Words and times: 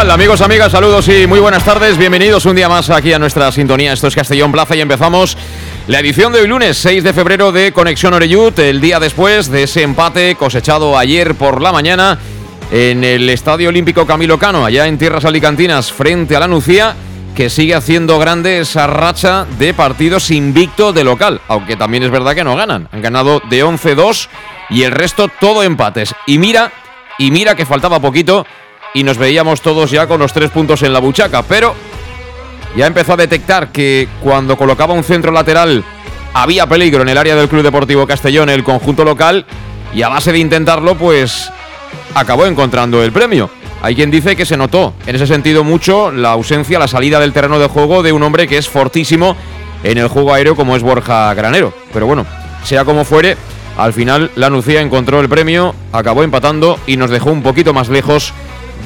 Tal, 0.00 0.10
amigos, 0.12 0.40
amigas? 0.40 0.72
Saludos 0.72 1.06
y 1.08 1.26
muy 1.26 1.40
buenas 1.40 1.62
tardes. 1.62 1.98
Bienvenidos 1.98 2.46
un 2.46 2.56
día 2.56 2.70
más 2.70 2.88
aquí 2.88 3.12
a 3.12 3.18
nuestra 3.18 3.52
sintonía. 3.52 3.92
Esto 3.92 4.06
es 4.06 4.14
Castellón 4.14 4.50
Plaza 4.50 4.74
y 4.74 4.80
empezamos 4.80 5.36
la 5.88 6.00
edición 6.00 6.32
de 6.32 6.40
hoy 6.40 6.46
lunes 6.46 6.78
6 6.78 7.04
de 7.04 7.12
febrero 7.12 7.52
de 7.52 7.70
Conexión 7.72 8.14
Oreyud, 8.14 8.58
el 8.60 8.80
día 8.80 8.98
después 8.98 9.50
de 9.50 9.64
ese 9.64 9.82
empate 9.82 10.36
cosechado 10.36 10.96
ayer 10.96 11.34
por 11.34 11.60
la 11.60 11.70
mañana 11.70 12.18
en 12.70 13.04
el 13.04 13.28
Estadio 13.28 13.68
Olímpico 13.68 14.06
Camilo 14.06 14.38
Cano, 14.38 14.64
allá 14.64 14.86
en 14.86 14.96
Tierras 14.96 15.26
Alicantinas, 15.26 15.92
frente 15.92 16.34
a 16.34 16.40
la 16.40 16.48
Nucía, 16.48 16.94
que 17.36 17.50
sigue 17.50 17.74
haciendo 17.74 18.18
grande 18.18 18.60
esa 18.60 18.86
racha 18.86 19.44
de 19.58 19.74
partidos 19.74 20.30
invicto 20.30 20.94
de 20.94 21.04
local, 21.04 21.42
aunque 21.46 21.76
también 21.76 22.04
es 22.04 22.10
verdad 22.10 22.34
que 22.34 22.44
no 22.44 22.56
ganan. 22.56 22.88
Han 22.90 23.02
ganado 23.02 23.42
de 23.50 23.62
11-2 23.62 24.28
y 24.70 24.84
el 24.84 24.92
resto 24.92 25.28
todo 25.28 25.62
empates. 25.62 26.14
Y 26.26 26.38
mira, 26.38 26.72
y 27.18 27.30
mira 27.30 27.54
que 27.54 27.66
faltaba 27.66 28.00
poquito 28.00 28.46
y 28.94 29.02
nos 29.02 29.18
veíamos 29.18 29.60
todos 29.60 29.90
ya 29.90 30.06
con 30.06 30.20
los 30.20 30.32
tres 30.32 30.50
puntos 30.50 30.82
en 30.82 30.92
la 30.92 30.98
buchaca, 30.98 31.42
pero 31.42 31.74
ya 32.76 32.86
empezó 32.86 33.14
a 33.14 33.16
detectar 33.16 33.72
que 33.72 34.08
cuando 34.22 34.56
colocaba 34.56 34.94
un 34.94 35.04
centro 35.04 35.32
lateral 35.32 35.84
había 36.32 36.66
peligro 36.66 37.02
en 37.02 37.08
el 37.08 37.18
área 37.18 37.34
del 37.34 37.48
Club 37.48 37.62
Deportivo 37.62 38.06
Castellón, 38.06 38.48
el 38.48 38.64
conjunto 38.64 39.04
local, 39.04 39.44
y 39.92 40.02
a 40.02 40.08
base 40.08 40.32
de 40.32 40.38
intentarlo, 40.38 40.96
pues 40.96 41.50
acabó 42.14 42.46
encontrando 42.46 43.02
el 43.02 43.12
premio. 43.12 43.50
Hay 43.82 43.94
quien 43.94 44.10
dice 44.10 44.36
que 44.36 44.44
se 44.46 44.56
notó 44.56 44.92
en 45.06 45.16
ese 45.16 45.26
sentido 45.26 45.64
mucho 45.64 46.10
la 46.12 46.32
ausencia, 46.32 46.78
la 46.78 46.86
salida 46.86 47.18
del 47.18 47.32
terreno 47.32 47.58
de 47.58 47.66
juego 47.66 48.02
de 48.02 48.12
un 48.12 48.22
hombre 48.22 48.46
que 48.46 48.58
es 48.58 48.68
fortísimo 48.68 49.36
en 49.82 49.96
el 49.96 50.08
juego 50.08 50.34
aéreo 50.34 50.54
como 50.54 50.76
es 50.76 50.82
Borja 50.82 51.32
Granero. 51.34 51.72
Pero 51.92 52.06
bueno, 52.06 52.26
sea 52.62 52.84
como 52.84 53.04
fuere, 53.04 53.36
al 53.78 53.94
final 53.94 54.30
la 54.36 54.50
Nucía 54.50 54.82
encontró 54.82 55.20
el 55.20 55.28
premio, 55.28 55.74
acabó 55.92 56.22
empatando 56.22 56.78
y 56.86 56.98
nos 56.98 57.10
dejó 57.10 57.30
un 57.30 57.42
poquito 57.42 57.72
más 57.72 57.88
lejos 57.88 58.34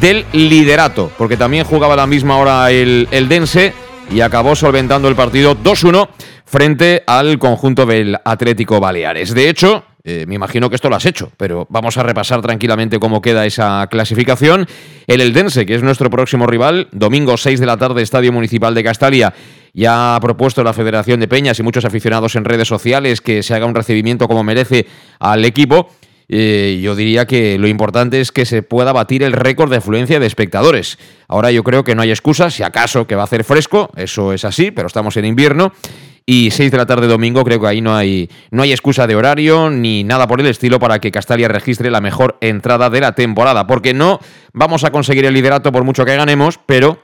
del 0.00 0.24
liderato, 0.32 1.10
porque 1.16 1.36
también 1.36 1.64
jugaba 1.64 1.94
a 1.94 1.96
la 1.96 2.06
misma 2.06 2.36
hora 2.38 2.70
el, 2.70 3.08
el 3.10 3.28
Dense 3.28 3.72
y 4.10 4.20
acabó 4.20 4.54
solventando 4.54 5.08
el 5.08 5.16
partido 5.16 5.56
2-1 5.56 6.08
frente 6.44 7.02
al 7.06 7.38
conjunto 7.38 7.86
del 7.86 8.16
Atlético 8.24 8.80
Baleares. 8.80 9.34
De 9.34 9.48
hecho, 9.48 9.84
eh, 10.06 10.26
me 10.28 10.34
imagino 10.34 10.68
que 10.68 10.76
esto 10.76 10.90
lo 10.90 10.96
has 10.96 11.06
hecho, 11.06 11.32
pero 11.38 11.66
vamos 11.70 11.96
a 11.96 12.02
repasar 12.02 12.42
tranquilamente 12.42 12.98
cómo 12.98 13.22
queda 13.22 13.46
esa 13.46 13.86
clasificación. 13.90 14.66
El 15.06 15.22
Eldense, 15.22 15.64
que 15.64 15.74
es 15.74 15.82
nuestro 15.82 16.10
próximo 16.10 16.46
rival, 16.46 16.88
domingo 16.92 17.38
6 17.38 17.58
de 17.58 17.66
la 17.66 17.78
tarde, 17.78 18.02
Estadio 18.02 18.30
Municipal 18.30 18.74
de 18.74 18.84
Castalia. 18.84 19.32
Ya 19.72 20.14
ha 20.14 20.20
propuesto 20.20 20.62
la 20.62 20.74
Federación 20.74 21.20
de 21.20 21.28
Peñas 21.28 21.58
y 21.58 21.62
muchos 21.62 21.86
aficionados 21.86 22.36
en 22.36 22.44
redes 22.44 22.68
sociales 22.68 23.22
que 23.22 23.42
se 23.42 23.54
haga 23.54 23.64
un 23.64 23.74
recibimiento 23.74 24.28
como 24.28 24.44
merece 24.44 24.86
al 25.18 25.44
equipo. 25.44 25.88
Eh, 26.28 26.80
yo 26.82 26.96
diría 26.96 27.26
que 27.26 27.58
lo 27.58 27.68
importante 27.68 28.20
es 28.20 28.32
que 28.32 28.46
se 28.46 28.62
pueda 28.62 28.92
batir 28.92 29.22
el 29.22 29.32
récord 29.32 29.70
de 29.70 29.76
afluencia 29.76 30.20
de 30.20 30.26
espectadores. 30.26 30.98
Ahora 31.28 31.50
yo 31.50 31.62
creo 31.62 31.84
que 31.84 31.94
no 31.94 32.02
hay 32.02 32.10
excusa, 32.10 32.50
si 32.50 32.62
acaso 32.62 33.06
que 33.06 33.14
va 33.14 33.22
a 33.22 33.24
hacer 33.24 33.44
fresco, 33.44 33.90
eso 33.96 34.32
es 34.32 34.44
así, 34.44 34.70
pero 34.70 34.86
estamos 34.86 35.16
en 35.16 35.26
invierno. 35.26 35.72
Y 36.26 36.50
6 36.50 36.70
de 36.70 36.78
la 36.78 36.86
tarde 36.86 37.06
domingo, 37.06 37.44
creo 37.44 37.60
que 37.60 37.66
ahí 37.66 37.82
no 37.82 37.94
hay, 37.94 38.30
no 38.50 38.62
hay 38.62 38.72
excusa 38.72 39.06
de 39.06 39.14
horario 39.14 39.68
ni 39.68 40.04
nada 40.04 40.26
por 40.26 40.40
el 40.40 40.46
estilo 40.46 40.78
para 40.78 40.98
que 40.98 41.10
Castalia 41.10 41.48
registre 41.48 41.90
la 41.90 42.00
mejor 42.00 42.38
entrada 42.40 42.88
de 42.88 43.00
la 43.00 43.12
temporada. 43.12 43.66
Porque 43.66 43.92
no 43.92 44.20
vamos 44.54 44.84
a 44.84 44.90
conseguir 44.90 45.26
el 45.26 45.34
liderato 45.34 45.70
por 45.70 45.84
mucho 45.84 46.06
que 46.06 46.16
ganemos, 46.16 46.58
pero 46.64 46.98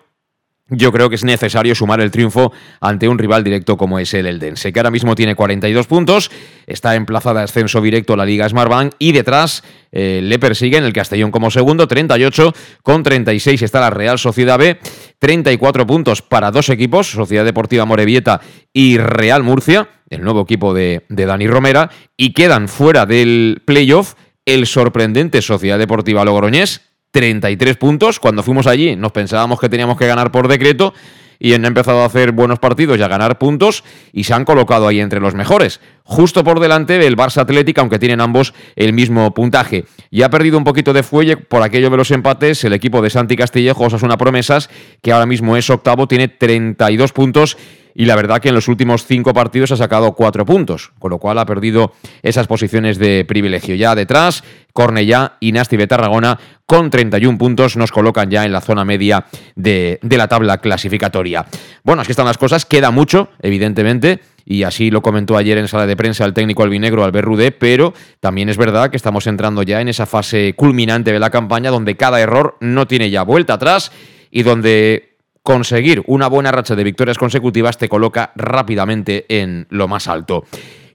yo 0.70 0.92
creo 0.92 1.08
que 1.08 1.16
es 1.16 1.24
necesario 1.24 1.74
sumar 1.74 2.00
el 2.00 2.10
triunfo 2.10 2.52
ante 2.80 3.08
un 3.08 3.18
rival 3.18 3.44
directo 3.44 3.76
como 3.76 3.98
es 3.98 4.14
el 4.14 4.26
Eldense, 4.26 4.72
que 4.72 4.80
ahora 4.80 4.90
mismo 4.90 5.14
tiene 5.14 5.34
42 5.34 5.86
puntos, 5.86 6.30
está 6.66 6.94
en 6.94 7.06
plaza 7.06 7.34
de 7.34 7.42
ascenso 7.42 7.80
directo 7.80 8.14
a 8.14 8.16
la 8.16 8.24
Liga 8.24 8.48
Smartbank 8.48 8.94
y 8.98 9.12
detrás 9.12 9.62
eh, 9.92 10.20
le 10.22 10.38
persiguen 10.38 10.84
el 10.84 10.92
Castellón 10.92 11.30
como 11.30 11.50
segundo, 11.50 11.88
38, 11.88 12.54
con 12.82 13.02
36 13.02 13.62
está 13.62 13.80
la 13.80 13.90
Real 13.90 14.18
Sociedad 14.18 14.58
B, 14.58 14.78
34 15.18 15.86
puntos 15.86 16.22
para 16.22 16.50
dos 16.50 16.68
equipos, 16.68 17.10
Sociedad 17.10 17.44
Deportiva 17.44 17.84
Morevieta 17.84 18.40
y 18.72 18.98
Real 18.98 19.42
Murcia, 19.42 19.88
el 20.08 20.22
nuevo 20.22 20.42
equipo 20.42 20.72
de, 20.72 21.04
de 21.08 21.26
Dani 21.26 21.46
Romera, 21.46 21.90
y 22.16 22.32
quedan 22.32 22.68
fuera 22.68 23.06
del 23.06 23.62
playoff 23.64 24.14
el 24.44 24.66
sorprendente 24.66 25.42
Sociedad 25.42 25.78
Deportiva 25.78 26.24
Logroñés, 26.24 26.89
33 27.10 27.76
puntos. 27.76 28.20
Cuando 28.20 28.42
fuimos 28.42 28.66
allí 28.66 28.96
nos 28.96 29.12
pensábamos 29.12 29.60
que 29.60 29.68
teníamos 29.68 29.98
que 29.98 30.06
ganar 30.06 30.30
por 30.30 30.48
decreto 30.48 30.94
y 31.42 31.54
han 31.54 31.64
empezado 31.64 32.02
a 32.02 32.04
hacer 32.04 32.32
buenos 32.32 32.58
partidos 32.58 32.98
y 32.98 33.02
a 33.02 33.08
ganar 33.08 33.38
puntos 33.38 33.82
y 34.12 34.24
se 34.24 34.34
han 34.34 34.44
colocado 34.44 34.86
ahí 34.86 35.00
entre 35.00 35.20
los 35.20 35.34
mejores. 35.34 35.80
Justo 36.04 36.44
por 36.44 36.60
delante 36.60 36.98
del 36.98 37.16
Barça 37.16 37.38
Atlético, 37.38 37.80
aunque 37.80 37.98
tienen 37.98 38.20
ambos 38.20 38.52
el 38.76 38.92
mismo 38.92 39.32
puntaje. 39.32 39.86
Y 40.10 40.22
ha 40.22 40.28
perdido 40.28 40.58
un 40.58 40.64
poquito 40.64 40.92
de 40.92 41.02
fuelle 41.02 41.38
por 41.38 41.62
aquello 41.62 41.88
de 41.88 41.96
los 41.96 42.10
empates 42.10 42.62
el 42.64 42.74
equipo 42.74 43.00
de 43.00 43.08
Santi 43.08 43.36
Castillejo, 43.36 43.88
una 44.02 44.18
Promesas, 44.18 44.68
que 45.02 45.12
ahora 45.12 45.26
mismo 45.26 45.56
es 45.56 45.70
octavo, 45.70 46.06
tiene 46.06 46.28
32 46.28 47.12
puntos 47.12 47.56
y 47.94 48.06
la 48.06 48.16
verdad 48.16 48.40
que 48.40 48.48
en 48.48 48.54
los 48.54 48.68
últimos 48.68 49.04
cinco 49.06 49.32
partidos 49.32 49.72
ha 49.72 49.76
sacado 49.76 50.12
cuatro 50.12 50.44
puntos, 50.44 50.92
con 50.98 51.10
lo 51.10 51.18
cual 51.18 51.38
ha 51.38 51.46
perdido 51.46 51.92
esas 52.22 52.46
posiciones 52.46 52.98
de 52.98 53.24
privilegio. 53.24 53.74
Ya 53.74 53.94
detrás, 53.94 54.44
Cornellá 54.72 55.36
y 55.40 55.52
Nasti 55.52 55.76
de 55.76 55.86
Tarragona 55.86 56.38
con 56.66 56.90
31 56.90 57.36
puntos 57.36 57.76
nos 57.76 57.90
colocan 57.90 58.30
ya 58.30 58.44
en 58.44 58.52
la 58.52 58.60
zona 58.60 58.84
media 58.84 59.26
de, 59.56 59.98
de 60.02 60.16
la 60.16 60.28
tabla 60.28 60.58
clasificatoria. 60.58 61.46
Bueno, 61.82 62.02
así 62.02 62.12
están 62.12 62.26
las 62.26 62.38
cosas, 62.38 62.64
queda 62.64 62.90
mucho, 62.90 63.30
evidentemente, 63.42 64.20
y 64.44 64.62
así 64.62 64.90
lo 64.90 65.02
comentó 65.02 65.36
ayer 65.36 65.58
en 65.58 65.68
sala 65.68 65.86
de 65.86 65.96
prensa 65.96 66.24
el 66.24 66.34
técnico 66.34 66.62
albinegro 66.62 67.04
Albert 67.04 67.26
Rudé, 67.26 67.52
pero 67.52 67.94
también 68.20 68.48
es 68.48 68.56
verdad 68.56 68.90
que 68.90 68.96
estamos 68.96 69.26
entrando 69.26 69.62
ya 69.62 69.80
en 69.80 69.88
esa 69.88 70.06
fase 70.06 70.54
culminante 70.54 71.12
de 71.12 71.18
la 71.18 71.30
campaña 71.30 71.70
donde 71.70 71.96
cada 71.96 72.20
error 72.20 72.56
no 72.60 72.86
tiene 72.86 73.10
ya 73.10 73.22
vuelta 73.22 73.54
atrás 73.54 73.92
y 74.30 74.42
donde 74.42 75.09
conseguir 75.50 76.04
una 76.06 76.28
buena 76.28 76.52
racha 76.52 76.76
de 76.76 76.84
victorias 76.84 77.18
consecutivas 77.18 77.76
te 77.76 77.88
coloca 77.88 78.30
rápidamente 78.36 79.26
en 79.28 79.66
lo 79.70 79.88
más 79.88 80.06
alto. 80.06 80.44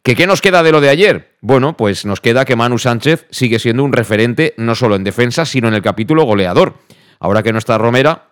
¿Que 0.01 0.16
¿Qué 0.16 0.27
nos 0.27 0.39
queda 0.39 0.63
de 0.63 0.71
lo 0.71 0.79
de 0.79 0.88
ayer? 0.88 1.35
Bueno, 1.41 1.75
pues 1.75 2.05
nos 2.05 2.21
queda 2.21 2.45
que 2.45 2.55
Manu 2.55 2.77
Sánchez 2.77 3.25
sigue 3.31 3.59
siendo 3.59 3.83
un 3.83 3.91
referente 3.91 4.53
no 4.55 4.73
solo 4.73 4.96
en 4.96 5.03
defensa, 5.03 5.43
sino 5.43 5.67
en 5.67 5.73
el 5.73 5.81
capítulo 5.81 6.23
goleador. 6.23 6.75
Ahora 7.19 7.43
que 7.43 7.52
no 7.52 7.59
está 7.59 7.78
Romera, 7.78 8.29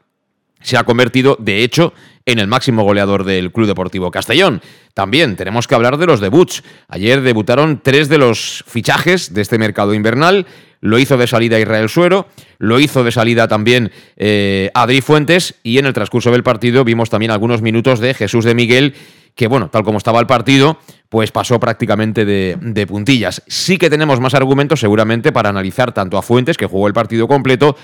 se 0.61 0.77
ha 0.77 0.85
convertido, 0.85 1.35
de 1.41 1.61
hecho, 1.61 1.93
en 2.25 2.39
el 2.39 2.47
máximo 2.47 2.83
goleador 2.83 3.25
del 3.25 3.51
Club 3.51 3.67
Deportivo 3.67 4.09
Castellón. 4.09 4.61
También 4.93 5.35
tenemos 5.35 5.67
que 5.67 5.75
hablar 5.75 5.97
de 5.97 6.05
los 6.05 6.21
debuts. 6.21 6.63
Ayer 6.87 7.19
debutaron 7.19 7.81
tres 7.83 8.07
de 8.07 8.17
los 8.17 8.63
fichajes 8.65 9.33
de 9.33 9.41
este 9.41 9.57
mercado 9.57 9.93
invernal. 9.93 10.47
Lo 10.83 10.99
hizo 10.99 11.15
de 11.15 11.27
salida 11.27 11.57
Israel 11.57 11.87
Suero, 11.87 12.27
lo 12.57 12.77
hizo 12.77 13.05
de 13.05 13.13
salida 13.13 13.47
también 13.47 13.89
eh, 14.17 14.69
Adri 14.73 14.99
Fuentes 14.99 15.55
y 15.63 15.77
en 15.77 15.85
el 15.85 15.93
transcurso 15.93 16.29
del 16.29 16.43
partido 16.43 16.83
vimos 16.83 17.09
también 17.09 17.31
algunos 17.31 17.61
minutos 17.61 18.01
de 18.01 18.13
Jesús 18.13 18.43
de 18.43 18.53
Miguel 18.53 18.93
que 19.33 19.47
bueno, 19.47 19.69
tal 19.69 19.83
como 19.85 19.97
estaba 19.97 20.19
el 20.19 20.27
partido, 20.27 20.77
pues 21.07 21.31
pasó 21.31 21.57
prácticamente 21.57 22.25
de, 22.25 22.57
de, 22.59 22.85
puntillas. 22.85 23.41
Sí 23.47 23.77
que 23.77 23.89
tenemos 23.89 24.19
más 24.19 24.33
argumentos 24.33 24.81
seguramente 24.81 25.31
para 25.31 25.47
analizar 25.47 25.93
tanto 25.93 26.17
a 26.17 26.21
Fuentes, 26.21 26.57
que 26.57 26.65
jugó 26.65 26.87
el 26.87 26.93
partido 26.93 27.29
completo, 27.29 27.77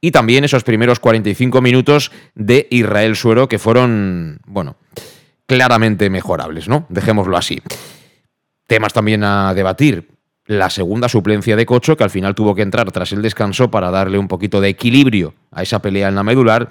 y 0.00 0.12
también 0.12 0.44
esos 0.44 0.62
primeros 0.62 1.00
45 1.00 1.60
minutos 1.60 2.12
de 2.36 2.68
Israel 2.70 3.16
Suero 3.16 3.48
que 3.48 3.58
fueron, 3.58 4.38
bueno, 4.46 4.76
claramente 5.46 6.08
mejorables, 6.08 6.68
¿no? 6.68 6.86
Dejémoslo 6.88 7.36
así. 7.36 7.60
Temas 8.68 8.92
también 8.92 9.24
a 9.24 9.52
debatir. 9.54 10.13
La 10.46 10.70
segunda 10.70 11.08
suplencia 11.08 11.56
de 11.56 11.66
Cocho, 11.66 11.96
que 11.96 12.04
al 12.04 12.10
final 12.10 12.34
tuvo 12.34 12.54
que 12.54 12.62
entrar 12.62 12.90
tras 12.92 13.12
el 13.12 13.22
descanso 13.22 13.70
para 13.70 13.90
darle 13.90 14.18
un 14.18 14.28
poquito 14.28 14.60
de 14.60 14.68
equilibrio 14.68 15.34
a 15.50 15.62
esa 15.62 15.80
pelea 15.80 16.08
en 16.08 16.14
la 16.14 16.22
medular. 16.22 16.70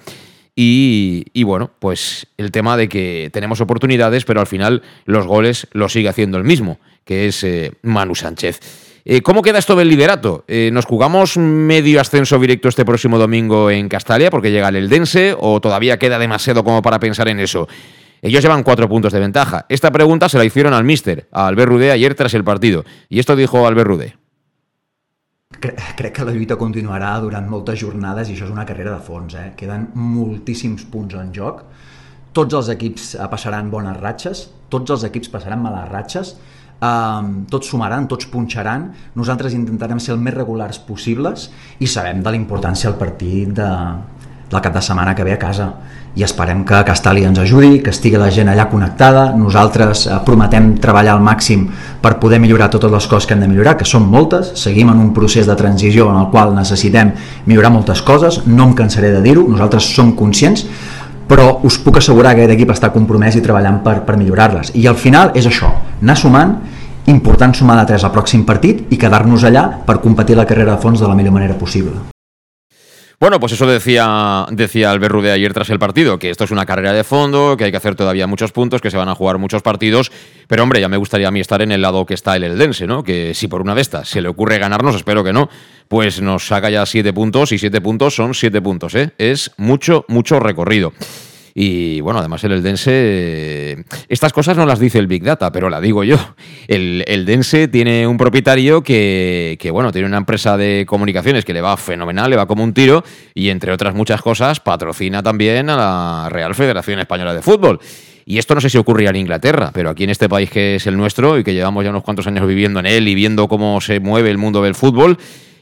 Y, 0.55 1.43
bueno, 1.43 1.71
pues 1.79 2.27
el 2.37 2.51
tema 2.51 2.77
de 2.77 2.87
que 2.87 3.29
tenemos 3.33 3.59
oportunidades, 3.59 4.23
pero 4.23 4.39
al 4.39 4.45
final 4.45 4.83
los 5.05 5.25
goles 5.25 5.67
los 5.71 5.93
sigue 5.93 6.09
haciendo 6.09 6.37
el 6.37 6.43
mismo, 6.43 6.79
que 7.05 7.27
es 7.27 7.43
eh, 7.43 7.71
Manu 7.81 8.13
Sánchez. 8.13 8.59
Eh, 9.05 9.21
¿Cómo 9.21 9.41
queda 9.41 9.57
esto 9.57 9.75
del 9.75 9.89
liderato? 9.89 10.45
Eh, 10.47 10.69
¿Nos 10.71 10.85
jugamos 10.85 11.37
medio 11.37 11.99
ascenso 11.99 12.37
directo 12.37 12.69
este 12.69 12.85
próximo 12.85 13.17
domingo 13.17 13.71
en 13.71 13.89
Castalia 13.89 14.29
porque 14.29 14.51
llega 14.51 14.69
el 14.69 14.77
Eldense 14.77 15.35
o 15.37 15.59
todavía 15.59 15.97
queda 15.97 16.19
demasiado 16.19 16.63
como 16.63 16.81
para 16.81 16.99
pensar 16.99 17.27
en 17.27 17.39
eso? 17.39 17.67
Ellos 18.23 18.41
llevan 18.41 18.63
cuatro 18.63 18.87
puntos 18.87 19.11
de 19.11 19.19
ventaja. 19.19 19.65
Esta 19.67 19.91
pregunta 19.91 20.29
se 20.29 20.37
la 20.37 20.45
hicieron 20.45 20.73
al 20.73 20.85
míster, 20.85 21.27
a 21.33 21.45
Albert 21.45 21.69
Rudé, 21.69 21.91
ayer 21.91 22.15
tras 22.15 22.33
el 22.33 22.45
partido. 22.45 22.85
I 23.09 23.19
esto 23.19 23.35
dijo 23.35 23.67
Albert 23.67 23.87
Rudé. 23.87 24.15
Crec 25.59 26.13
que 26.15 26.23
la 26.23 26.31
lluita 26.31 26.55
continuarà 26.55 27.11
durant 27.19 27.49
moltes 27.51 27.81
jornades 27.83 28.31
i 28.31 28.37
això 28.37 28.47
és 28.47 28.53
una 28.55 28.63
carrera 28.65 28.95
de 28.95 29.03
fons. 29.03 29.35
Eh? 29.35 29.51
Queden 29.59 29.89
moltíssims 29.99 30.87
punts 30.87 31.19
en 31.19 31.35
joc. 31.35 31.65
Tots 32.31 32.55
els 32.61 32.71
equips 32.71 33.13
eh, 33.17 33.27
passaran 33.29 33.67
bones 33.69 33.99
ratxes, 33.99 34.47
tots 34.71 34.95
els 34.95 35.03
equips 35.11 35.29
passaran 35.35 35.61
males 35.61 35.91
ratxes, 35.91 36.37
Um, 36.83 37.45
tots 37.47 37.69
sumaran, 37.71 38.09
tots 38.11 38.25
punxaran, 38.27 38.89
nosaltres 39.15 39.53
intentarem 39.55 40.01
ser 40.03 40.17
el 40.17 40.19
més 40.19 40.33
regulars 40.35 40.81
possibles 40.83 41.45
i 41.79 41.87
sabem 41.87 42.19
de 42.25 42.33
la 42.33 42.35
importància 42.35 42.89
del 42.89 42.97
partit 42.99 43.53
de, 43.55 43.67
del 44.51 44.61
cap 44.65 44.73
de 44.75 44.81
setmana 44.83 45.13
que 45.15 45.23
ve 45.23 45.31
a 45.31 45.39
casa 45.39 45.69
i 46.15 46.23
esperem 46.23 46.61
que 46.65 46.83
Castali 46.85 47.23
ens 47.25 47.39
ajudi, 47.41 47.79
que 47.81 47.89
estigui 47.89 48.19
la 48.21 48.29
gent 48.31 48.51
allà 48.51 48.67
connectada, 48.69 49.31
nosaltres 49.37 50.05
eh, 50.05 50.17
prometem 50.25 50.75
treballar 50.81 51.15
al 51.15 51.23
màxim 51.25 51.65
per 52.03 52.19
poder 52.21 52.39
millorar 52.43 52.69
totes 52.73 52.91
les 52.93 53.07
coses 53.09 53.25
que 53.27 53.33
hem 53.33 53.41
de 53.41 53.49
millorar, 53.49 53.75
que 53.79 53.87
són 53.89 54.05
moltes, 54.05 54.51
seguim 54.61 54.91
en 54.93 55.01
un 55.01 55.09
procés 55.15 55.49
de 55.49 55.57
transició 55.57 56.11
en 56.11 56.21
el 56.21 56.29
qual 56.29 56.53
necessitem 56.53 57.15
millorar 57.47 57.73
moltes 57.73 58.05
coses, 58.05 58.43
no 58.45 58.69
em 58.69 58.77
cansaré 58.77 59.09
de 59.15 59.23
dir-ho, 59.25 59.47
nosaltres 59.49 59.89
som 59.95 60.13
conscients, 60.15 60.67
però 61.27 61.49
us 61.65 61.79
puc 61.81 61.97
assegurar 61.97 62.35
que 62.35 62.43
aquest 62.43 62.57
equip 62.59 62.73
està 62.75 62.93
compromès 62.93 63.39
i 63.39 63.41
treballant 63.41 63.81
per, 63.81 64.01
per 64.05 64.19
millorar-les. 64.19 64.75
I 64.77 64.85
al 64.91 64.99
final 65.01 65.33
és 65.39 65.49
això, 65.49 65.71
anar 66.03 66.19
sumant, 66.19 66.57
important 67.09 67.55
sumar 67.57 67.81
de 67.81 67.89
3 67.89 68.05
al 68.05 68.13
pròxim 68.13 68.45
partit 68.45 68.85
i 68.93 69.01
quedar-nos 69.01 69.49
allà 69.49 69.69
per 69.87 70.01
competir 70.03 70.37
la 70.37 70.45
carrera 70.45 70.75
de 70.75 70.81
fons 70.83 71.01
de 71.01 71.09
la 71.09 71.17
millor 71.17 71.33
manera 71.33 71.57
possible. 71.57 72.12
Bueno, 73.23 73.39
pues 73.39 73.53
eso 73.53 73.65
decía, 73.65 74.45
decía 74.51 74.91
Albert 74.91 75.13
Rude 75.13 75.31
ayer 75.31 75.53
tras 75.53 75.69
el 75.69 75.79
partido, 75.79 76.19
que 76.19 76.29
esto 76.29 76.43
es 76.43 76.51
una 76.51 76.65
carrera 76.65 76.91
de 76.91 77.05
fondo, 77.05 77.55
que 77.55 77.63
hay 77.63 77.71
que 77.71 77.77
hacer 77.77 77.95
todavía 77.95 78.27
muchos 78.27 78.51
puntos, 78.51 78.81
que 78.81 78.91
se 78.91 78.97
van 78.97 79.07
a 79.07 79.15
jugar 79.15 79.37
muchos 79.37 79.61
partidos, 79.61 80.11
pero 80.49 80.61
hombre, 80.61 80.81
ya 80.81 80.89
me 80.89 80.97
gustaría 80.97 81.29
a 81.29 81.31
mí 81.31 81.39
estar 81.39 81.61
en 81.61 81.71
el 81.71 81.81
lado 81.81 82.05
que 82.05 82.15
está 82.15 82.35
el 82.35 82.43
Eldense, 82.43 82.85
¿no? 82.85 83.01
Que 83.01 83.33
si 83.33 83.47
por 83.47 83.61
una 83.61 83.75
de 83.75 83.81
estas 83.81 84.09
se 84.09 84.21
le 84.21 84.27
ocurre 84.27 84.57
ganarnos, 84.57 84.97
espero 84.97 85.23
que 85.23 85.31
no, 85.31 85.49
pues 85.87 86.21
nos 86.21 86.47
saca 86.47 86.69
ya 86.69 86.85
siete 86.85 87.13
puntos 87.13 87.53
y 87.53 87.59
siete 87.59 87.79
puntos 87.79 88.13
son 88.13 88.33
siete 88.33 88.61
puntos, 88.61 88.93
¿eh? 88.93 89.13
Es 89.17 89.51
mucho, 89.55 90.03
mucho 90.09 90.41
recorrido. 90.41 90.91
Y 91.55 92.01
bueno, 92.01 92.19
además 92.19 92.43
el 92.43 92.53
Eldense, 92.53 93.85
estas 94.07 94.33
cosas 94.33 94.57
no 94.57 94.65
las 94.65 94.79
dice 94.79 94.97
el 94.97 95.05
Big 95.05 95.23
Data, 95.23 95.51
pero 95.51 95.69
la 95.69 95.79
digo 95.79 96.03
yo. 96.03 96.17
El 96.67 97.03
Eldense 97.07 97.67
tiene 97.67 98.07
un 98.07 98.17
propietario 98.17 98.81
que, 98.81 99.57
que, 99.59 99.69
bueno, 99.69 99.91
tiene 99.91 100.07
una 100.07 100.17
empresa 100.17 100.57
de 100.57 100.85
comunicaciones 100.87 101.45
que 101.45 101.53
le 101.53 101.61
va 101.61 101.77
fenomenal, 101.77 102.31
le 102.31 102.37
va 102.37 102.47
como 102.47 102.63
un 102.63 102.73
tiro, 102.73 103.03
y 103.35 103.49
entre 103.49 103.71
otras 103.71 103.93
muchas 103.93 104.21
cosas, 104.21 104.59
patrocina 104.59 105.21
también 105.21 105.69
a 105.69 105.77
la 105.77 106.29
Real 106.29 106.55
Federación 106.55 106.99
Española 106.99 107.33
de 107.35 107.43
Fútbol. 107.43 107.79
Y 108.25 108.37
esto 108.37 108.55
no 108.55 108.61
sé 108.61 108.69
si 108.69 108.77
ocurría 108.77 109.09
en 109.09 109.17
Inglaterra, 109.17 109.71
pero 109.73 109.89
aquí 109.89 110.05
en 110.05 110.09
este 110.09 110.29
país 110.29 110.49
que 110.49 110.75
es 110.75 110.87
el 110.87 110.97
nuestro 110.97 111.37
y 111.37 111.43
que 111.43 111.53
llevamos 111.53 111.83
ya 111.83 111.89
unos 111.89 112.03
cuantos 112.03 112.25
años 112.25 112.47
viviendo 112.47 112.79
en 112.79 112.85
él 112.85 113.07
y 113.07 113.15
viendo 113.15 113.47
cómo 113.47 113.79
se 113.81 113.99
mueve 113.99 114.31
el 114.31 114.37
mundo 114.37 114.63
del 114.63 114.75
fútbol, 114.75 115.17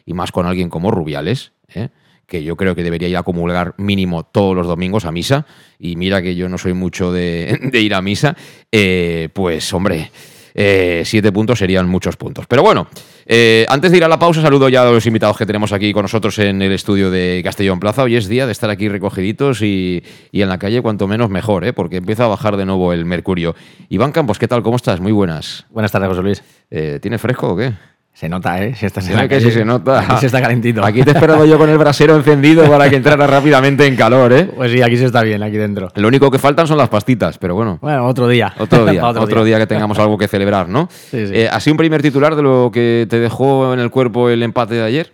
y 0.06 0.14
más 0.14 0.32
con 0.32 0.46
alguien 0.46 0.70
como 0.70 0.92
Rubiales, 0.92 1.52
¿eh? 1.74 1.90
Que 2.32 2.44
yo 2.44 2.56
creo 2.56 2.76
que 2.76 2.82
debería 2.82 3.10
ir 3.10 3.18
a 3.18 3.20
acumular 3.20 3.74
mínimo 3.76 4.24
todos 4.24 4.56
los 4.56 4.66
domingos 4.66 5.04
a 5.04 5.12
misa, 5.12 5.46
y 5.78 5.98
mira 5.98 6.22
que 6.22 6.34
yo 6.34 6.48
no 6.48 6.58
soy 6.58 6.72
mucho 6.74 7.12
de, 7.12 7.60
ir 7.74 7.94
a 7.94 8.02
misa, 8.02 8.38
eh, 8.72 9.28
pues 9.34 9.74
hombre, 9.74 10.10
eh, 10.56 11.02
siete 11.04 11.34
puntos 11.34 11.60
serían 11.60 11.90
muchos 11.90 12.16
puntos. 12.16 12.48
Pero 12.48 12.64
bueno, 12.64 12.88
eh, 13.26 13.66
antes 13.68 13.92
de 13.92 13.98
ir 13.98 14.06
a 14.06 14.08
la 14.08 14.18
pausa, 14.18 14.42
saludo 14.42 14.70
ya 14.70 14.84
a 14.84 14.92
los 14.92 15.06
invitados 15.06 15.38
que 15.38 15.46
tenemos 15.46 15.74
aquí 15.74 15.92
con 15.92 16.04
nosotros 16.04 16.40
en 16.40 16.62
el 16.62 16.72
estudio 16.72 17.12
de 17.12 17.42
Castellón 17.44 17.82
Plaza. 17.82 18.04
Hoy 18.04 18.16
es 18.16 18.30
día 18.30 18.46
de 18.46 18.54
estar 18.54 18.70
aquí 18.70 18.88
recogiditos 18.88 19.62
y, 19.62 20.02
y 20.32 20.42
en 20.42 20.48
la 20.48 20.58
calle 20.58 20.82
cuanto 20.82 21.10
menos 21.10 21.30
mejor, 21.30 21.66
¿eh? 21.66 21.74
porque 21.74 21.98
empieza 21.98 22.24
a 22.24 22.28
bajar 22.28 22.56
de 22.56 22.66
nuevo 22.66 22.94
el 22.94 23.04
mercurio. 23.04 23.56
Iván 23.90 24.14
Campos, 24.14 24.40
¿qué 24.40 24.48
tal? 24.48 24.64
¿Cómo 24.64 24.78
estás? 24.78 25.02
Muy 25.02 25.12
buenas. 25.12 25.66
Buenas 25.70 25.92
tardes, 25.92 26.08
José 26.08 26.22
Luis. 26.22 26.44
¿Tiene 27.02 27.18
fresco 27.18 27.50
o 27.50 27.58
qué? 27.58 27.74
Se 28.14 28.28
nota, 28.28 28.62
¿eh? 28.62 28.76
Si 28.76 28.86
estás 28.86 29.08
en 29.10 29.28
que 29.28 29.40
sí 29.40 29.52
se 29.52 29.64
nota. 29.64 30.02
Aquí 30.02 30.18
se 30.18 30.26
está 30.26 30.42
calentito. 30.42 30.84
Aquí 30.84 31.02
te 31.04 31.12
he 31.12 31.14
esperado 31.14 31.46
yo 31.46 31.58
con 31.58 31.70
el 31.70 31.78
brasero 31.78 32.16
encendido 32.16 32.70
para 32.70 32.90
que 32.90 32.98
entrara 32.98 33.26
rápidamente 33.26 33.88
en 33.88 33.96
calor, 33.96 34.34
¿eh? 34.34 34.52
Pues 34.56 34.72
sí, 34.72 34.82
aquí 34.82 34.98
se 34.98 35.06
está 35.06 35.24
bien, 35.24 35.42
aquí 35.42 35.58
dentro. 35.58 35.90
Lo 35.96 36.08
único 36.08 36.30
que 36.30 36.38
faltan 36.38 36.68
son 36.68 36.78
las 36.78 36.90
pastitas, 36.90 37.38
pero 37.38 37.56
bueno. 37.56 37.80
Bueno, 37.82 38.06
otro 38.06 38.28
día. 38.28 38.54
Otro 38.60 38.86
día, 38.86 39.06
otro, 39.08 39.44
día. 39.44 39.58
que 39.58 39.66
tengamos 39.66 39.98
algo 39.98 40.18
que 40.18 40.28
celebrar, 40.28 40.68
¿no? 40.68 40.88
Sí, 40.92 41.28
sí. 41.28 41.34
Eh, 41.34 41.50
¿Así 41.50 41.72
un 41.72 41.78
primer 41.78 42.02
titular 42.02 42.36
de 42.36 42.44
lo 42.44 42.70
que 42.72 43.08
te 43.10 43.20
dejó 43.20 43.74
en 43.74 43.80
el 43.80 43.90
cuerpo 43.90 44.30
el 44.30 44.44
empate 44.44 44.76
de 44.76 44.84
ayer? 44.84 45.14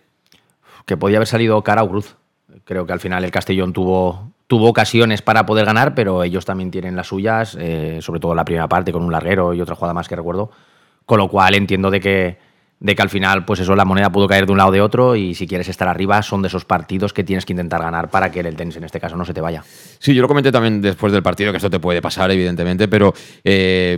Que 0.85 0.97
podía 0.97 1.17
haber 1.17 1.27
salido 1.27 1.61
cara 1.63 1.83
o 1.83 1.89
cruz. 1.89 2.15
Creo 2.65 2.85
que 2.85 2.93
al 2.93 2.99
final 2.99 3.23
el 3.23 3.31
Castellón 3.31 3.73
tuvo, 3.73 4.31
tuvo 4.47 4.67
ocasiones 4.69 5.21
para 5.21 5.45
poder 5.45 5.65
ganar, 5.65 5.95
pero 5.95 6.23
ellos 6.23 6.45
también 6.45 6.71
tienen 6.71 6.95
las 6.95 7.07
suyas, 7.07 7.55
eh, 7.59 7.99
sobre 8.01 8.19
todo 8.19 8.35
la 8.35 8.43
primera 8.43 8.67
parte 8.67 8.91
con 8.91 9.03
un 9.03 9.11
larguero 9.11 9.53
y 9.53 9.61
otra 9.61 9.75
jugada 9.75 9.93
más 9.93 10.09
que 10.09 10.15
recuerdo. 10.15 10.51
Con 11.05 11.19
lo 11.19 11.29
cual 11.29 11.55
entiendo 11.55 11.89
de 11.89 11.99
que 12.01 12.46
de 12.79 12.95
que 12.95 13.01
al 13.01 13.09
final, 13.09 13.43
pues 13.45 13.59
eso, 13.59 13.75
la 13.75 13.85
moneda 13.85 14.11
pudo 14.11 14.27
caer 14.27 14.45
de 14.45 14.51
un 14.51 14.57
lado 14.57 14.69
o 14.69 14.73
de 14.73 14.81
otro 14.81 15.15
y 15.15 15.33
si 15.33 15.47
quieres 15.47 15.67
estar 15.67 15.87
arriba 15.87 16.21
son 16.21 16.41
de 16.43 16.47
esos 16.47 16.65
partidos 16.65 17.11
que 17.11 17.23
tienes 17.23 17.45
que 17.45 17.53
intentar 17.53 17.81
ganar 17.81 18.09
para 18.09 18.31
que 18.31 18.41
el 18.41 18.45
Eldense 18.45 18.77
en 18.77 18.83
este 18.83 18.99
caso 18.99 19.15
no 19.15 19.25
se 19.25 19.33
te 19.33 19.41
vaya. 19.41 19.63
Sí, 19.99 20.13
yo 20.13 20.21
lo 20.21 20.27
comenté 20.27 20.51
también 20.51 20.81
después 20.81 21.11
del 21.11 21.23
partido 21.23 21.51
que 21.51 21.57
esto 21.57 21.69
te 21.69 21.79
puede 21.79 22.01
pasar, 22.01 22.29
evidentemente, 22.29 22.87
pero 22.87 23.13
eh, 23.43 23.97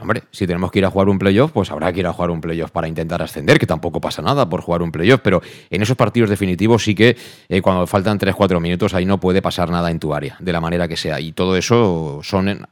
hombre, 0.00 0.22
si 0.30 0.46
tenemos 0.46 0.70
que 0.70 0.78
ir 0.78 0.84
a 0.84 0.90
jugar 0.90 1.08
un 1.08 1.18
playoff, 1.18 1.50
pues 1.50 1.70
habrá 1.70 1.92
que 1.92 2.00
ir 2.00 2.06
a 2.06 2.12
jugar 2.12 2.30
un 2.30 2.40
playoff 2.40 2.70
para 2.70 2.86
intentar 2.86 3.22
ascender, 3.22 3.58
que 3.58 3.66
tampoco 3.66 4.00
pasa 4.00 4.22
nada 4.22 4.48
por 4.48 4.60
jugar 4.60 4.82
un 4.82 4.92
playoff, 4.92 5.20
pero 5.22 5.42
en 5.70 5.82
esos 5.82 5.96
partidos 5.96 6.30
definitivos 6.30 6.84
sí 6.84 6.94
que 6.94 7.16
eh, 7.48 7.60
cuando 7.60 7.86
faltan 7.86 8.18
3-4 8.18 8.60
minutos 8.60 8.94
ahí 8.94 9.04
no 9.04 9.18
puede 9.18 9.42
pasar 9.42 9.70
nada 9.70 9.90
en 9.90 9.98
tu 9.98 10.14
área, 10.14 10.36
de 10.38 10.52
la 10.52 10.60
manera 10.60 10.86
que 10.86 10.96
sea. 10.96 11.18
Y 11.18 11.32
todo 11.32 11.56
eso 11.56 12.20
son 12.22 12.66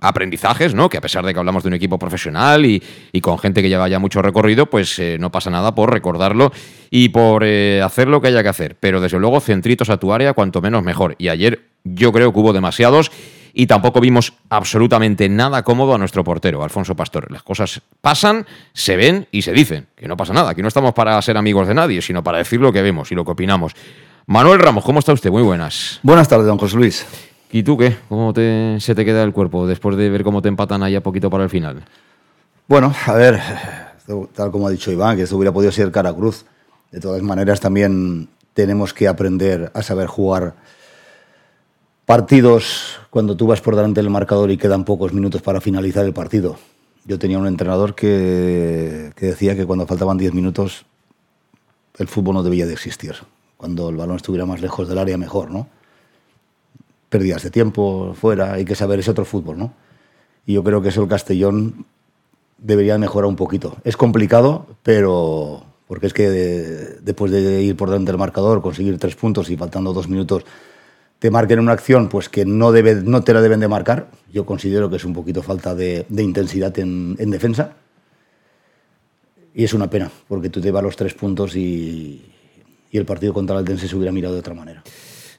aprendizajes, 0.00 0.74
¿no? 0.74 0.88
Que 0.88 0.98
a 0.98 1.00
pesar 1.00 1.24
de 1.24 1.32
que 1.32 1.38
hablamos 1.38 1.62
de 1.62 1.68
un 1.68 1.74
equipo 1.74 1.98
profesional 1.98 2.64
y, 2.66 2.82
con 3.20 3.38
gente 3.38 3.62
que 3.62 3.68
lleva 3.68 3.88
ya 3.88 3.98
mucho 3.98 4.22
recorrido, 4.22 4.66
pues 4.66 4.98
eh, 4.98 5.16
no 5.18 5.30
pasa 5.32 5.50
nada 5.50 5.74
por 5.74 5.92
recordarlo 5.92 6.52
y 6.90 7.08
por 7.08 7.44
eh, 7.44 7.82
hacer 7.82 8.08
lo 8.08 8.20
que 8.20 8.28
haya 8.28 8.42
que 8.42 8.48
hacer. 8.48 8.76
Pero 8.78 9.00
desde 9.00 9.18
luego, 9.18 9.40
centritos 9.40 9.90
a 9.90 9.96
tu 9.96 10.12
área, 10.12 10.32
cuanto 10.34 10.60
menos 10.60 10.82
mejor. 10.82 11.14
Y 11.18 11.28
ayer 11.28 11.60
yo 11.84 12.12
creo 12.12 12.32
que 12.32 12.38
hubo 12.38 12.52
demasiados 12.52 13.10
y 13.58 13.66
tampoco 13.66 14.00
vimos 14.00 14.34
absolutamente 14.50 15.30
nada 15.30 15.62
cómodo 15.62 15.94
a 15.94 15.98
nuestro 15.98 16.22
portero, 16.22 16.62
Alfonso 16.62 16.94
Pastor. 16.94 17.32
Las 17.32 17.42
cosas 17.42 17.80
pasan, 18.02 18.46
se 18.74 18.96
ven 18.96 19.28
y 19.32 19.42
se 19.42 19.52
dicen. 19.52 19.86
Que 19.96 20.06
no 20.08 20.16
pasa 20.16 20.34
nada, 20.34 20.54
que 20.54 20.60
no 20.60 20.68
estamos 20.68 20.92
para 20.92 21.20
ser 21.22 21.38
amigos 21.38 21.66
de 21.66 21.74
nadie, 21.74 22.02
sino 22.02 22.22
para 22.22 22.36
decir 22.36 22.60
lo 22.60 22.70
que 22.70 22.82
vemos 22.82 23.10
y 23.12 23.14
lo 23.14 23.24
que 23.24 23.30
opinamos. 23.30 23.72
Manuel 24.26 24.58
Ramos, 24.58 24.84
¿cómo 24.84 24.98
está 24.98 25.14
usted? 25.14 25.30
Muy 25.30 25.42
buenas. 25.42 26.00
Buenas 26.02 26.28
tardes, 26.28 26.46
don 26.46 26.58
José 26.58 26.76
Luis. 26.76 27.06
¿Y 27.56 27.62
tú 27.62 27.78
qué? 27.78 27.96
¿Cómo 28.10 28.34
te, 28.34 28.76
se 28.80 28.94
te 28.94 29.02
queda 29.06 29.22
el 29.22 29.32
cuerpo 29.32 29.66
después 29.66 29.96
de 29.96 30.10
ver 30.10 30.24
cómo 30.24 30.42
te 30.42 30.48
empatan 30.48 30.82
ahí 30.82 30.94
a 30.94 31.02
poquito 31.02 31.30
para 31.30 31.44
el 31.44 31.48
final? 31.48 31.86
Bueno, 32.68 32.92
a 33.06 33.14
ver, 33.14 33.40
tal 34.34 34.50
como 34.50 34.66
ha 34.66 34.70
dicho 34.70 34.92
Iván, 34.92 35.16
que 35.16 35.22
esto 35.22 35.38
hubiera 35.38 35.54
podido 35.54 35.72
ser 35.72 35.90
cara 35.90 36.12
cruz. 36.12 36.44
De 36.90 37.00
todas 37.00 37.22
maneras, 37.22 37.58
también 37.58 38.28
tenemos 38.52 38.92
que 38.92 39.08
aprender 39.08 39.70
a 39.72 39.80
saber 39.80 40.06
jugar 40.06 40.54
partidos 42.04 43.00
cuando 43.08 43.38
tú 43.38 43.46
vas 43.46 43.62
por 43.62 43.74
delante 43.74 44.02
del 44.02 44.10
marcador 44.10 44.50
y 44.50 44.58
quedan 44.58 44.84
pocos 44.84 45.14
minutos 45.14 45.40
para 45.40 45.62
finalizar 45.62 46.04
el 46.04 46.12
partido. 46.12 46.58
Yo 47.06 47.18
tenía 47.18 47.38
un 47.38 47.46
entrenador 47.46 47.94
que, 47.94 49.12
que 49.16 49.26
decía 49.28 49.56
que 49.56 49.64
cuando 49.64 49.86
faltaban 49.86 50.18
10 50.18 50.34
minutos 50.34 50.84
el 51.96 52.06
fútbol 52.06 52.34
no 52.34 52.42
debía 52.42 52.66
de 52.66 52.74
existir. 52.74 53.14
Cuando 53.56 53.88
el 53.88 53.96
balón 53.96 54.16
estuviera 54.16 54.44
más 54.44 54.60
lejos 54.60 54.90
del 54.90 54.98
área, 54.98 55.16
mejor, 55.16 55.50
¿no? 55.50 55.68
Pérdidas 57.16 57.42
de 57.42 57.50
tiempo 57.50 58.12
fuera, 58.12 58.52
hay 58.52 58.66
que 58.66 58.74
saber, 58.74 58.98
es 58.98 59.08
otro 59.08 59.24
fútbol, 59.24 59.56
¿no? 59.56 59.72
Y 60.44 60.52
yo 60.52 60.62
creo 60.62 60.82
que 60.82 60.90
eso 60.90 61.02
el 61.02 61.08
Castellón 61.08 61.86
debería 62.58 62.98
mejorar 62.98 63.26
un 63.26 63.36
poquito. 63.36 63.78
Es 63.84 63.96
complicado, 63.96 64.66
pero 64.82 65.64
porque 65.88 66.08
es 66.08 66.12
que 66.12 66.28
después 67.00 67.32
de 67.32 67.62
ir 67.62 67.74
por 67.74 67.88
delante 67.88 68.12
del 68.12 68.18
marcador, 68.18 68.60
conseguir 68.60 68.98
tres 68.98 69.16
puntos 69.16 69.48
y 69.48 69.56
faltando 69.56 69.94
dos 69.94 70.08
minutos 70.08 70.44
te 71.18 71.30
marquen 71.30 71.58
una 71.58 71.72
acción 71.72 72.10
pues 72.10 72.28
que 72.28 72.44
no, 72.44 72.70
debe, 72.70 72.96
no 72.96 73.24
te 73.24 73.32
la 73.32 73.40
deben 73.40 73.60
de 73.60 73.68
marcar, 73.68 74.10
yo 74.30 74.44
considero 74.44 74.90
que 74.90 74.96
es 74.96 75.04
un 75.06 75.14
poquito 75.14 75.42
falta 75.42 75.74
de, 75.74 76.04
intensidad 76.10 76.78
en, 76.78 77.16
en, 77.18 77.30
defensa. 77.30 77.76
Y 79.54 79.64
es 79.64 79.72
una 79.72 79.88
pena, 79.88 80.10
porque 80.28 80.50
tú 80.50 80.60
te 80.60 80.70
vas 80.70 80.82
los 80.82 80.96
tres 80.96 81.14
puntos 81.14 81.56
y, 81.56 82.32
el 82.92 83.06
partido 83.06 83.34
contra 83.34 83.54
el 83.54 83.60
Aldense 83.60 83.88
se 83.88 83.96
hubiera 83.96 84.12
mirado 84.12 84.34
de 84.34 84.40
otra 84.40 84.54
manera. 84.54 84.82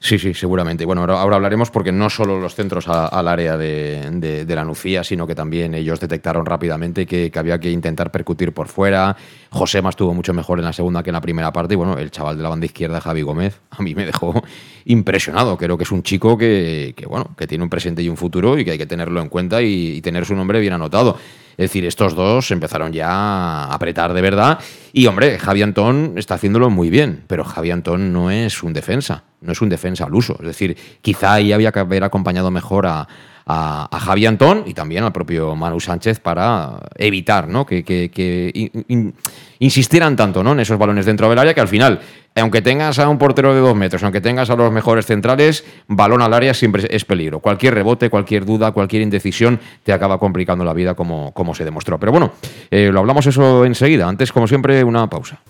Sí, 0.00 0.18
sí, 0.18 0.32
seguramente. 0.32 0.84
Bueno, 0.84 1.00
ahora, 1.02 1.20
hablaremos 1.36 1.70
porque 1.70 1.90
no 1.90 2.08
solo 2.08 2.40
los 2.40 2.54
centros 2.54 2.86
al 2.88 3.26
área 3.26 3.56
de, 3.56 4.44
de- 4.46 4.54
la 4.54 4.64
Nucía, 4.64 5.02
sino 5.02 5.26
que 5.26 5.34
también 5.34 5.74
ellos 5.74 5.98
detectaron 6.00 6.46
rápidamente 6.46 7.04
que, 7.04 7.32
había 7.34 7.58
que 7.58 7.70
intentar 7.70 8.10
percutir 8.12 8.52
por 8.52 8.68
fuera. 8.68 9.16
José 9.50 9.82
más 9.82 9.92
estuvo 9.92 10.14
mucho 10.14 10.32
mejor 10.32 10.58
en 10.60 10.66
la 10.66 10.72
segunda 10.72 11.02
que 11.02 11.10
en 11.10 11.14
la 11.14 11.20
primera 11.20 11.52
parte. 11.52 11.74
Y 11.74 11.76
bueno, 11.76 11.98
el 11.98 12.10
chaval 12.10 12.36
de 12.36 12.42
la 12.44 12.48
banda 12.48 12.66
izquierda, 12.66 13.00
Javi 13.00 13.22
Gómez, 13.22 13.60
a 13.70 13.82
mí 13.82 13.94
me 13.94 14.06
dejó 14.06 14.40
impresionado. 14.84 15.56
Creo 15.56 15.76
que 15.76 15.84
es 15.84 15.90
un 15.92 16.02
chico 16.02 16.38
que, 16.38 16.94
bueno, 17.08 17.34
que 17.36 17.46
tiene 17.46 17.64
un 17.64 17.70
presente 17.70 18.02
y 18.02 18.08
un 18.08 18.16
futuro 18.16 18.56
y 18.58 18.64
que 18.64 18.72
hay 18.72 18.78
que 18.78 18.86
tenerlo 18.86 19.20
en 19.20 19.28
cuenta 19.28 19.62
y 19.62 20.00
tener 20.00 20.24
su 20.24 20.34
nombre 20.34 20.60
bien 20.60 20.74
anotado. 20.74 21.16
Es 21.58 21.70
decir, 21.70 21.84
estos 21.84 22.14
dos 22.14 22.52
empezaron 22.52 22.92
ya 22.92 23.10
a 23.10 23.74
apretar 23.74 24.14
de 24.14 24.20
verdad. 24.20 24.60
Y 24.92 25.06
hombre, 25.06 25.40
Javi 25.40 25.62
Antón 25.62 26.12
está 26.14 26.34
haciéndolo 26.34 26.70
muy 26.70 26.88
bien, 26.88 27.24
pero 27.26 27.42
Javi 27.42 27.72
Antón 27.72 28.12
no 28.12 28.30
es 28.30 28.62
un 28.62 28.72
defensa, 28.72 29.24
no 29.40 29.50
es 29.50 29.60
un 29.60 29.68
defensa 29.68 30.04
al 30.04 30.14
uso. 30.14 30.36
Es 30.38 30.46
decir, 30.46 30.76
quizá 31.02 31.32
ahí 31.32 31.52
había 31.52 31.72
que 31.72 31.80
haber 31.80 32.04
acompañado 32.04 32.52
mejor 32.52 32.86
a, 32.86 33.08
a, 33.48 33.88
a 33.90 33.98
Javi 34.00 34.26
Antón 34.26 34.62
y 34.66 34.74
también 34.74 35.02
al 35.04 35.12
propio 35.12 35.56
Manu 35.56 35.80
Sánchez 35.80 36.20
para 36.20 36.78
evitar 36.96 37.48
¿no? 37.48 37.64
que, 37.66 37.82
que- 37.82 38.10
que 38.10 38.50
in- 38.54 38.84
in- 38.88 39.14
insistieran 39.58 40.14
tanto 40.14 40.44
¿no? 40.44 40.52
en 40.52 40.60
esos 40.60 40.78
balones 40.78 41.06
dentro 41.06 41.28
del 41.30 41.38
área 41.38 41.54
que 41.54 41.60
al 41.60 41.66
final, 41.68 42.00
aunque 42.36 42.60
tengas 42.62 42.98
a 42.98 43.08
un 43.08 43.18
portero 43.18 43.54
de 43.54 43.60
dos 43.60 43.74
metros, 43.74 44.02
aunque 44.04 44.20
tengas 44.20 44.50
a 44.50 44.54
los 44.56 44.70
mejores 44.70 45.06
centrales, 45.06 45.64
balón 45.88 46.22
al 46.22 46.32
área 46.34 46.52
siempre 46.54 46.86
es 46.90 47.04
peligro. 47.04 47.40
Cualquier 47.40 47.74
rebote, 47.74 48.10
cualquier 48.10 48.44
duda, 48.44 48.70
cualquier 48.72 49.02
indecisión 49.02 49.58
te 49.82 49.92
acaba 49.92 50.18
complicando 50.20 50.64
la 50.64 50.74
vida 50.74 50.94
como, 50.94 51.32
como 51.32 51.54
se 51.54 51.64
demostró. 51.64 51.98
Pero 51.98 52.12
bueno, 52.12 52.32
eh, 52.70 52.90
lo 52.92 53.00
hablamos 53.00 53.26
eso 53.26 53.64
enseguida. 53.64 54.06
Antes, 54.06 54.30
como 54.30 54.46
siempre, 54.46 54.84
una 54.84 55.08
pausa. 55.08 55.40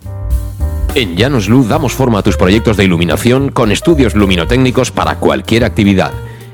En 0.94 1.16
Llanos 1.16 1.48
damos 1.68 1.92
forma 1.92 2.20
a 2.20 2.22
tus 2.22 2.36
proyectos 2.36 2.76
de 2.76 2.84
iluminación 2.84 3.50
con 3.50 3.70
estudios 3.70 4.14
luminotécnicos 4.14 4.90
para 4.90 5.16
cualquier 5.16 5.64
actividad. 5.64 6.12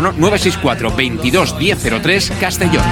964 0.00 0.96
22 0.96 1.54
1003 1.58 2.32
Castellón. 2.40 2.84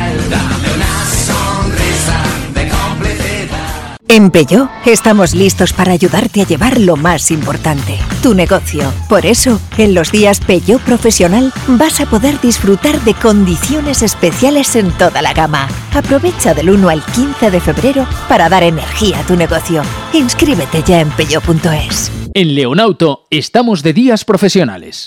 En 4.11 4.33
Peugeot 4.33 4.69
estamos 4.87 5.35
listos 5.35 5.73
para 5.73 5.93
ayudarte 5.93 6.43
a 6.43 6.45
llevar 6.45 6.81
lo 6.81 6.97
más 6.97 7.31
importante, 7.31 7.97
tu 8.25 8.35
negocio. 8.35 8.93
Por 9.09 9.25
eso, 9.25 9.61
en 9.79 9.95
los 9.95 10.11
días 10.11 10.41
Peugeot 10.41 10.83
Profesional 10.83 11.53
vas 11.69 12.01
a 12.01 12.07
poder 12.07 12.41
disfrutar 12.41 13.01
de 13.03 13.15
condiciones 13.15 14.03
especiales 14.03 14.75
en 14.75 14.91
toda 14.99 15.23
la 15.23 15.33
gama. 15.33 15.69
Aprovecha 15.95 16.55
del 16.55 16.71
1 16.71 16.89
al 16.89 17.05
15 17.05 17.53
de 17.53 17.61
febrero 17.61 18.05
para 18.29 18.49
dar 18.49 18.65
energía 18.65 19.21
a 19.21 19.23
tu 19.23 19.37
negocio. 19.37 19.83
Inscríbete 20.13 20.83
ya 20.85 21.03
en 21.03 21.11
peugeot.es. 21.11 22.11
En 22.35 22.57
Leonauto 22.57 23.29
estamos 23.31 23.85
de 23.85 23.93
días 23.93 24.25
profesionales. 24.25 25.07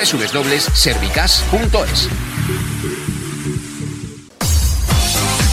www.servicas.es. 0.05 2.30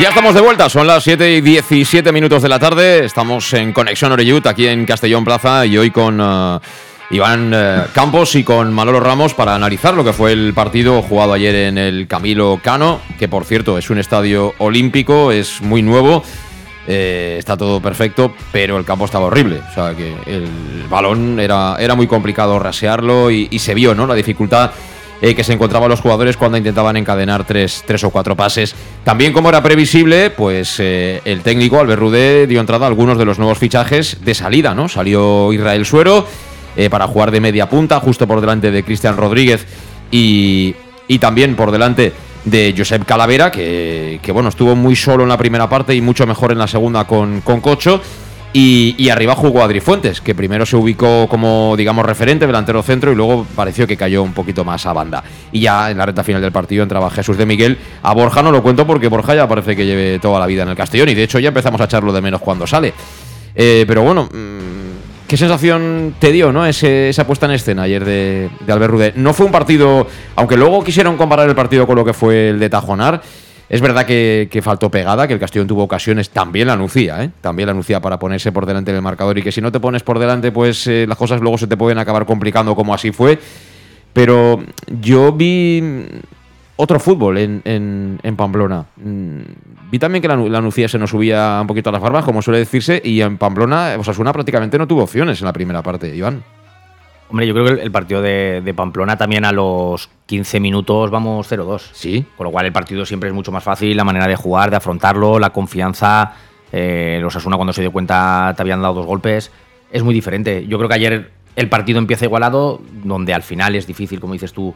Ya 0.00 0.08
estamos 0.08 0.34
de 0.34 0.40
vuelta, 0.40 0.68
son 0.68 0.88
las 0.88 1.04
7 1.04 1.36
y 1.36 1.40
17 1.40 2.10
minutos 2.10 2.42
de 2.42 2.48
la 2.48 2.58
tarde. 2.58 3.04
Estamos 3.04 3.52
en 3.52 3.72
Conexión 3.72 4.10
Oreyut, 4.10 4.44
aquí 4.44 4.66
en 4.66 4.86
Castellón 4.86 5.24
Plaza, 5.24 5.64
y 5.66 5.78
hoy 5.78 5.92
con 5.92 6.20
uh, 6.20 6.58
Iván 7.10 7.54
uh, 7.54 7.92
Campos 7.94 8.34
y 8.34 8.42
con 8.42 8.72
Manolo 8.72 8.98
Ramos 8.98 9.34
para 9.34 9.54
analizar 9.54 9.94
lo 9.94 10.02
que 10.02 10.12
fue 10.12 10.32
el 10.32 10.52
partido 10.52 11.00
jugado 11.00 11.32
ayer 11.32 11.54
en 11.54 11.78
el 11.78 12.08
Camilo 12.08 12.58
Cano, 12.60 13.00
que 13.20 13.28
por 13.28 13.44
cierto 13.44 13.78
es 13.78 13.88
un 13.88 13.98
estadio 13.98 14.52
olímpico, 14.58 15.30
es 15.30 15.62
muy 15.62 15.80
nuevo. 15.82 16.24
Eh, 16.88 17.36
está 17.38 17.56
todo 17.56 17.80
perfecto, 17.80 18.34
pero 18.50 18.76
el 18.78 18.84
campo 18.84 19.04
estaba 19.04 19.26
horrible. 19.26 19.60
O 19.70 19.74
sea 19.74 19.94
que 19.94 20.12
el 20.26 20.48
balón 20.90 21.38
era, 21.38 21.76
era 21.78 21.94
muy 21.94 22.08
complicado 22.08 22.58
rasearlo 22.58 23.30
y, 23.30 23.46
y 23.48 23.60
se 23.60 23.74
vio 23.74 23.94
¿no? 23.94 24.08
la 24.08 24.14
dificultad 24.14 24.72
eh, 25.20 25.34
que 25.34 25.44
se 25.44 25.52
encontraban 25.52 25.88
los 25.88 26.00
jugadores 26.00 26.36
cuando 26.36 26.58
intentaban 26.58 26.96
encadenar 26.96 27.46
tres, 27.46 27.84
tres 27.86 28.04
o 28.04 28.10
cuatro 28.10 28.36
pases. 28.36 28.74
También, 29.04 29.32
como 29.32 29.48
era 29.48 29.62
previsible, 29.62 30.30
pues 30.30 30.76
eh, 30.78 31.20
el 31.24 31.42
técnico 31.42 31.80
Albert 31.80 32.00
Rudé 32.00 32.46
dio 32.46 32.60
entrada 32.60 32.86
a 32.86 32.88
algunos 32.88 33.18
de 33.18 33.24
los 33.24 33.38
nuevos 33.38 33.58
fichajes 33.58 34.18
de 34.24 34.34
salida, 34.34 34.74
¿no? 34.74 34.88
Salió 34.88 35.52
Israel 35.52 35.86
Suero 35.86 36.26
eh, 36.76 36.90
para 36.90 37.06
jugar 37.06 37.30
de 37.30 37.40
media 37.40 37.68
punta, 37.68 38.00
justo 38.00 38.26
por 38.26 38.40
delante 38.40 38.70
de 38.70 38.82
Cristian 38.82 39.16
Rodríguez 39.16 39.66
y, 40.10 40.74
y 41.08 41.18
también 41.18 41.56
por 41.56 41.70
delante 41.70 42.12
de 42.44 42.74
Josep 42.76 43.06
Calavera, 43.06 43.50
que, 43.50 44.20
que, 44.22 44.32
bueno, 44.32 44.50
estuvo 44.50 44.76
muy 44.76 44.96
solo 44.96 45.22
en 45.22 45.30
la 45.30 45.38
primera 45.38 45.68
parte 45.68 45.94
y 45.94 46.00
mucho 46.00 46.26
mejor 46.26 46.52
en 46.52 46.58
la 46.58 46.66
segunda 46.66 47.06
con, 47.06 47.40
con 47.40 47.60
Cocho. 47.60 48.02
Y, 48.56 48.94
y, 48.98 49.08
arriba 49.08 49.34
jugó 49.34 49.64
Adri 49.64 49.80
Fuentes, 49.80 50.20
que 50.20 50.32
primero 50.32 50.64
se 50.64 50.76
ubicó 50.76 51.26
como, 51.28 51.74
digamos, 51.76 52.06
referente, 52.06 52.46
delantero 52.46 52.84
centro, 52.84 53.10
y 53.10 53.16
luego 53.16 53.44
pareció 53.56 53.84
que 53.84 53.96
cayó 53.96 54.22
un 54.22 54.32
poquito 54.32 54.64
más 54.64 54.86
a 54.86 54.92
banda. 54.92 55.24
Y 55.50 55.58
ya 55.58 55.90
en 55.90 55.98
la 55.98 56.06
recta 56.06 56.22
final 56.22 56.40
del 56.40 56.52
partido 56.52 56.84
entraba 56.84 57.10
Jesús 57.10 57.36
de 57.36 57.46
Miguel. 57.46 57.76
A 58.04 58.14
Borja 58.14 58.44
no 58.44 58.52
lo 58.52 58.62
cuento 58.62 58.86
porque 58.86 59.08
Borja 59.08 59.34
ya 59.34 59.48
parece 59.48 59.74
que 59.74 59.84
lleve 59.84 60.20
toda 60.20 60.38
la 60.38 60.46
vida 60.46 60.62
en 60.62 60.68
el 60.68 60.76
Castellón, 60.76 61.08
y 61.08 61.14
de 61.14 61.24
hecho 61.24 61.40
ya 61.40 61.48
empezamos 61.48 61.80
a 61.80 61.84
echarlo 61.86 62.12
de 62.12 62.20
menos 62.20 62.40
cuando 62.40 62.64
sale. 62.64 62.94
Eh, 63.56 63.84
pero 63.88 64.02
bueno, 64.02 64.28
¿qué 65.26 65.36
sensación 65.36 66.14
te 66.20 66.30
dio 66.30 66.52
¿no? 66.52 66.64
Ese, 66.64 67.08
esa 67.08 67.26
puesta 67.26 67.46
en 67.46 67.52
escena 67.52 67.82
ayer 67.82 68.04
de, 68.04 68.50
de 68.64 68.72
Albert 68.72 68.90
Rudé? 68.92 69.12
No 69.16 69.34
fue 69.34 69.46
un 69.46 69.52
partido, 69.52 70.06
aunque 70.36 70.56
luego 70.56 70.84
quisieron 70.84 71.16
comparar 71.16 71.48
el 71.48 71.56
partido 71.56 71.88
con 71.88 71.96
lo 71.96 72.04
que 72.04 72.12
fue 72.12 72.50
el 72.50 72.60
de 72.60 72.70
Tajonar. 72.70 73.20
Es 73.68 73.80
verdad 73.80 74.04
que, 74.04 74.60
faltó 74.62 74.90
pegada, 74.90 75.26
que 75.26 75.34
el 75.34 75.40
Castellón 75.40 75.66
tuvo 75.66 75.84
ocasiones, 75.84 76.30
también 76.30 76.66
la 76.66 76.74
anuncia, 76.74 77.22
¿eh? 77.24 77.30
también 77.40 77.66
la 77.66 77.72
anuncia 77.72 78.00
para 78.00 78.18
ponerse 78.18 78.52
por 78.52 78.66
delante 78.66 78.92
del 78.92 79.02
marcador 79.02 79.38
y 79.38 79.42
que 79.42 79.52
si 79.52 79.60
no 79.60 79.72
te 79.72 79.80
pones 79.80 80.02
por 80.02 80.18
delante, 80.18 80.52
pues 80.52 80.86
eh, 80.86 81.06
las 81.08 81.16
cosas 81.16 81.40
luego 81.40 81.56
se 81.56 81.66
te 81.66 81.76
pueden 81.76 81.98
acabar 81.98 82.26
complicando 82.26 82.74
como 82.74 82.94
así 82.94 83.10
fue. 83.10 83.38
Pero 84.12 84.62
yo 85.00 85.32
vi 85.32 85.82
otro 86.76 87.00
fútbol 87.00 87.38
en, 87.38 87.62
en, 87.64 88.20
en 88.22 88.36
Pamplona. 88.36 88.86
Mm, 88.96 89.40
vi 89.90 89.98
también 89.98 90.22
que 90.22 90.28
la, 90.28 90.36
la, 90.36 90.70
se 90.70 90.98
nos 90.98 91.10
subía 91.10 91.58
un 91.60 91.66
poquito 91.66 91.88
a 91.88 91.92
las 91.92 92.02
barbas, 92.02 92.24
como 92.24 92.42
suele 92.42 92.58
decirse, 92.58 93.00
y 93.04 93.20
en 93.20 93.38
Pamplona, 93.38 93.96
Osasuna 93.98 94.32
prácticamente 94.32 94.78
no 94.78 94.86
tuvo 94.86 95.02
opciones 95.02 95.40
en 95.40 95.46
la 95.46 95.52
primera 95.52 95.82
parte, 95.82 96.14
Iván. 96.14 96.42
Hombre, 97.30 97.46
yo 97.46 97.54
creo 97.54 97.66
que 97.66 97.82
el 97.82 97.90
partido 97.90 98.22
de, 98.22 98.62
de, 98.64 98.74
Pamplona 98.74 99.16
también 99.16 99.44
a 99.44 99.52
los 99.52 100.10
15 100.26 100.60
minutos 100.60 101.10
vamos 101.10 101.50
0-2. 101.50 101.80
Sí. 101.92 102.26
Con 102.36 102.44
lo 102.44 102.50
cual 102.52 102.66
el 102.66 102.72
partido 102.72 103.06
siempre 103.06 103.28
es 103.28 103.34
mucho 103.34 103.50
más 103.50 103.64
fácil, 103.64 103.96
la 103.96 104.04
manera 104.04 104.26
de 104.26 104.36
jugar, 104.36 104.70
de 104.70 104.76
afrontarlo, 104.76 105.38
la 105.38 105.50
confianza. 105.50 106.32
Eh, 106.70 107.18
los 107.20 107.34
Asuna 107.36 107.56
cuando 107.56 107.72
se 107.72 107.80
dio 107.80 107.92
cuenta 107.92 108.52
te 108.56 108.62
habían 108.62 108.82
dado 108.82 108.94
dos 108.94 109.06
golpes. 109.06 109.50
Es 109.90 110.02
muy 110.02 110.14
diferente. 110.14 110.66
Yo 110.66 110.76
creo 110.78 110.88
que 110.88 110.94
ayer 110.96 111.30
el 111.56 111.68
partido 111.68 111.98
empieza 111.98 112.24
igualado, 112.24 112.80
donde 113.04 113.32
al 113.32 113.42
final 113.42 113.74
es 113.74 113.86
difícil, 113.86 114.20
como 114.20 114.32
dices 114.32 114.52
tú, 114.52 114.74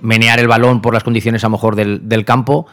menear 0.00 0.38
el 0.38 0.48
balón 0.48 0.80
por 0.80 0.94
las 0.94 1.04
condiciones 1.04 1.44
a 1.44 1.48
lo 1.48 1.52
mejor 1.52 1.76
del, 1.76 2.08
del 2.08 2.24
campo. 2.24 2.66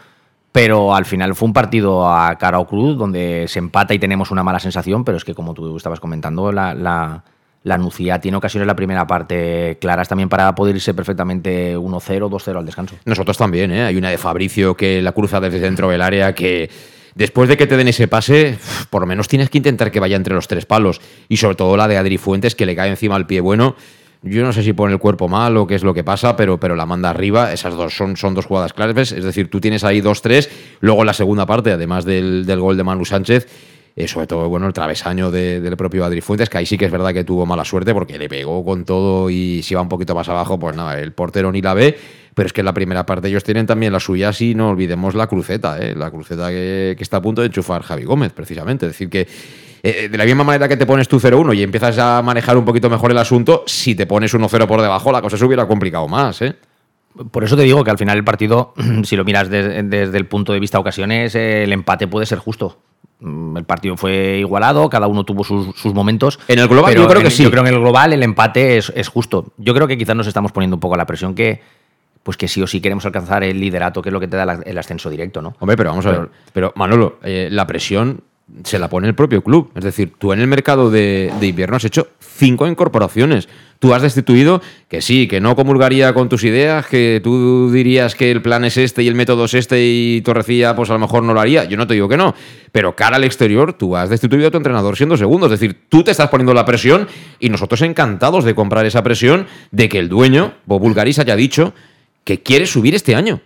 Pero 0.52 0.94
al 0.94 1.06
final 1.06 1.34
fue 1.34 1.48
un 1.48 1.54
partido 1.54 2.08
a 2.08 2.36
cara 2.38 2.60
o 2.60 2.68
cruz, 2.68 2.96
donde 2.96 3.46
se 3.48 3.58
empata 3.58 3.96
y 3.96 4.00
tenemos 4.00 4.30
una 4.30 4.44
mala 4.44 4.60
sensación, 4.60 5.04
pero 5.04 5.18
es 5.18 5.26
que 5.26 5.34
como 5.34 5.56
tú 5.56 5.76
estabas 5.76 6.00
comentando, 6.00 6.52
la, 6.52 6.76
la 6.76 7.24
la 7.64 7.78
Nucía 7.78 8.20
tiene 8.20 8.38
ocasiones 8.38 8.68
la 8.68 8.76
primera 8.76 9.08
parte 9.08 9.78
claras 9.80 10.08
también 10.08 10.30
para 10.30 10.54
poder 10.54 10.76
irse 10.76 10.94
perfectamente 10.94 11.78
1-0, 11.78 12.30
2-0 12.30 12.58
al 12.58 12.66
descanso. 12.66 12.96
Nosotros 13.06 13.38
también, 13.38 13.72
¿eh? 13.72 13.84
Hay 13.84 13.96
una 13.96 14.10
de 14.10 14.18
Fabricio 14.18 14.76
que 14.76 15.02
la 15.02 15.14
cruza 15.14 15.40
desde 15.40 15.60
dentro 15.60 15.90
del 15.90 16.02
área 16.02 16.36
que 16.36 16.70
después 17.16 17.48
de 17.48 17.56
que 17.56 17.68
te 17.68 17.78
den 17.78 17.88
ese 17.88 18.08
pase, 18.08 18.58
por 18.90 19.02
lo 19.02 19.08
menos 19.08 19.28
tienes 19.28 19.50
que 19.50 19.58
intentar 19.58 19.92
que 19.92 20.00
vaya 20.00 20.18
entre 20.18 20.36
los 20.36 20.48
tres 20.48 20.66
palos. 20.66 21.00
Y 21.30 21.38
sobre 21.38 21.56
todo 21.56 21.78
la 21.78 21.88
de 21.88 21.98
Adri 21.98 22.18
Fuentes, 22.18 22.56
que 22.56 22.66
le 22.66 22.76
cae 22.76 22.90
encima 22.90 23.16
al 23.16 23.28
pie 23.28 23.40
bueno. 23.40 23.76
Yo 24.26 24.42
no 24.44 24.54
sé 24.54 24.64
si 24.64 24.72
pone 24.72 24.94
el 24.94 25.00
cuerpo 25.00 25.28
mal 25.28 25.58
o 25.58 25.68
qué 25.68 25.76
es 25.76 25.84
lo 25.84 25.94
que 25.94 26.06
pasa, 26.06 26.38
pero, 26.38 26.58
pero 26.58 26.78
la 26.78 26.86
manda 26.86 27.10
arriba. 27.10 27.52
Esas 27.52 27.76
dos 27.76 27.94
son, 27.94 28.16
son 28.16 28.34
dos 28.34 28.46
jugadas 28.46 28.72
claves. 28.72 29.12
Es 29.12 29.24
decir, 29.24 29.50
tú 29.50 29.60
tienes 29.60 29.84
ahí 29.84 30.00
dos, 30.00 30.22
tres. 30.22 30.50
Luego 30.80 31.02
en 31.02 31.08
la 31.08 31.14
segunda 31.14 31.46
parte, 31.46 31.72
además 31.72 32.06
del, 32.06 32.46
del 32.46 32.60
gol 32.62 32.78
de 32.78 32.84
Manu 32.86 33.04
Sánchez, 33.04 33.48
eh, 33.96 34.08
sobre 34.08 34.28
todo 34.28 34.50
bueno 34.50 34.68
el 34.68 34.74
travesaño 34.74 35.30
de- 35.32 35.62
del 35.62 35.78
propio 35.78 36.04
Adri 36.06 36.22
Fuentes, 36.22 36.50
que 36.50 36.58
ahí 36.58 36.66
sí 36.66 36.78
que 36.78 36.86
es 36.86 36.92
verdad 36.92 37.14
que 37.14 37.24
tuvo 37.24 37.46
mala 37.46 37.64
suerte 37.66 37.94
porque 37.94 38.18
le 38.18 38.28
pegó 38.30 38.64
con 38.66 38.86
todo 38.86 39.30
y 39.30 39.62
si 39.64 39.76
va 39.76 39.82
un 39.82 39.90
poquito 39.90 40.16
más 40.16 40.28
abajo, 40.30 40.58
pues 40.60 40.76
nada, 40.76 41.00
el 41.00 41.12
portero 41.14 41.52
ni 41.52 41.62
la 41.62 41.74
ve. 41.74 41.98
Pero 42.36 42.48
es 42.48 42.54
que 42.54 42.62
en 42.62 42.66
la 42.66 42.74
primera 42.74 43.06
parte 43.06 43.28
ellos 43.28 43.44
tienen 43.44 43.68
también 43.68 43.94
la 43.94 44.00
suya, 44.00 44.34
si 44.34 44.56
no 44.56 44.70
olvidemos 44.70 45.14
la 45.14 45.28
cruceta, 45.28 45.78
¿eh? 45.80 45.94
la 45.96 46.10
cruceta 46.10 46.50
que, 46.50 46.96
está 47.00 47.18
a 47.18 47.22
punto 47.22 47.42
de 47.42 47.48
enchufar 47.48 47.84
Javi 47.84 48.06
Gómez, 48.06 48.34
precisamente. 48.34 48.88
Es 48.88 48.94
decir, 48.94 49.08
que 49.08 49.28
eh, 49.84 50.10
de 50.10 50.18
la 50.18 50.26
misma 50.26 50.44
manera 50.44 50.68
que 50.68 50.76
te 50.76 50.88
pones 50.88 51.08
tú 51.08 51.20
0-1 51.20 51.56
y 51.56 51.62
empiezas 51.62 51.96
a 52.00 52.24
manejar 52.24 52.58
un 52.58 52.66
poquito 52.66 52.90
mejor 52.90 53.12
el 53.12 53.20
asunto, 53.20 53.64
si 53.68 53.94
te 53.94 54.08
pones 54.08 54.34
1-0 54.34 54.66
por 54.66 54.82
debajo, 54.82 55.12
la 55.12 55.22
cosa 55.22 55.38
se 55.38 55.46
hubiera 55.46 55.68
complicado 55.68 56.08
más. 56.08 56.42
¿eh? 56.42 56.56
Por 57.30 57.44
eso 57.44 57.56
te 57.56 57.62
digo 57.62 57.84
que 57.84 57.92
al 57.92 58.00
final 58.00 58.18
el 58.18 58.24
partido, 58.24 58.74
si 59.04 59.16
lo 59.16 59.24
miras 59.26 59.50
des- 59.52 59.88
desde 59.88 60.18
el 60.18 60.26
punto 60.26 60.54
de 60.54 60.60
vista 60.60 60.80
ocasiones, 60.80 61.36
eh, 61.36 61.62
el 61.66 61.72
empate 61.72 62.08
puede 62.08 62.26
ser 62.26 62.40
justo. 62.40 62.80
Mm, 63.20 63.58
El 63.58 63.64
partido 63.64 63.96
fue 63.96 64.38
igualado, 64.40 64.90
cada 64.90 65.08
uno 65.08 65.24
tuvo 65.24 65.44
sus, 65.44 65.76
sus 65.76 65.94
momentos. 65.94 66.40
En 66.48 66.60
el 66.60 66.68
global 66.68 66.92
pero 66.92 67.04
yo 67.04 67.08
creo 67.08 67.20
en- 67.22 67.26
que 67.26 67.32
sí. 67.32 67.44
Yo 67.44 67.52
creo 67.52 67.64
que 67.64 67.70
en 67.70 67.76
el 67.76 67.82
global 67.82 68.12
el 68.14 68.22
empate 68.24 68.78
es, 68.78 68.92
es 68.96 69.08
justo. 69.08 69.54
Yo 69.58 69.74
creo 69.74 69.88
que 69.88 69.98
quizás 69.98 70.16
nos 70.16 70.28
estamos 70.28 70.52
poniendo 70.52 70.76
un 70.76 70.82
poco 70.82 70.98
la 70.98 71.06
presión 71.06 71.34
que, 71.34 71.62
pues 72.24 72.36
que 72.38 72.48
sí 72.48 72.62
o 72.62 72.68
sí 72.68 72.82
queremos 72.82 73.06
alcanzar 73.06 73.44
el 73.44 73.60
liderato, 73.60 74.02
que 74.02 74.10
es 74.10 74.14
lo 74.14 74.20
que 74.20 74.28
te 74.28 74.36
da 74.38 74.46
la- 74.46 74.62
el 74.66 74.78
ascenso 74.78 75.10
directo, 75.10 75.42
¿no? 75.42 75.56
Hombre, 75.60 75.78
pero 75.78 75.90
vamos 75.92 76.06
a 76.06 76.12
ver. 76.12 76.30
Pero 76.54 76.74
Manolo, 76.76 77.18
eh, 77.24 77.48
la 77.52 77.66
presión 77.68 78.22
se 78.64 78.78
la 78.78 78.90
pone 78.90 79.08
el 79.08 79.16
propio 79.16 79.44
club. 79.44 79.72
Es 79.76 79.84
decir, 79.84 80.14
tú 80.18 80.34
en 80.34 80.40
el 80.40 80.48
mercado 80.48 80.92
de, 80.92 81.32
de 81.40 81.48
invierno 81.48 81.78
has 81.78 81.86
hecho 81.86 82.10
cinco 82.20 82.68
incorporaciones. 82.68 83.48
Tú 83.80 83.94
has 83.94 84.02
destituido 84.02 84.62
que 84.88 85.02
sí, 85.02 85.28
que 85.28 85.42
no 85.42 85.56
comulgaría 85.56 86.14
con 86.14 86.30
tus 86.30 86.44
ideas, 86.44 86.86
que 86.88 87.20
tú 87.22 87.70
dirías 87.72 88.16
que 88.16 88.32
el 88.32 88.42
plan 88.42 88.64
es 88.64 88.78
este 88.78 89.04
y 89.04 89.08
el 89.08 89.16
método 89.16 89.46
es 89.46 89.54
este 89.54 89.84
y 89.84 90.22
Torrecilla 90.22 90.76
pues 90.76 90.90
a 90.90 90.94
lo 90.94 91.00
mejor 91.00 91.24
no 91.24 91.34
lo 91.34 91.42
haría. 91.42 91.66
Yo 91.66 91.78
no 91.78 91.88
te 91.88 91.94
digo 91.94 92.08
que 92.08 92.18
no. 92.18 92.34
Pero 92.72 92.96
cara 92.96 93.18
al 93.18 93.24
exterior, 93.24 93.74
tú 93.74 93.96
has 93.98 94.10
destituido 94.10 94.48
a 94.48 94.52
tu 94.52 94.58
entrenador 94.58 94.96
siendo 94.96 95.18
segundo. 95.18 95.48
Es 95.48 95.52
decir, 95.52 95.86
tú 95.90 96.04
te 96.04 96.12
estás 96.12 96.30
poniendo 96.30 96.54
la 96.54 96.66
presión 96.66 97.08
y 97.40 97.50
nosotros 97.50 97.82
encantados 97.82 98.46
de 98.46 98.56
comprar 98.56 98.86
esa 98.86 99.04
presión 99.04 99.48
de 99.72 99.90
que 99.90 100.00
el 100.00 100.10
dueño, 100.10 100.54
Bob 100.66 100.82
Bulgaris, 100.82 101.20
haya 101.20 101.36
dicho 101.36 101.74
que 102.24 102.42
quiere 102.42 102.66
subir 102.66 102.96
este 102.96 103.16
año 103.16 103.42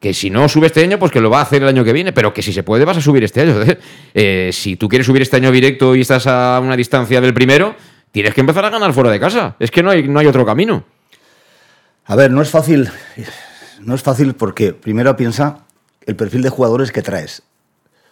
que 0.00 0.12
si 0.14 0.28
no 0.30 0.48
sube 0.48 0.66
este 0.66 0.82
año, 0.82 0.98
pues 0.98 1.10
que 1.10 1.20
lo 1.20 1.30
va 1.30 1.38
a 1.38 1.42
hacer 1.42 1.62
el 1.62 1.68
año 1.68 1.82
que 1.84 1.92
viene, 1.92 2.12
pero 2.12 2.32
que 2.34 2.42
si 2.42 2.52
se 2.52 2.62
puede 2.62 2.84
vas 2.84 2.96
a 2.98 3.00
subir 3.00 3.24
este 3.24 3.40
año. 3.42 3.54
Eh, 4.18 4.50
si 4.52 4.76
tú 4.76 4.88
quieres 4.88 5.06
subir 5.06 5.20
este 5.22 5.36
año 5.36 5.50
directo 5.52 5.94
y 5.94 6.00
estás 6.00 6.26
a 6.26 6.58
una 6.62 6.74
distancia 6.76 7.20
del 7.20 7.34
primero, 7.34 7.74
tienes 8.12 8.32
que 8.32 8.40
empezar 8.40 8.64
a 8.64 8.70
ganar 8.70 8.92
fuera 8.94 9.10
de 9.10 9.20
casa. 9.20 9.56
Es 9.58 9.70
que 9.70 9.82
no 9.82 9.90
hay, 9.90 10.08
no 10.08 10.18
hay 10.20 10.26
otro 10.26 10.46
camino. 10.46 10.84
A 12.06 12.16
ver, 12.16 12.30
no 12.30 12.40
es 12.40 12.48
fácil. 12.50 12.88
No 13.80 13.94
es 13.94 14.02
fácil 14.02 14.34
porque 14.34 14.72
primero 14.72 15.14
piensa 15.16 15.66
el 16.06 16.16
perfil 16.16 16.40
de 16.42 16.48
jugadores 16.48 16.92
que 16.92 17.02
traes. 17.02 17.42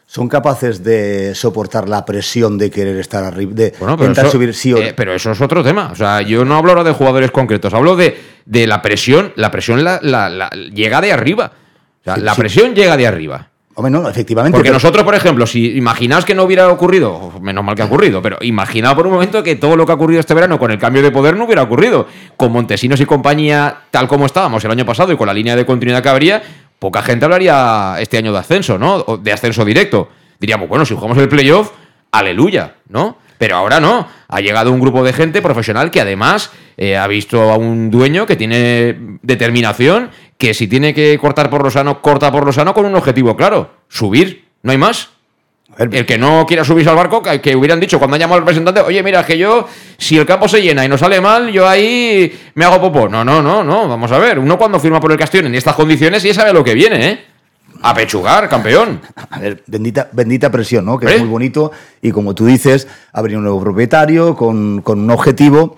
¿Son 0.07 0.29
capaces 0.29 0.85
de 0.85 1.35
soportar 1.35 1.89
la 1.89 2.05
presión 2.05 2.59
de 2.59 2.71
querer 2.71 2.99
estar 2.99 3.25
arriba, 3.25 3.53
de 3.55 3.73
Bueno, 3.79 3.97
pero 3.97 4.11
intentar 4.11 4.27
eso, 4.27 4.33
subir 4.33 4.53
sí 4.55 4.73
o 4.75 4.77
eh, 4.79 4.93
pero 4.95 5.15
eso 5.15 5.31
es 5.33 5.41
otro 5.41 5.65
tema. 5.65 5.89
O 5.91 5.95
sea, 5.95 6.21
yo 6.21 6.45
no 6.45 6.57
hablo 6.57 6.73
ahora 6.73 6.85
de 6.85 6.93
jugadores 6.93 7.31
concretos, 7.31 7.73
hablo 7.73 7.97
de, 7.97 8.15
de 8.45 8.67
la 8.67 8.83
presión. 8.83 9.33
La 9.37 9.51
presión 9.51 9.83
la, 9.83 10.01
la- 10.03 10.29
la- 10.29 10.51
llega 10.51 11.01
de 11.01 11.13
arriba. 11.13 11.53
O 12.05 12.05
sea, 12.05 12.15
Sí, 12.17 12.21
la 12.21 12.35
sí. 12.35 12.41
presión 12.41 12.75
llega 12.75 12.97
de 12.97 13.07
arriba. 13.07 13.49
Hombre, 13.77 13.91
no, 13.91 14.09
efectivamente. 14.09 14.55
Porque 14.57 14.69
pero- 14.69 14.75
nosotros, 14.77 15.03
por 15.05 15.15
ejemplo, 15.17 15.47
si 15.47 15.77
imaginaos 15.77 16.25
que 16.25 16.35
no 16.35 16.45
hubiera 16.45 16.69
ocurrido, 16.69 17.33
menos 17.41 17.65
mal 17.65 17.75
que 17.75 17.83
ha 17.83 17.87
ocurrido, 17.87 18.23
pero 18.23 18.39
imaginaos 18.41 18.95
por 18.95 19.07
un 19.07 19.15
momento 19.15 19.43
que 19.43 19.57
todo 19.57 19.75
lo 19.75 19.85
que 19.85 19.91
ha 19.93 19.97
ocurrido 19.97 20.21
este 20.21 20.33
verano 20.35 20.59
con 20.61 20.71
el 20.71 20.79
cambio 20.79 21.03
de 21.03 21.11
poder 21.11 21.37
no 21.37 21.45
hubiera 21.45 21.63
ocurrido. 21.63 22.07
Con 22.37 22.53
Montesinos 22.53 23.01
y 23.01 23.07
compañía, 23.07 23.75
tal 23.91 24.07
como 24.07 24.27
estábamos 24.27 24.65
el 24.65 24.71
año 24.71 24.85
pasado 24.87 25.13
y 25.13 25.17
con 25.17 25.27
la 25.27 25.35
línea 25.35 25.57
de 25.57 25.67
continuidad 25.67 26.03
que 26.05 26.09
habría, 26.09 26.41
poca 26.79 27.03
gente 27.03 27.25
hablaría 27.25 27.97
este 27.99 28.19
año 28.19 28.33
de 28.33 28.39
ascenso, 28.39 28.79
¿no? 28.79 28.97
O 29.07 29.17
de 29.17 29.33
ascenso 29.33 29.65
directo. 29.65 30.09
Diríamos, 30.39 30.69
bueno, 30.69 30.85
si 30.85 30.95
jugamos 30.95 31.19
el 31.19 31.29
playoff, 31.29 31.73
aleluya, 32.13 32.75
¿no? 32.89 33.17
Pero 33.39 33.57
ahora 33.57 33.81
no. 33.81 34.07
Ha 34.29 34.41
llegado 34.41 34.71
un 34.71 34.79
grupo 34.81 35.03
de 35.03 35.13
gente 35.13 35.43
profesional 35.43 35.91
que 35.91 36.01
además 36.01 36.51
eh, 36.77 36.97
ha 36.97 37.07
visto 37.09 37.51
a 37.51 37.57
un 37.57 37.91
dueño 37.91 38.27
que 38.27 38.37
tiene 38.37 38.97
determinación, 39.23 40.11
que 40.39 40.55
si 40.55 40.69
tiene 40.69 40.95
que 40.95 41.19
cortar 41.19 41.51
por 41.51 41.63
lo 41.63 41.71
sano, 41.71 42.03
corta 42.03 42.31
por 42.31 42.45
lo 42.45 42.53
sano 42.53 42.75
con 42.75 42.87
un 42.87 42.95
objetivo 42.95 43.37
claro, 43.37 43.71
subir, 43.89 44.45
no 44.63 44.73
hay 44.73 44.79
más. 44.79 45.11
El 45.79 46.07
que 46.07 46.19
no 46.19 46.47
quiera 46.47 46.65
subirse 46.65 46.91
al 46.91 46.97
barco, 46.97 47.23
que, 47.23 47.57
hubieran 47.57 47.81
dicho 47.81 47.99
cuando 47.99 48.15
ha 48.15 48.19
llamado 48.19 48.37
al 48.37 48.43
representante, 48.43 48.81
oye, 48.81 49.03
mira, 49.03 49.25
que 49.27 49.37
yo, 49.37 49.67
si 49.99 50.17
el 50.17 50.25
campo 50.25 50.47
se 50.47 50.63
llena 50.63 50.85
y 50.85 50.89
no 50.89 50.97
sale 50.97 51.21
mal, 51.21 51.51
yo 51.51 51.69
ahí 51.69 52.33
me 52.55 52.65
hago 52.65 52.81
popó. 52.81 53.09
No, 53.09 53.25
no, 53.25 53.43
no, 53.43 53.65
no, 53.65 53.89
vamos 53.89 54.13
a 54.13 54.19
ver. 54.19 54.39
Uno 54.39 54.57
cuando 54.57 54.79
firma 54.79 55.01
por 55.01 55.11
el 55.11 55.19
Castellón 55.19 55.47
en 55.47 55.57
estas 55.57 55.75
condiciones 55.75 56.23
ya 56.23 56.33
sabe 56.33 56.53
lo 56.53 56.63
que 56.63 56.75
viene, 56.75 57.09
¿eh? 57.09 57.25
A 57.83 57.93
pechugar, 57.93 58.49
campeón. 58.49 59.01
A 59.31 59.39
ver, 59.41 59.63
bendita, 59.67 60.09
bendita 60.13 60.51
presión, 60.51 60.85
¿no? 60.85 60.99
Que 60.99 61.07
¿Eh? 61.07 61.15
es 61.15 61.21
muy 61.21 61.29
bonito 61.29 61.73
y 62.01 62.13
como 62.13 62.35
tú 62.35 62.47
dices, 62.47 62.87
habría 63.13 63.39
un 63.39 63.45
nuevo 63.45 63.61
propietario 63.61 64.37
con, 64.37 64.81
con 64.81 65.01
un 65.01 65.11
objetivo, 65.11 65.77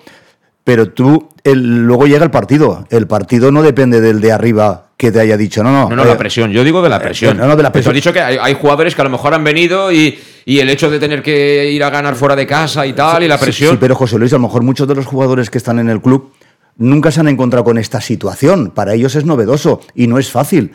pero 0.67 0.89
tú, 0.91 1.29
el- 1.45 1.85
luego 1.87 2.07
llega 2.07 2.25
el 2.25 2.29
partido. 2.31 2.85
El 2.89 3.07
partido 3.07 3.53
no 3.53 3.63
depende 3.63 4.01
del 4.01 4.19
de 4.19 4.33
arriba 4.33 4.87
que 4.97 5.13
te 5.13 5.21
haya 5.21 5.37
dicho, 5.37 5.63
no, 5.63 5.71
no. 5.71 5.89
No, 5.89 5.95
no, 5.95 6.03
eh, 6.03 6.07
la 6.07 6.17
presión. 6.17 6.51
Yo 6.51 6.61
digo 6.65 6.81
de 6.81 6.89
la 6.89 6.99
presión. 6.99 7.37
no, 7.37 7.47
no, 7.47 7.55
de 7.55 7.63
la 7.63 7.71
presión. 7.71 7.91
has 7.91 7.95
dicho 7.95 8.11
que 8.11 8.19
hay, 8.19 8.37
hay 8.41 8.53
jugadores 8.53 8.93
que 8.93 8.99
a 8.99 9.05
lo 9.05 9.09
mejor 9.09 9.33
han 9.33 9.45
venido 9.45 9.89
y, 9.93 10.19
y 10.43 10.59
el 10.59 10.69
hecho 10.69 10.89
de 10.89 10.99
tener 10.99 11.23
que 11.23 11.71
ir 11.71 11.81
a 11.85 11.89
ganar 11.89 12.15
fuera 12.15 12.35
de 12.35 12.45
casa 12.45 12.85
y 12.85 12.91
tal, 12.91 13.23
y 13.23 13.29
la 13.29 13.37
Sí, 13.37 13.43
presión. 13.45 13.71
Sí, 13.71 13.77
pero 13.79 13.95
José 13.95 14.17
Luis, 14.19 14.33
a 14.33 14.35
lo 14.35 14.41
mejor 14.41 14.61
muchos 14.63 14.89
de 14.89 14.95
los 14.95 15.05
jugadores 15.05 15.49
que 15.49 15.57
están 15.57 15.79
en 15.79 15.89
el 15.89 16.01
club 16.01 16.33
nunca 16.75 17.11
se 17.11 17.21
han 17.21 17.29
encontrado 17.29 17.63
con 17.63 17.77
esta 17.77 18.01
situación. 18.01 18.71
Para 18.75 18.93
ellos 18.93 19.15
es 19.15 19.23
novedoso 19.23 19.79
y 19.95 20.07
no 20.07 20.19
es 20.19 20.29
fácil. 20.29 20.73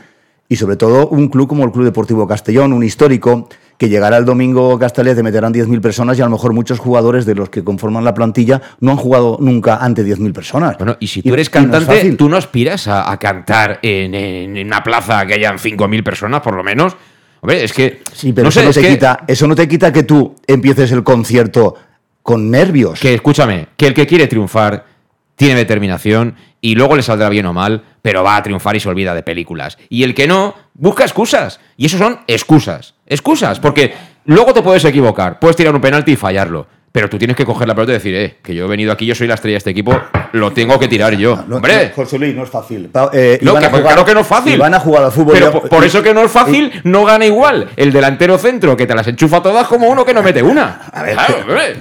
Y 0.48 0.56
sobre 0.56 0.76
todo 0.76 1.08
un 1.08 1.28
club 1.28 1.48
como 1.48 1.64
el 1.64 1.72
Club 1.72 1.84
Deportivo 1.84 2.26
Castellón, 2.28 2.72
un 2.74 2.82
histórico, 2.82 3.48
que 3.78 3.88
llegará 3.88 4.18
el 4.18 4.24
domingo 4.26 4.78
Castellet, 4.78 5.14
te 5.16 5.22
meterán 5.22 5.52
10.000 5.52 5.80
personas 5.80 6.18
y 6.18 6.22
a 6.22 6.24
lo 6.26 6.30
mejor 6.32 6.52
muchos 6.52 6.78
jugadores 6.78 7.24
de 7.24 7.34
los 7.34 7.48
que 7.48 7.64
conforman 7.64 8.04
la 8.04 8.12
plantilla 8.14 8.60
no 8.80 8.90
han 8.92 8.96
jugado 8.98 9.38
nunca 9.40 9.76
ante 9.78 10.04
10.000 10.04 10.32
personas. 10.32 10.76
Bueno, 10.76 10.96
y 11.00 11.06
si 11.06 11.22
tú 11.22 11.32
eres 11.32 11.48
y 11.48 11.50
no 11.50 11.52
cantante, 11.62 11.86
fácil. 11.96 12.16
tú 12.16 12.28
no 12.28 12.36
aspiras 12.36 12.86
a, 12.86 13.10
a 13.10 13.18
cantar 13.18 13.78
en, 13.82 14.14
en- 14.14 14.56
en 14.56 14.66
una 14.66 14.82
plaza 14.84 15.24
que 15.26 15.34
hayan 15.34 15.56
5.000 15.58 16.02
personas, 16.04 16.42
por 16.42 16.54
lo 16.54 16.62
menos. 16.62 16.96
Hombre, 17.40 17.64
es 17.64 17.72
que. 17.72 18.02
Sí, 18.12 18.32
pero 18.32 18.44
no 18.44 18.48
eso, 18.50 18.60
sé, 18.60 18.64
no 18.64 18.70
es 18.70 18.76
te 18.76 18.82
que- 18.82 18.88
quita, 18.90 19.24
eso 19.26 19.46
no 19.48 19.54
te 19.54 19.66
quita 19.66 19.92
que 19.92 20.02
tú 20.02 20.34
empieces 20.46 20.92
el 20.92 21.02
concierto 21.02 21.74
con 22.22 22.50
nervios. 22.50 23.00
Que 23.00 23.14
escúchame, 23.14 23.68
que 23.76 23.86
el 23.88 23.94
que 23.94 24.06
quiere 24.06 24.26
triunfar 24.28 24.84
tiene 25.34 25.54
determinación 25.56 26.36
y 26.60 26.76
luego 26.76 26.94
le 26.94 27.02
saldrá 27.02 27.28
bien 27.30 27.46
o 27.46 27.52
mal, 27.52 27.82
pero 28.02 28.22
va 28.24 28.36
a 28.36 28.42
triunfar 28.42 28.74
y 28.76 28.80
se 28.80 28.88
olvida 28.88 29.14
de 29.14 29.22
películas. 29.22 29.78
Y 29.88 30.02
el 30.02 30.14
que 30.14 30.26
no, 30.26 30.54
busca 30.74 31.04
excusas. 31.04 31.60
Y 31.76 31.86
eso 31.86 31.98
son 31.98 32.18
excusas. 32.26 32.94
Excusas, 33.06 33.60
porque 33.60 33.94
luego 34.24 34.52
te 34.52 34.62
puedes 34.62 34.84
equivocar, 34.84 35.38
puedes 35.38 35.56
tirar 35.56 35.74
un 35.74 35.80
penalti 35.80 36.12
y 36.12 36.16
fallarlo. 36.16 36.66
Pero 36.90 37.08
tú 37.08 37.16
tienes 37.16 37.36
que 37.38 37.46
coger 37.46 37.66
la 37.66 37.74
pelota 37.74 37.92
y 37.92 37.94
decir, 37.94 38.14
eh, 38.14 38.36
que 38.42 38.54
yo 38.54 38.66
he 38.66 38.68
venido 38.68 38.92
aquí, 38.92 39.06
yo 39.06 39.14
soy 39.14 39.26
la 39.26 39.32
estrella 39.32 39.54
de 39.54 39.58
este 39.58 39.70
equipo, 39.70 39.98
lo 40.32 40.50
tengo 40.52 40.78
que 40.78 40.88
tirar 40.88 41.14
yo. 41.16 41.42
No, 41.48 41.56
¡Hombre! 41.56 41.88
no, 41.88 41.94
José 41.94 42.18
Luis, 42.18 42.34
no 42.34 42.42
es 42.42 42.50
fácil. 42.50 42.90
Eh, 43.14 43.38
No, 43.40 43.52
que- 43.58 43.64
a 43.64 43.68
jugar- 43.70 43.82
claro 43.82 44.04
que 44.04 44.12
no 44.12 44.20
es 44.20 44.26
fácil. 44.26 44.58
Van 44.58 44.74
a 44.74 44.78
jugar 44.78 45.04
al 45.04 45.10
fútbol. 45.10 45.32
Pero 45.32 45.46
ya- 45.46 45.52
por, 45.58 45.68
por 45.70 45.82
y- 45.82 45.86
eso 45.86 46.02
que 46.02 46.12
no 46.12 46.20
es 46.22 46.30
fácil, 46.30 46.70
no 46.84 47.06
gana 47.06 47.24
igual 47.24 47.70
el 47.76 47.92
delantero 47.92 48.36
centro 48.36 48.76
que 48.76 48.86
te 48.86 48.94
las 48.94 49.06
enchufa 49.08 49.40
todas 49.40 49.68
como 49.68 49.88
uno 49.88 50.04
que 50.04 50.12
no 50.12 50.22
mete 50.22 50.42
una. 50.42 50.82
A 50.92 51.02
ver, 51.02 51.14
Claro, 51.14 51.36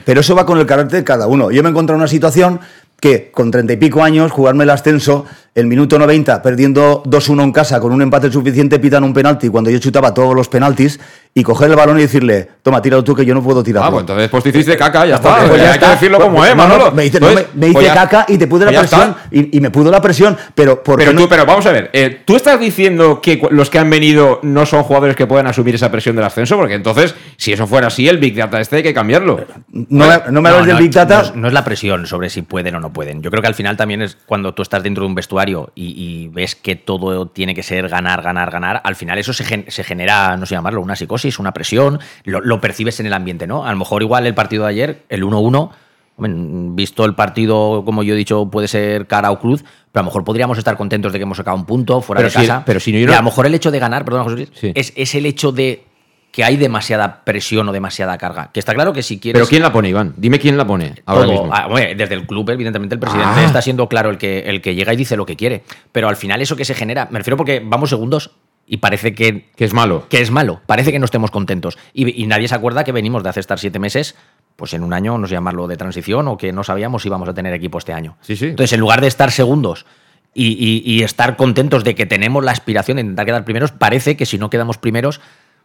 pero 0.05 0.21
eso 0.21 0.33
va 0.33 0.45
con 0.45 0.57
el 0.59 0.65
carácter 0.65 0.99
de 0.99 1.03
cada 1.03 1.27
uno. 1.27 1.51
Yo 1.51 1.61
me 1.61 1.67
he 1.67 1.71
encontrado 1.71 1.97
en 1.97 2.01
una 2.03 2.07
situación 2.07 2.61
que 3.01 3.31
con 3.31 3.51
treinta 3.51 3.73
y 3.73 3.77
pico 3.77 4.01
años, 4.03 4.31
jugarme 4.31 4.63
el 4.63 4.69
ascenso, 4.69 5.25
el 5.53 5.67
minuto 5.67 5.99
90, 5.99 6.41
perdiendo 6.41 7.03
2-1 7.05 7.43
en 7.43 7.51
casa, 7.51 7.79
con 7.81 7.91
un 7.91 8.01
empate 8.01 8.31
suficiente, 8.31 8.79
pitan 8.79 9.03
un 9.03 9.13
penalti 9.13 9.49
cuando 9.49 9.69
yo 9.69 9.79
chutaba 9.79 10.13
todos 10.13 10.33
los 10.33 10.47
penaltis, 10.47 10.99
y 11.33 11.43
coger 11.43 11.69
el 11.69 11.77
balón 11.77 11.97
y 11.97 12.01
decirle, 12.01 12.45
toma, 12.61 12.81
tíralo 12.81 13.05
tú 13.05 13.15
que 13.15 13.25
yo 13.25 13.33
no 13.33 13.41
puedo 13.41 13.63
tirarlo. 13.63 13.87
Ah, 13.87 13.91
pues 13.91 14.01
entonces 14.01 14.27
pues 14.29 14.43
te 14.43 14.49
hiciste 14.49 14.75
caca, 14.75 15.05
ya 15.05 15.15
está. 15.15 15.37
Pues 15.37 15.49
Pues 15.49 15.61
ya 15.61 15.67
hay 15.69 15.73
está. 15.75 15.85
que 15.87 15.91
decirlo 15.93 16.17
Pues- 16.17 16.25
como 16.27 16.37
pues 16.39 16.49
es, 16.51 16.55
no, 16.57 16.63
no, 16.67 16.69
Manolo. 16.73 16.91
me 16.91 17.05
hice, 17.05 17.19
no, 17.21 17.29
Entonces, 17.29 17.53
me- 17.55 17.59
me 17.61 17.65
hice 17.67 17.73
pues 17.73 17.85
ya- 17.85 17.93
caca 17.93 18.25
y 18.27 18.37
te 18.37 18.47
pude 18.47 18.65
la 18.65 18.71
pues 18.71 18.89
presión. 18.89 19.15
Y, 19.31 19.57
y 19.57 19.61
me 19.61 19.69
pudo 19.71 19.91
la 19.91 20.01
presión, 20.01 20.37
pero 20.55 20.83
porque 20.83 21.05
Pero 21.05 21.13
no- 21.15 21.21
tú, 21.21 21.29
pero 21.29 21.45
vamos 21.45 21.65
a 21.65 21.71
ver, 21.71 21.89
eh, 21.93 22.21
¿tú 22.25 22.35
estás 22.35 22.59
diciendo 22.59 23.21
que 23.21 23.41
los 23.49 23.69
que 23.69 23.79
han 23.79 23.89
venido 23.89 24.39
no 24.43 24.65
son 24.65 24.83
jugadores 24.83 25.15
que 25.15 25.25
puedan 25.25 25.47
asumir 25.47 25.75
esa 25.75 25.89
presión 25.89 26.17
del 26.17 26.25
ascenso? 26.25 26.57
Porque 26.57 26.73
entonces, 26.73 27.15
si 27.37 27.53
eso 27.53 27.65
fuera 27.65 27.87
así, 27.87 28.09
el 28.09 28.17
Big 28.17 28.35
Data 28.35 28.59
este 28.59 28.75
hay 28.77 28.83
que 28.83 28.93
cambiarlo. 28.93 29.45
no, 29.71 30.07
me- 30.07 30.31
no 30.31 30.41
me 30.41 30.49
hables 30.49 30.67
del 30.67 30.77
Big 30.77 30.91
Data. 30.91 31.31
No 31.33 31.41
no 31.41 31.47
es 31.47 31.53
la 31.53 31.63
presión 31.63 32.05
sobre 32.07 32.29
si 32.29 32.41
pueden 32.41 32.75
o 32.75 32.79
no 32.81 32.91
pueden. 32.91 33.21
Yo 33.21 33.31
creo 33.31 33.41
que 33.41 33.47
al 33.47 33.55
final 33.55 33.77
también 33.77 34.01
es 34.01 34.17
cuando 34.25 34.53
tú 34.53 34.61
estás 34.63 34.83
dentro 34.83 35.03
de 35.05 35.07
un 35.07 35.15
vestuario 35.15 35.40
y, 35.49 35.69
y 35.75 36.27
ves 36.27 36.55
que 36.55 36.75
todo 36.75 37.27
tiene 37.27 37.53
que 37.55 37.63
ser 37.63 37.87
ganar, 37.89 38.21
ganar, 38.21 38.51
ganar. 38.51 38.81
Al 38.83 38.95
final 38.95 39.17
eso 39.17 39.33
se, 39.33 39.43
gen- 39.43 39.65
se 39.67 39.83
genera, 39.83 40.35
no 40.37 40.45
sé 40.45 40.55
llamarlo, 40.55 40.81
una 40.81 40.95
psicosis, 40.95 41.39
una 41.39 41.51
presión. 41.53 41.99
Lo, 42.23 42.41
lo 42.41 42.59
percibes 42.61 42.99
en 42.99 43.05
el 43.07 43.13
ambiente, 43.13 43.47
¿no? 43.47 43.65
A 43.65 43.71
lo 43.71 43.77
mejor 43.77 44.01
igual 44.03 44.27
el 44.27 44.33
partido 44.35 44.63
de 44.63 44.69
ayer, 44.69 45.03
el 45.09 45.23
1-1. 45.23 45.71
hombre, 46.17 46.71
Visto 46.75 47.03
el 47.05 47.15
partido, 47.15 47.83
como 47.85 48.03
yo 48.03 48.13
he 48.13 48.17
dicho, 48.17 48.45
puede 48.49 48.67
ser 48.67 49.07
cara 49.07 49.31
o 49.31 49.39
cruz, 49.39 49.63
pero 49.91 50.01
a 50.01 50.03
lo 50.03 50.05
mejor 50.05 50.23
podríamos 50.23 50.57
estar 50.57 50.77
contentos 50.77 51.11
de 51.11 51.19
que 51.19 51.23
hemos 51.23 51.37
sacado 51.37 51.57
un 51.57 51.65
punto 51.65 52.01
fuera 52.01 52.19
Pero 52.19 52.27
de 52.27 52.31
si- 52.39 52.47
casa. 52.47 52.63
pero 52.65 52.79
si 52.79 52.91
no- 52.91 52.97
yo 52.99 53.03
Y 53.03 53.07
no- 53.07 53.13
a 53.13 53.17
lo 53.17 53.23
mejor 53.23 53.45
el 53.47 53.55
hecho 53.55 53.71
de 53.71 53.79
ganar, 53.79 54.05
perdón, 54.05 54.23
José 54.25 54.35
Luis, 54.35 54.49
Sí. 54.53 54.71
es, 54.75 54.93
es 54.95 55.15
el 55.15 55.25
hecho 55.25 55.51
de 55.51 55.83
que 56.31 56.43
hay 56.43 56.55
demasiada 56.57 57.23
presión 57.25 57.67
o 57.67 57.71
demasiada 57.71 58.17
carga. 58.17 58.49
Que 58.53 58.59
está 58.59 58.73
claro 58.73 58.93
que 58.93 59.03
si 59.03 59.19
quieres. 59.19 59.37
Pero 59.39 59.49
¿quién 59.49 59.61
la 59.61 59.73
pone, 59.73 59.89
Iván? 59.89 60.13
Dime 60.17 60.39
quién 60.39 60.55
la 60.57 60.65
pone 60.65 60.95
ahora 61.05 61.25
todo, 61.25 61.31
mismo. 61.43 61.49
ah, 61.53 61.67
desde 61.95 62.13
el 62.15 62.25
club, 62.25 62.49
evidentemente, 62.51 62.95
el 62.95 62.99
presidente 62.99 63.41
Ah. 63.41 63.45
está 63.45 63.61
siendo 63.61 63.89
claro 63.89 64.09
el 64.09 64.17
que, 64.17 64.39
el 64.39 64.61
que 64.61 64.73
llega 64.73 64.93
y 64.93 64.95
dice 64.95 65.17
lo 65.17 65.25
que 65.25 65.35
quiere. 65.35 65.63
Pero 65.91 66.07
al 66.07 66.15
final, 66.15 66.41
eso 66.41 66.55
que 66.55 66.63
se 66.65 66.73
genera, 66.73 67.07
me 67.11 67.19
refiero 67.19 67.35
porque 67.37 67.61
vamos 67.63 67.89
segundos 67.89 68.31
y 68.65 68.77
parece 68.77 69.13
que, 69.13 69.49
Que 69.57 69.65
es 69.65 69.73
malo. 69.73 70.05
que 70.09 70.21
es 70.21 70.31
malo. 70.31 70.61
Parece 70.65 70.91
que 70.93 70.99
no 70.99 71.05
estemos 71.05 71.31
contentos. 71.31 71.77
Y, 71.93 72.23
y 72.23 72.27
nadie 72.27 72.47
se 72.47 72.55
acuerda 72.55 72.83
que 72.85 72.93
venimos 72.93 73.23
de 73.23 73.29
hace 73.29 73.41
estar 73.41 73.59
siete 73.59 73.79
meses. 73.79 74.15
Pues 74.55 74.73
en 74.73 74.83
un 74.83 74.93
año, 74.93 75.17
no 75.17 75.27
sé 75.27 75.33
llamarlo 75.33 75.67
de 75.67 75.75
transición 75.75 76.27
o 76.29 76.37
que 76.37 76.53
no 76.53 76.63
sabíamos 76.63 77.01
si 77.01 77.07
íbamos 77.09 77.27
a 77.27 77.33
tener 77.33 77.53
equipo 77.53 77.77
este 77.77 77.91
año. 77.93 78.15
Sí, 78.21 78.35
sí. 78.37 78.45
Entonces, 78.45 78.71
en 78.73 78.79
lugar 78.79 79.01
de 79.01 79.07
estar 79.07 79.31
segundos 79.31 79.85
y, 80.33 80.49
y- 80.53 80.83
y 80.85 81.03
estar 81.03 81.35
contentos 81.35 81.83
de 81.83 81.95
que 81.95 82.05
tenemos 82.05 82.43
la 82.45 82.51
aspiración 82.51 82.95
de 82.97 83.01
intentar 83.01 83.25
quedar 83.25 83.43
primeros, 83.43 83.71
parece 83.71 84.15
que 84.15 84.25
si 84.25 84.37
no 84.37 84.49
quedamos 84.49 84.77
primeros, 84.77 85.19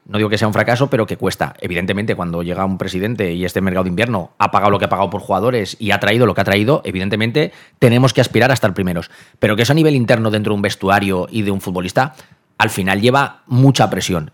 no 0.09 0.19
digo 0.19 0.31
que 0.31 0.38
sea 0.38 0.47
un 0.47 0.55
fracaso, 0.55 0.88
pero 0.88 1.07
que 1.07 1.16
cuesta. 1.16 1.55
Evidentemente, 1.61 2.14
cuando 2.14 2.42
llega 2.42 2.64
un 2.64 2.79
presidente 2.79 3.33
y 3.33 3.45
este 3.45 3.61
mercado 3.61 3.85
de 3.85 3.90
invierno 3.90 4.33
ha 4.38 4.51
pagado 4.51 4.71
lo 4.71 4.79
que 4.79 4.85
ha 4.85 4.88
pagado 4.88 5.11
por 5.11 5.21
jugadores 5.21 5.77
y 5.81 5.90
ha 5.90 5.99
traído 5.99 6.27
lo 6.27 6.35
que 6.35 6.40
ha 6.40 6.45
traído, 6.45 6.81
evidentemente 6.85 7.53
tenemos 7.79 8.12
que 8.12 8.21
aspirar 8.21 8.51
a 8.51 8.55
estar 8.55 8.73
primeros. 8.73 9.11
Pero 9.40 9.57
que 9.57 9.62
eso 9.62 9.73
a 9.73 9.75
nivel 9.75 9.97
interno 9.97 10.31
dentro 10.31 10.53
de 10.53 10.57
un 10.57 10.62
vestuario 10.62 11.27
y 11.31 11.42
de 11.42 11.51
un 11.51 11.61
futbolista, 11.61 12.14
al 12.57 12.71
final 12.71 13.01
lleva 13.01 13.42
mucha 13.47 13.90
presión. 13.90 14.31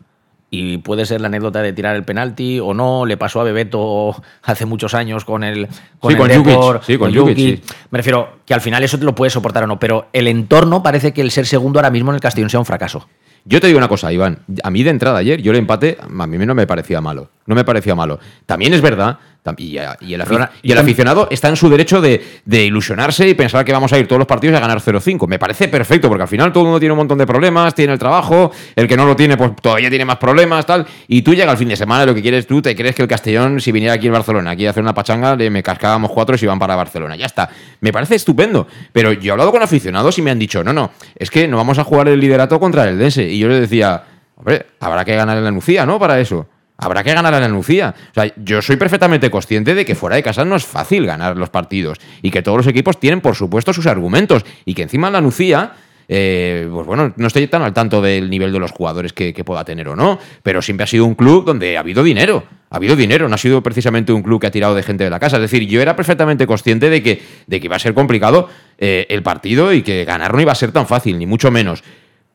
Y 0.51 0.77
puede 0.79 1.07
ser 1.07 1.23
la 1.23 1.29
anécdota 1.29 1.63
de 1.63 1.73
tirar 1.73 1.97
el 1.97 2.05
penalti 2.05 2.61
o 2.61 2.75
no, 2.75 3.07
le 3.07 3.17
pasó 3.17 3.41
a 3.41 3.45
Bebeto 3.45 4.15
hace 4.43 4.67
muchos 4.67 4.93
años 4.93 5.25
con 5.25 5.43
el 5.43 5.69
con 5.99 6.11
Sí, 6.11 6.13
el 6.13 6.19
con 6.19 6.29
Depor, 6.29 6.75
Jukic, 6.75 6.87
sí, 6.87 6.99
con 6.99 7.15
Jukic, 7.15 7.37
sí. 7.37 7.63
Me 7.91 7.97
refiero 7.97 8.41
que 8.45 8.53
al 8.53 8.61
final 8.61 8.85
eso 8.85 8.99
te 8.99 9.07
lo 9.07 9.15
puedes 9.15 9.33
soportar 9.33 9.65
o 9.65 9.67
no, 9.67 9.79
pero 9.79 10.09
el 10.13 10.29
entorno 10.29 10.83
parece 10.83 11.15
que 11.15 11.23
el 11.23 11.31
ser 11.31 11.47
segundo 11.47 11.79
ahora 11.79 11.91
mismo 11.91 12.11
en 12.11 12.17
el 12.17 12.21
Castellón 12.21 12.51
sea 12.51 12.61
un 12.61 12.67
fracaso. 12.67 13.09
Yo 13.45 13.61
te 13.61 13.67
digo 13.67 13.79
una 13.79 13.89
cosa, 13.89 14.13
Iván. 14.13 14.39
A 14.63 14.71
mí 14.71 14.83
de 14.83 14.91
entrada 14.91 15.19
ayer, 15.19 15.43
yo 15.43 15.51
el 15.51 15.59
empate, 15.59 15.99
a 16.01 16.27
mí 16.27 16.39
no 16.47 16.55
me 16.55 16.67
parecía 16.67 17.01
malo. 17.01 17.31
No 17.47 17.55
me 17.55 17.65
parecía 17.65 17.95
malo. 17.95 18.21
También 18.47 18.73
es 18.73 18.81
verdad, 18.81 19.19
y, 19.57 19.77
y 20.01 20.15
el, 20.15 20.23
Perdona, 20.23 20.51
y 20.63 20.73
aficionado 20.73 21.27
está 21.31 21.49
en 21.49 21.57
su 21.57 21.69
derecho 21.69 22.01
de, 22.01 22.25
de 22.45 22.65
ilusionarse 22.65 23.29
y 23.29 23.35
pensar 23.35 23.65
que 23.65 23.73
vamos 23.73 23.93
a 23.93 23.99
ir 23.99 24.07
todos 24.07 24.21
los 24.21 24.29
partidos 24.29 24.57
a 24.57 24.61
ganar 24.61 24.81
0-5. 24.81 25.27
Me 25.27 25.39
parece 25.39 25.67
perfecto, 25.67 26.09
porque 26.09 26.23
al 26.23 26.29
final 26.29 26.53
todo 26.53 26.63
el 26.63 26.67
mundo 26.67 26.79
tiene 26.79 26.93
un 26.93 26.99
montón 26.99 27.19
de 27.19 27.27
problemas, 27.27 27.75
tiene 27.75 27.93
el 27.93 27.99
trabajo, 27.99 28.53
el 28.77 28.87
que 28.87 28.97
no 28.97 29.05
lo 29.05 29.17
tiene, 29.17 29.37
pues 29.37 29.51
todavía 29.61 29.91
tiene 29.91 30.05
más 30.05 30.19
problemas, 30.19 30.65
tal. 30.65 30.87
Y 31.09 31.23
tú 31.23 31.35
llegas 31.35 31.51
al 31.51 31.59
fin 31.59 31.69
de 31.69 31.77
semana, 31.77 32.07
lo 32.07 32.15
que 32.15 32.23
quieres 32.23 32.47
tú, 32.47 32.63
te 32.63 32.77
crees 32.77 32.95
que 32.95 33.03
el 33.03 33.09
Castellón, 33.09 33.61
si 33.61 33.73
viniera 33.73 33.95
aquí 33.95 34.07
el 34.07 34.13
Barcelona, 34.13 34.53
aquí 34.53 34.67
a 34.67 34.71
hacer 34.71 34.83
una 34.83 34.95
pachanga, 34.95 35.35
le 35.35 35.51
me 35.51 35.63
cascábamos 35.63 36.13
cuatro 36.13 36.37
y 36.37 36.39
se 36.39 36.45
iban 36.47 36.61
para 36.61 36.77
Barcelona. 36.77 37.17
Ya 37.17 37.27
está. 37.27 37.51
Me 37.81 37.93
parece 37.93 38.15
estupendo. 38.15 38.69
Pero 38.93 39.13
yo 39.13 39.31
he 39.31 39.33
hablado 39.33 39.51
con 39.51 39.63
aficionados 39.63 40.17
y 40.19 40.23
me 40.23 40.31
han 40.31 40.39
dicho, 40.39 40.63
no, 40.63 40.73
no, 40.73 40.93
es 41.17 41.31
que 41.31 41.49
no 41.49 41.57
vamos 41.57 41.79
a 41.79 41.85
jugar 41.85 42.09
el 42.09 42.21
liderato 42.21 42.61
contra 42.61 42.89
el 42.89 42.97
Dense. 42.97 43.25
Y 43.25 43.39
yo 43.39 43.49
les 43.49 43.61
decía, 43.61 44.05
hombre, 44.37 44.67
habrá 44.79 45.05
que 45.05 45.17
ganar 45.17 45.37
en 45.37 45.45
la 45.45 45.51
Nucía, 45.51 45.85
¿no? 45.85 45.99
Para 45.99 46.21
eso. 46.21 46.47
Habrá 46.83 47.05
que 47.05 47.15
ganar 47.15 47.33
en 47.35 47.43
la. 47.43 47.95
O 48.11 48.15
sea, 48.15 48.33
yo 48.37 48.61
soy 48.61 48.75
perfectamente 48.75 49.31
consciente 49.31 49.77
de 49.77 49.85
que 49.85 49.95
fuera 49.95 50.17
de 50.17 50.23
casa 50.25 50.45
no 50.45 50.57
es 50.57 50.65
fácil 50.67 51.07
ganar 51.07 51.37
los 51.37 51.49
partidos 51.49 51.99
y 52.23 52.33
que 52.33 52.43
todos 52.43 52.59
los 52.59 52.67
equipos 52.67 52.99
tienen, 52.99 53.21
por 53.21 53.37
supuesto, 53.37 53.73
sus 53.73 53.87
argumentos 53.87 54.45
y 54.65 54.75
que 54.75 54.83
encima 54.83 55.07
en 55.07 55.13
la 55.13 55.21
Nucía, 55.21 55.75
eh, 56.09 56.69
pues 56.73 56.85
bueno, 56.85 57.13
no 57.17 57.27
estoy 57.29 57.47
tan 57.47 57.63
al 57.63 57.73
tanto 57.73 58.03
del 58.03 58.29
nivel 58.29 58.53
de 58.53 58.59
los 58.59 58.73
jugadores 58.73 59.13
que, 59.13 59.33
que 59.33 59.45
pueda 59.45 59.65
tener 59.65 59.89
o 59.89 59.95
no, 59.95 60.19
pero 60.43 60.61
siempre 60.61 60.83
ha 60.83 60.89
sido 60.89 61.07
un 61.07 61.15
club 61.15 61.45
donde 61.45 61.77
ha 61.77 61.81
habido 61.81 62.03
dinero. 62.03 62.43
Ha 62.71 62.77
habido 62.77 62.97
dinero, 62.97 63.29
no 63.29 63.35
ha 63.37 63.39
sido 63.39 63.63
precisamente 63.63 64.13
un 64.13 64.23
club 64.23 64.41
que 64.41 64.49
ha 64.49 64.51
tirado 64.51 64.75
de 64.75 64.83
gente 64.83 65.05
de 65.05 65.11
la 65.11 65.21
casa. 65.21 65.37
Es 65.37 65.43
decir, 65.43 65.69
yo 65.69 65.81
era 65.81 65.95
perfectamente 65.95 66.49
consciente 66.49 66.91
de 66.91 67.03
que, 67.03 67.23
de 67.47 67.61
que 67.61 67.67
iba 67.67 67.77
a 67.77 67.79
ser 67.79 67.95
complicado 67.95 68.49
eh, 68.79 69.07
el 69.09 69.23
partido 69.23 69.73
y 69.73 69.83
que 69.83 70.05
ganar 70.05 70.35
no 70.35 70.41
iba 70.41 70.51
a 70.51 70.57
ser 70.57 70.73
tan 70.73 70.87
fácil, 70.89 71.19
ni 71.19 71.27
mucho 71.27 71.51
menos. 71.51 71.85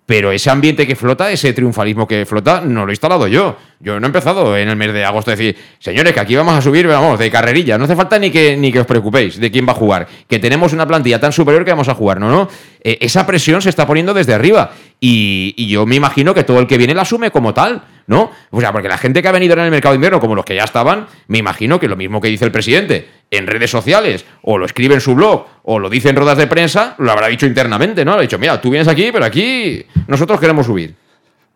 Pero 0.07 0.31
ese 0.31 0.49
ambiente 0.49 0.87
que 0.87 0.95
flota, 0.95 1.29
ese 1.29 1.51
triunfalismo 1.51 2.07
que 2.07 2.25
flota, 2.25 2.61
no 2.61 2.85
lo 2.85 2.91
he 2.91 2.93
instalado 2.93 3.27
yo. 3.27 3.57
Yo 3.81 3.99
no 3.99 4.05
he 4.05 4.09
empezado 4.09 4.57
en 4.57 4.69
el 4.69 4.77
mes 4.77 4.93
de 4.93 5.03
agosto 5.03 5.31
a 5.31 5.35
decir, 5.35 5.57
señores, 5.79 6.13
que 6.13 6.19
aquí 6.21 6.33
vamos 6.33 6.55
a 6.55 6.61
subir, 6.61 6.87
vamos, 6.87 7.19
de 7.19 7.29
carrerilla. 7.29 7.77
No 7.77 7.83
hace 7.83 7.95
falta 7.97 8.17
ni 8.17 8.31
que, 8.31 8.55
ni 8.55 8.71
que 8.71 8.79
os 8.79 8.87
preocupéis 8.87 9.37
de 9.37 9.51
quién 9.51 9.67
va 9.67 9.73
a 9.73 9.75
jugar. 9.75 10.07
Que 10.29 10.39
tenemos 10.39 10.71
una 10.71 10.87
plantilla 10.87 11.19
tan 11.19 11.33
superior 11.33 11.65
que 11.65 11.71
vamos 11.71 11.89
a 11.89 11.93
jugar. 11.93 12.21
No, 12.21 12.29
no. 12.29 12.47
Eh, 12.81 12.99
esa 13.01 13.27
presión 13.27 13.61
se 13.61 13.69
está 13.69 13.85
poniendo 13.85 14.13
desde 14.13 14.33
arriba. 14.33 14.71
Y, 14.99 15.67
yo 15.67 15.85
me 15.85 15.95
imagino 15.95 16.33
que 16.33 16.43
todo 16.43 16.59
el 16.59 16.67
que 16.67 16.77
viene 16.77 16.95
la 16.95 17.03
asume 17.03 17.29
como 17.29 17.53
tal, 17.53 17.83
¿no? 18.07 18.31
O 18.49 18.59
sea, 18.59 18.71
porque 18.71 18.87
la 18.87 18.97
gente 18.97 19.21
que 19.21 19.27
ha 19.27 19.31
venido 19.31 19.53
en 19.53 19.59
el 19.59 19.71
mercado 19.71 19.93
de 19.93 19.97
invierno, 19.97 20.19
como 20.19 20.33
los 20.33 20.45
que 20.45 20.55
ya 20.55 20.63
estaban, 20.63 21.07
me 21.27 21.37
imagino 21.37 21.79
que 21.79 21.87
lo 21.87 21.95
mismo 21.95 22.19
que 22.19 22.29
dice 22.29 22.45
el 22.45 22.51
presidente 22.51 23.07
en 23.29 23.45
redes 23.45 23.69
sociales, 23.69 24.25
o 24.41 24.57
lo 24.57 24.65
escribe 24.65 24.95
en 24.95 25.01
su 25.01 25.13
blog, 25.13 25.45
o 25.63 25.77
lo 25.79 25.89
dice 25.89 26.09
en 26.09 26.15
ruedas 26.15 26.37
de 26.37 26.47
prensa, 26.47 26.95
lo 26.97 27.11
habrá 27.11 27.27
dicho 27.27 27.45
internamente, 27.45 28.03
¿no? 28.05 28.13
Ha 28.13 28.21
dicho, 28.21 28.39
mira, 28.39 28.59
tú 28.59 28.69
vienes 28.69 28.87
aquí, 28.87 29.09
pero 29.11 29.25
aquí 29.25 29.85
nosotros 30.07 30.39
queremos 30.39 30.65
subir. 30.65 30.95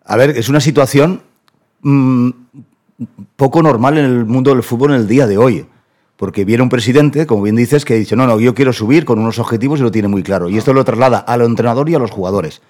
A 0.04 0.16
ver, 0.16 0.30
es 0.30 0.48
una 0.48 0.60
situación 0.60 1.22
mm, 1.80 2.30
poco 3.36 3.62
normal 3.62 3.98
en 3.98 4.04
el 4.04 4.24
mundo 4.24 4.52
del 4.52 4.62
fútbol 4.62 4.90
en 4.90 5.00
el 5.00 5.08
día 5.08 5.26
de 5.26 5.38
hoy. 5.38 5.66
Porque 6.16 6.44
viene 6.44 6.62
un 6.62 6.68
presidente, 6.68 7.26
como 7.26 7.42
bien 7.42 7.56
dices, 7.56 7.84
que 7.84 7.94
dice, 7.94 8.14
no, 8.14 8.26
no, 8.26 8.38
yo 8.38 8.54
quiero 8.54 8.72
subir 8.72 9.04
con 9.04 9.18
unos 9.18 9.40
objetivos 9.40 9.80
y 9.80 9.82
lo 9.82 9.90
tiene 9.90 10.06
muy 10.06 10.22
claro. 10.22 10.48
Y 10.48 10.56
esto 10.56 10.72
lo 10.72 10.84
traslada 10.84 11.18
al 11.18 11.42
entrenador 11.42 11.88
y 11.88 11.96
a 11.96 11.98
los 11.98 12.12
jugadores. 12.12 12.62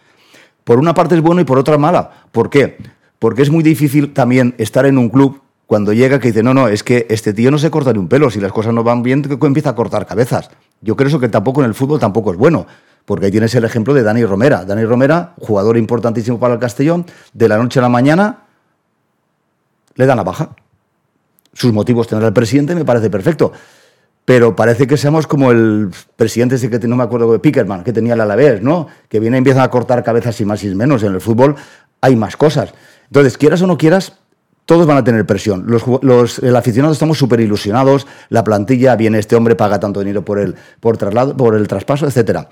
Por 0.65 0.79
una 0.79 0.95
parte 0.95 1.15
es 1.15 1.21
bueno 1.21 1.41
y 1.41 1.45
por 1.45 1.59
otra 1.59 1.79
mala. 1.79 2.11
¿Por 2.31 2.51
qué? 2.51 2.79
Porque 3.19 3.43
es 3.43 3.51
muy 3.51 3.63
difícil 3.63 4.13
también 4.13 4.55
estar 4.59 4.87
en 4.87 4.99
un 4.99 5.09
club 5.09 5.41
cuando 5.67 5.93
llega 5.93 6.19
que 6.19 6.29
dice, 6.29 6.43
no, 6.43 6.53
no, 6.53 6.69
es 6.69 6.83
que 6.83 7.07
este 7.09 7.33
tío 7.33 7.51
no 7.51 7.59
se 7.59 7.71
corta 7.71 7.93
ni 7.93 7.99
un 7.99 8.09
pelo, 8.09 8.31
si 8.31 8.41
las 8.41 8.53
cosas 8.53 8.75
no 8.75 8.85
van 8.85 9.03
bien, 9.03 9.23
empieza 9.41 9.71
a 9.71 9.75
cortar 9.75 10.07
cabezas. 10.07 10.51
Yo 10.83 10.97
creo 10.97 11.09
eso 11.09 11.19
que 11.19 11.29
tampoco 11.29 11.63
en 11.63 11.69
el 11.69 11.75
fútbol 11.75 11.99
tampoco 11.99 12.31
es 12.33 12.37
bueno, 12.37 12.67
porque 13.07 13.27
ahí 13.27 13.33
tienes 13.33 13.55
el 13.55 13.65
ejemplo 13.65 13.95
de 13.95 14.03
Dani 14.03 14.25
Romera. 14.25 14.65
Dani 14.65 14.85
Romera, 14.85 15.33
jugador 15.39 15.79
importantísimo 15.79 16.39
para 16.39 16.55
el 16.55 16.61
Castellón, 16.61 17.07
de 17.33 17.49
la 17.49 17.57
noche 17.57 17.79
a 17.79 17.83
la 17.83 17.89
mañana 17.89 18.41
le 19.95 20.07
dan 20.07 20.17
la 20.17 20.25
baja. 20.25 20.51
Sus 21.55 21.73
motivos 21.73 22.07
tendrá 22.07 22.29
el 22.29 22.35
presidente, 22.35 22.75
me 22.75 22.85
parece 22.85 23.09
perfecto. 23.09 23.53
Pero 24.25 24.55
parece 24.55 24.87
que 24.87 24.97
seamos 24.97 25.27
como 25.27 25.51
el 25.51 25.91
presidente 26.17 26.55
ese 26.55 26.71
que 26.71 26.79
no 26.87 26.95
me 26.97 27.03
acuerdo 27.03 27.33
de 27.33 27.39
Pickerman, 27.41 27.83
que 27.83 27.93
tenía 27.93 28.15
el 28.15 28.21
Alavés, 28.21 28.63
¿no? 28.63 28.87
Que 29.09 29.19
viene 29.19 29.37
y 29.37 29.39
empieza 29.39 29.63
a 29.65 29.71
cortar 29.71 30.05
cabezas 30.05 30.41
y 30.41 30.45
más 30.45 30.63
y 30.63 30.73
menos. 30.75 31.03
En 31.03 31.13
el 31.13 31.21
fútbol 31.21 31.57
hay 32.01 32.15
más 32.15 32.37
cosas. 32.37 32.73
Entonces, 33.07 33.37
quieras 33.37 33.61
o 33.63 33.67
no 33.67 33.77
quieras, 33.77 34.19
todos 34.65 34.87
van 34.87 34.97
a 34.97 35.03
tener 35.05 35.27
presión. 35.27 35.65
Los, 35.67 35.83
los- 36.03 36.39
el 36.39 36.55
aficionado 36.55 36.93
estamos 36.93 37.19
súper 37.19 37.41
ilusionados, 37.41 38.07
la 38.29 38.45
plantilla, 38.45 38.95
viene 38.95 39.19
este 39.19 39.35
hombre, 39.35 39.57
paga 39.57 39.81
tanto 39.81 39.99
dinero 40.01 40.25
por 40.25 40.39
el, 40.39 40.55
por 40.79 40.97
traslado, 40.97 41.37
por 41.37 41.57
el 41.57 41.67
traspaso, 41.67 42.07
etcétera. 42.07 42.49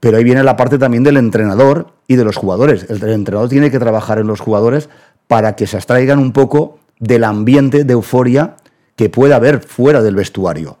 Pero 0.00 0.16
ahí 0.16 0.24
viene 0.24 0.42
la 0.42 0.56
parte 0.56 0.76
también 0.76 1.04
del 1.04 1.16
entrenador 1.18 1.92
y 2.08 2.16
de 2.16 2.24
los 2.24 2.36
jugadores. 2.36 2.86
El, 2.90 3.00
el 3.04 3.10
entrenador 3.10 3.48
tiene 3.48 3.70
que 3.70 3.78
trabajar 3.78 4.18
en 4.18 4.26
los 4.26 4.40
jugadores 4.40 4.88
para 5.28 5.54
que 5.54 5.68
se 5.68 5.76
abstraigan 5.76 6.18
un 6.18 6.32
poco 6.32 6.80
del 6.98 7.22
ambiente 7.22 7.84
de 7.84 7.92
euforia 7.92 8.56
que 8.96 9.08
pueda 9.08 9.36
haber 9.36 9.60
fuera 9.60 10.02
del 10.02 10.16
vestuario. 10.16 10.78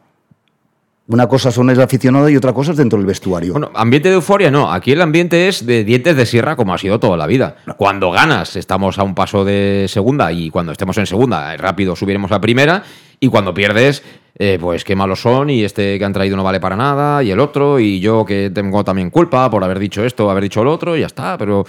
Una 1.12 1.26
cosa 1.26 1.50
son 1.50 1.68
el 1.68 1.78
aficionado 1.78 2.26
y 2.30 2.36
otra 2.38 2.54
cosa 2.54 2.70
es 2.70 2.78
dentro 2.78 2.98
del 2.98 3.06
vestuario. 3.06 3.52
Bueno, 3.52 3.70
ambiente 3.74 4.08
de 4.08 4.14
euforia 4.14 4.50
no. 4.50 4.72
Aquí 4.72 4.92
el 4.92 5.02
ambiente 5.02 5.46
es 5.46 5.66
de 5.66 5.84
dientes 5.84 6.16
de 6.16 6.24
sierra 6.24 6.56
como 6.56 6.72
ha 6.72 6.78
sido 6.78 6.98
toda 6.98 7.18
la 7.18 7.26
vida. 7.26 7.56
Cuando 7.76 8.10
ganas 8.10 8.56
estamos 8.56 8.98
a 8.98 9.02
un 9.02 9.14
paso 9.14 9.44
de 9.44 9.84
segunda 9.88 10.32
y 10.32 10.48
cuando 10.48 10.72
estemos 10.72 10.96
en 10.96 11.04
segunda 11.04 11.54
rápido 11.58 11.94
subiremos 11.96 12.32
a 12.32 12.40
primera 12.40 12.82
y 13.20 13.28
cuando 13.28 13.52
pierdes 13.52 14.02
eh, 14.38 14.56
pues 14.58 14.84
qué 14.84 14.96
malos 14.96 15.20
son 15.20 15.50
y 15.50 15.64
este 15.64 15.98
que 15.98 16.04
han 16.06 16.14
traído 16.14 16.34
no 16.34 16.44
vale 16.44 16.60
para 16.60 16.76
nada 16.76 17.22
y 17.22 17.30
el 17.30 17.40
otro 17.40 17.78
y 17.78 18.00
yo 18.00 18.24
que 18.24 18.50
tengo 18.50 18.82
también 18.82 19.10
culpa 19.10 19.50
por 19.50 19.62
haber 19.62 19.78
dicho 19.78 20.02
esto, 20.02 20.30
haber 20.30 20.44
dicho 20.44 20.64
lo 20.64 20.72
otro 20.72 20.96
y 20.96 21.00
ya 21.00 21.06
está, 21.06 21.36
pero... 21.36 21.66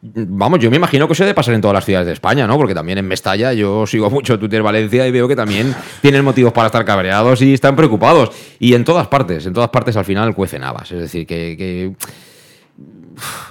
Vamos, 0.00 0.60
yo 0.60 0.70
me 0.70 0.76
imagino 0.76 1.08
que 1.08 1.12
eso 1.14 1.24
debe 1.24 1.34
pasar 1.34 1.54
en 1.54 1.60
todas 1.60 1.74
las 1.74 1.84
ciudades 1.84 2.06
de 2.06 2.12
España, 2.12 2.46
¿no? 2.46 2.56
Porque 2.56 2.74
también 2.74 2.98
en 2.98 3.06
Mestalla 3.08 3.52
yo 3.52 3.84
sigo 3.86 4.08
mucho 4.10 4.38
Twitter 4.38 4.62
Valencia 4.62 5.06
y 5.06 5.10
veo 5.10 5.26
que 5.26 5.34
también 5.34 5.74
tienen 6.00 6.24
motivos 6.24 6.52
para 6.52 6.66
estar 6.66 6.84
cabreados 6.84 7.42
y 7.42 7.52
están 7.52 7.74
preocupados. 7.74 8.30
Y 8.60 8.74
en 8.74 8.84
todas 8.84 9.08
partes, 9.08 9.46
en 9.46 9.54
todas 9.54 9.70
partes 9.70 9.96
al 9.96 10.04
final 10.04 10.34
cuecen 10.34 10.62
habas. 10.62 10.92
Es 10.92 11.00
decir, 11.00 11.26
que... 11.26 11.56
que- 11.56 11.96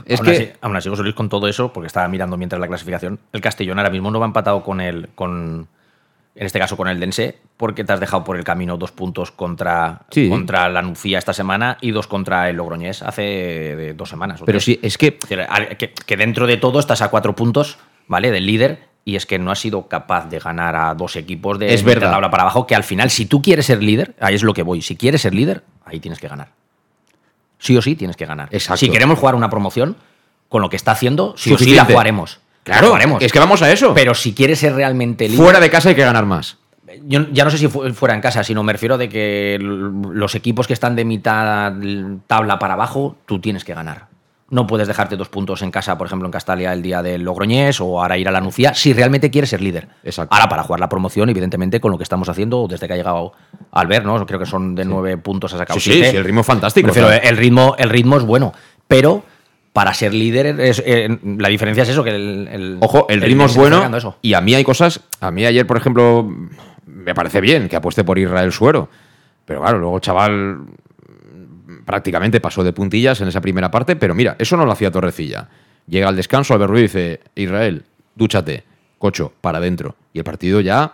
Es 0.05 0.19
aún, 0.21 0.25
que... 0.29 0.31
así, 0.36 0.49
aún 0.62 0.75
así, 0.77 0.89
con 1.13 1.27
todo 1.27 1.49
eso, 1.49 1.73
porque 1.73 1.88
estaba 1.88 2.07
mirando 2.07 2.38
mientras 2.38 2.62
la 2.62 2.67
clasificación, 2.69 3.19
el 3.33 3.41
Castellón 3.41 3.77
ahora 3.79 3.89
mismo 3.89 4.10
no 4.10 4.19
va 4.21 4.25
empatado 4.25 4.63
con 4.63 4.79
el, 4.79 5.10
con, 5.15 5.67
en 6.38 6.45
este 6.45 6.60
caso 6.60 6.78
con 6.78 6.88
el 6.88 7.00
Dense, 7.00 7.38
porque 7.58 7.84
te 7.84 7.91
has 7.93 8.00
dejado 8.00 8.23
por 8.23 8.38
el 8.38 8.43
camino 8.43 8.78
dos 8.78 8.91
puntos 8.91 9.32
contra, 9.32 10.02
Sí. 10.12 10.30
contra 10.30 10.69
la 10.69 10.82
Nucía 10.82 11.17
esta 11.17 11.34
semana 11.34 11.78
y 11.82 11.91
dos 11.91 12.08
contra 12.08 12.50
el 12.50 12.56
Logroñés 12.58 13.02
hace 13.02 13.21
de 13.23 13.93
dos 13.95 14.10
semanas. 14.10 14.41
Pero 14.45 14.60
sí, 14.60 14.80
es 14.84 14.97
que... 14.97 15.17
Que, 15.17 15.93
que 16.06 16.17
dentro 16.17 16.47
de 16.47 16.58
todo 16.58 16.80
estás 16.80 17.02
a 17.02 17.10
cuatro 17.10 17.36
puntos, 17.36 17.78
¿vale? 18.08 18.32
Del 18.32 18.45
líder. 18.45 18.88
Y 19.04 19.15
es 19.15 19.26
que 19.26 19.39
no 19.39 19.52
has 19.52 19.60
sido 19.60 19.88
capaz 19.88 20.26
de 20.30 20.38
ganar 20.39 20.76
a 20.76 20.93
dos 20.93 21.15
equipos 21.15 21.58
de 21.60 21.73
Es 21.73 21.84
verdad. 21.84 22.12
tabla 22.12 22.30
para 22.30 22.43
abajo, 22.43 22.67
que 22.67 22.76
al 22.76 22.84
final, 22.84 23.10
si 23.10 23.26
tú 23.26 23.41
quieres 23.41 23.65
ser 23.65 23.82
líder, 23.82 24.15
ahí 24.19 24.36
es 24.36 24.43
lo 24.43 24.54
que 24.54 24.63
voy. 24.63 24.82
Si 24.82 24.95
quieres 24.97 25.21
ser 25.21 25.34
líder, 25.34 25.63
ahí 25.86 26.00
tienes 26.02 26.19
que 26.19 26.28
ganar. 26.28 26.50
Sí 27.58 27.76
o 27.78 27.82
sí 27.82 27.95
tienes 27.95 28.17
que 28.17 28.26
ganar. 28.26 28.50
Exacto. 28.52 28.78
Si 28.80 28.89
queremos 28.89 29.17
jugar 29.17 29.34
una 29.36 29.50
promoción, 29.50 29.95
con 30.50 30.62
lo 30.62 30.69
que 30.69 30.76
está 30.76 30.91
haciendo, 30.91 31.34
sí 31.38 31.54
o 31.54 31.58
sí 31.58 31.73
la 31.73 31.86
jugaremos. 31.86 32.39
La 32.67 32.73
Claro, 32.75 32.88
jugaremos. 32.88 33.21
es 33.23 33.32
que 33.32 33.39
vamos 33.39 33.62
a 33.62 33.71
eso. 33.71 33.93
Pero 33.93 34.13
si 34.13 34.34
quieres 34.34 34.60
ser 34.60 34.73
realmente 34.73 35.27
líder. 35.27 35.43
Fuera 35.43 35.60
de 35.60 35.69
casa 35.69 35.89
hay 35.89 35.95
que 35.95 36.03
ganar 36.03 36.25
más. 36.25 36.58
Yo 37.06 37.27
ya 37.32 37.43
no 37.43 37.49
sé 37.51 37.58
si 37.58 37.67
fu- 37.67 37.84
fuera 37.93 38.15
en 38.15 38.21
casa, 38.21 38.43
sino 38.43 38.63
me 38.63 38.71
refiero 38.73 38.97
de 38.97 39.10
que 39.10 39.58
los 39.60 40.36
equipos 40.36 40.67
que 40.67 40.73
están 40.73 40.95
de 40.95 41.06
mitad 41.06 41.73
tabla 42.27 42.60
para 42.60 42.73
abajo, 42.75 43.17
tú 43.25 43.39
tienes 43.39 43.63
que 43.63 43.73
ganar. 43.73 44.08
no 44.49 44.65
puedes 44.65 44.88
dejarte 44.88 45.17
dos 45.17 45.27
puntos 45.27 45.62
en 45.62 45.71
casa, 45.71 45.97
por 45.97 46.08
ejemplo, 46.08 46.25
en 46.25 46.32
Castalia 46.32 46.71
el 46.71 46.82
día 46.82 47.01
del 47.03 47.21
Logroñés 47.23 47.82
o 47.82 48.01
ahora 48.01 48.17
ir 48.17 48.30
a 48.30 48.32
la 48.32 48.39
Nucía, 48.39 48.73
si 48.73 48.93
realmente 48.93 49.30
quieres 49.30 49.49
ser 49.49 49.62
líder. 49.62 49.89
Exacto. 50.06 50.34
Ahora, 50.34 50.47
para 50.47 50.63
jugar 50.63 50.80
la 50.80 50.88
promoción, 50.88 51.27
evidentemente, 51.27 51.82
con 51.82 51.91
lo 51.91 51.97
que 51.97 52.03
estamos 52.03 52.30
haciendo 52.30 52.65
desde 52.69 52.88
que 52.88 52.93
ha 52.93 52.95
llegado 52.95 53.34
Albert, 53.73 54.06
¿no? 54.06 54.25
Creo 54.25 54.39
que 54.39 54.45
son 54.45 54.73
de 54.73 54.86
nueve 54.86 55.17
puntos 55.17 55.53
a 55.53 55.58
sacado 55.58 55.77
Sí, 55.82 55.91
sí, 55.91 56.03
sí, 56.06 56.15
el 56.15 56.23
ritmo 56.23 56.39
es 56.41 56.47
fantástico, 56.47 56.86
Me 56.88 56.91
refiero, 56.93 57.10
o 57.10 57.12
sea. 57.12 57.30
el, 57.30 57.36
ritmo, 57.36 57.75
el 57.77 57.89
ritmo 57.89 58.15
es 58.15 58.23
bueno, 58.23 58.53
pero 58.88 59.21
para 59.77 59.93
ser 59.93 60.11
líder, 60.11 60.59
es, 60.59 60.81
eh, 60.83 61.19
la 61.37 61.49
diferencia 61.49 61.83
es 61.83 61.89
eso, 61.89 62.03
que 62.03 62.09
el, 62.09 62.47
el- 62.51 62.77
Ojo, 62.79 63.05
el 63.09 63.21
ritmo 63.21 63.45
es 63.45 63.51
bueno 63.61 63.77
y 64.23 64.33
a 64.33 64.41
mí 64.41 64.55
hay 64.55 64.63
cosas, 64.63 65.01
a 65.19 65.29
mí 65.29 65.45
ayer, 65.45 65.67
por 65.67 65.77
ejemplo, 65.77 66.27
me 66.87 67.13
parece 67.13 67.41
bien 67.41 67.69
que 67.69 67.75
apueste 67.75 68.03
por 68.03 68.17
Israel 68.17 68.51
Suero, 68.51 68.89
pero 69.45 69.61
claro, 69.61 69.77
luego 69.77 69.99
chaval 69.99 70.61
prácticamente 71.85 72.39
pasó 72.41 72.63
de 72.63 72.73
puntillas 72.73 73.21
en 73.21 73.27
esa 73.27 73.39
primera 73.39 73.69
parte, 73.69 73.95
pero 73.95 74.15
mira, 74.15 74.35
eso 74.39 74.57
no 74.57 74.65
lo 74.65 74.71
hacía 74.71 74.89
Torrecilla. 74.89 75.47
Llega 75.87 76.07
al 76.09 76.15
descanso, 76.15 76.55
Albert 76.55 76.71
Ruiz 76.71 76.81
dice, 76.93 77.19
Israel, 77.35 77.83
dúchate, 78.15 78.63
cocho, 78.97 79.31
para 79.41 79.59
adentro. 79.59 79.95
Y 80.11 80.17
el 80.17 80.23
partido 80.23 80.59
ya 80.59 80.91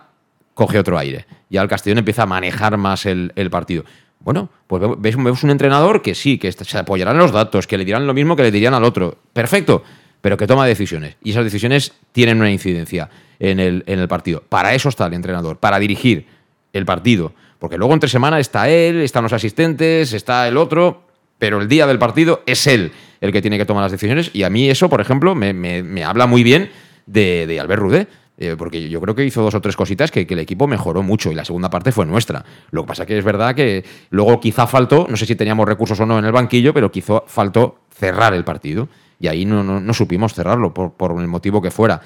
coge 0.52 0.78
otro 0.78 0.98
aire. 0.98 1.24
Ya 1.48 1.62
el 1.62 1.68
Castellón 1.68 1.98
empieza 1.98 2.24
a 2.24 2.26
manejar 2.26 2.76
más 2.76 3.06
el, 3.06 3.32
el 3.34 3.48
partido. 3.48 3.84
Bueno, 4.24 4.48
pues 4.66 4.82
vemos 4.98 5.42
un 5.44 5.50
entrenador 5.50 6.00
que 6.02 6.14
sí, 6.14 6.38
que 6.38 6.50
se 6.50 6.78
apoyará 6.78 7.10
en 7.12 7.18
los 7.18 7.30
datos, 7.32 7.66
que 7.66 7.76
le 7.78 7.84
dirán 7.84 8.06
lo 8.06 8.14
mismo 8.14 8.36
que 8.36 8.42
le 8.42 8.50
dirían 8.50 8.72
al 8.74 8.84
otro. 8.84 9.18
Perfecto, 9.32 9.82
pero 10.20 10.36
que 10.36 10.46
toma 10.46 10.66
decisiones. 10.66 11.16
Y 11.22 11.30
esas 11.32 11.44
decisiones 11.44 11.92
tienen 12.12 12.38
una 12.38 12.50
incidencia 12.50 13.10
en 13.38 13.60
el, 13.60 13.84
en 13.86 13.98
el 13.98 14.08
partido. 14.08 14.42
Para 14.48 14.74
eso 14.74 14.88
está 14.88 15.06
el 15.06 15.14
entrenador, 15.14 15.58
para 15.58 15.78
dirigir 15.78 16.26
el 16.72 16.86
partido. 16.86 17.32
Porque 17.58 17.76
luego 17.76 17.92
entre 17.94 18.08
semana 18.08 18.40
está 18.40 18.68
él, 18.70 19.00
están 19.02 19.22
los 19.24 19.32
asistentes, 19.32 20.12
está 20.12 20.48
el 20.48 20.56
otro, 20.56 21.02
pero 21.38 21.60
el 21.60 21.68
día 21.68 21.86
del 21.86 21.98
partido 21.98 22.42
es 22.46 22.66
él 22.66 22.92
el 23.20 23.32
que 23.32 23.40
tiene 23.42 23.58
que 23.58 23.64
tomar 23.66 23.82
las 23.82 23.92
decisiones. 23.92 24.30
Y 24.32 24.42
a 24.42 24.50
mí 24.50 24.68
eso, 24.70 24.88
por 24.88 25.00
ejemplo, 25.00 25.34
me, 25.34 25.52
me- 25.52 25.82
me 25.82 26.04
habla 26.04 26.26
muy 26.26 26.42
bien 26.42 26.70
de, 27.06 27.46
de 27.46 27.60
Albert 27.60 27.80
Rudé. 27.82 28.06
Eh, 28.38 28.56
porque 28.58 28.88
yo 28.88 29.00
creo 29.00 29.14
que 29.14 29.24
hizo 29.24 29.42
dos 29.42 29.54
o 29.54 29.60
tres 29.60 29.76
cositas 29.76 30.10
que, 30.10 30.26
el 30.28 30.38
equipo 30.38 30.66
mejoró 30.66 31.02
mucho 31.02 31.30
y 31.30 31.34
la 31.34 31.44
segunda 31.44 31.70
parte 31.70 31.92
fue 31.92 32.04
nuestra. 32.06 32.44
Lo 32.70 32.82
que 32.82 32.88
pasa 32.88 33.06
que 33.06 33.16
es 33.16 33.24
verdad 33.24 33.54
que 33.54 33.84
luego 34.10 34.40
quizá 34.40 34.66
faltó, 34.66 35.06
no 35.08 35.16
sé 35.16 35.26
si 35.26 35.36
teníamos 35.36 35.66
recursos 35.66 35.98
o 36.00 36.06
no 36.06 36.18
en 36.18 36.24
el 36.24 36.32
banquillo, 36.32 36.74
pero 36.74 36.90
quizá 36.90 37.22
faltó 37.26 37.78
cerrar 37.90 38.34
el 38.34 38.44
partido. 38.44 38.88
Y 39.20 39.28
ahí 39.28 39.44
no, 39.44 39.62
no- 39.62 39.80
no 39.80 39.94
supimos 39.94 40.34
cerrarlo 40.34 40.74
por, 40.74 40.92
por 40.94 41.12
el 41.20 41.28
motivo 41.28 41.62
que 41.62 41.70
fuera. 41.70 42.00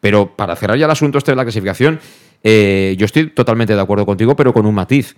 Pero 0.00 0.34
para 0.36 0.54
cerrar 0.56 0.78
ya 0.78 0.84
el 0.86 0.90
asunto 0.92 1.18
este 1.18 1.32
de 1.32 1.36
la 1.36 1.42
clasificación, 1.42 1.98
eh, 2.44 2.94
yo 2.98 3.04
estoy 3.04 3.30
totalmente 3.30 3.74
de 3.74 3.80
acuerdo 3.80 4.06
contigo, 4.06 4.36
pero 4.36 4.52
con 4.52 4.66
un 4.66 4.74
matiz. 4.74 5.16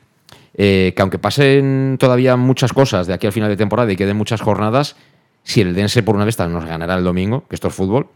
Eh, 0.57 0.92
que 0.94 1.03
aunque 1.03 1.18
pasen 1.18 1.96
todavía 1.98 2.37
muchas 2.37 2.72
cosas 2.72 3.07
de 3.09 3.12
aquí 3.14 3.27
al 3.27 3.33
final 3.33 3.50
de 3.50 3.57
temporada 3.57 3.90
y 3.92 3.96
queden 3.96 4.16
muchas 4.16 4.40
jornadas, 4.40 4.94
si 5.42 5.61
el 5.61 5.74
Dense 5.74 6.03
por 6.03 6.14
una 6.14 6.24
vez 6.24 6.38
nos 6.38 6.64
ganará 6.64 6.94
el 6.94 7.03
domingo, 7.05 7.44
que 7.48 7.57
esto 7.57 7.68
es 7.68 7.74
fútbol, 7.74 8.07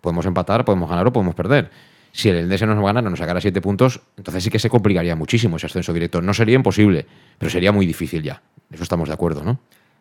podemos 0.00 0.24
empatar, 0.24 0.64
podemos 0.64 0.88
ganar 0.88 1.06
o 1.08 1.12
podemos 1.12 1.34
perder. 1.34 1.70
Si 2.12 2.28
el 2.28 2.48
Dense 2.48 2.66
nos 2.66 2.82
gana, 2.84 3.00
nos 3.02 3.18
sacará 3.18 3.40
siete 3.40 3.60
puntos, 3.60 4.00
entonces 4.16 4.42
sí 4.42 4.50
que 4.50 4.58
se 4.58 4.68
complicaría 4.68 5.14
muchísimo 5.16 5.56
ese 5.56 5.66
ascenso 5.66 5.92
directo. 5.92 6.20
No 6.20 6.34
sería 6.34 6.56
imposible, 6.56 7.06
pero 7.38 7.50
sería 7.50 7.72
muy 7.72 7.86
difícil 7.86 8.22
ya. 8.22 8.42
Eso 8.72 8.82
estamos 8.82 9.08
de 9.08 9.14
acuerdo, 9.14 9.42
¿no? 9.44 9.58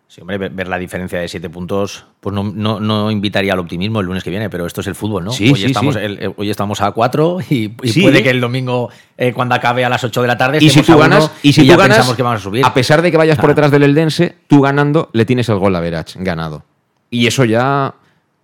Sí, 0.07 0.21
hombre, 0.21 0.39
ver, 0.39 0.67
la 0.67 0.79
diferencia 0.79 1.19
de 1.19 1.27
siete 1.27 1.51
puntos, 1.51 2.03
pues 2.19 2.33
no, 2.33 2.43
no, 2.43 2.79
no 2.79 3.11
invitaría 3.11 3.53
al 3.53 3.59
optimismo 3.59 3.99
el 3.99 4.07
lunes 4.07 4.23
que 4.23 4.31
viene, 4.31 4.49
pero 4.49 4.65
esto 4.65 4.81
es 4.81 4.87
el 4.87 4.95
fútbol, 4.95 5.23
¿no? 5.23 5.31
Sí, 5.31 5.51
hoy, 5.51 5.59
sí, 5.59 5.65
estamos, 5.67 5.93
sí. 5.93 6.01
el- 6.01 6.17
el- 6.23 6.33
hoy 6.35 6.49
estamos 6.49 6.81
a 6.81 6.91
cuatro 6.93 7.37
y, 7.47 7.75
y 7.83 8.01
puede 8.01 8.23
que 8.23 8.31
el 8.31 8.41
domingo, 8.41 8.89
eh, 9.19 9.33
cuando 9.33 9.53
acabe 9.53 9.85
a 9.85 9.89
las 9.89 10.03
8 10.03 10.23
de 10.23 10.27
la 10.27 10.35
tarde, 10.35 10.57
Y 10.61 10.69
si 10.71 10.81
tú 10.81 10.93
a 10.93 10.95
uno 10.95 11.03
ganas, 11.09 11.31
y 11.43 11.53
si 11.53 11.63
ya 11.63 11.75
tú 11.75 11.79
ganas, 11.81 11.97
pensamos 11.97 12.17
que 12.17 12.23
vamos 12.23 12.41
a 12.41 12.43
subir. 12.43 12.65
a 12.65 12.73
pesar 12.73 13.03
de 13.03 13.11
que 13.11 13.17
vayas 13.17 13.37
por 13.37 13.49
detrás 13.49 13.69
del 13.69 13.83
Eldense, 13.83 14.35
tú 14.47 14.61
ganando 14.61 15.11
le 15.13 15.25
tienes 15.25 15.47
el 15.49 15.59
gol 15.59 15.75
a 15.75 15.79
Verach 15.79 16.15
ganado. 16.15 16.63
Y 17.11 17.27
eso 17.27 17.45
ya 17.45 17.93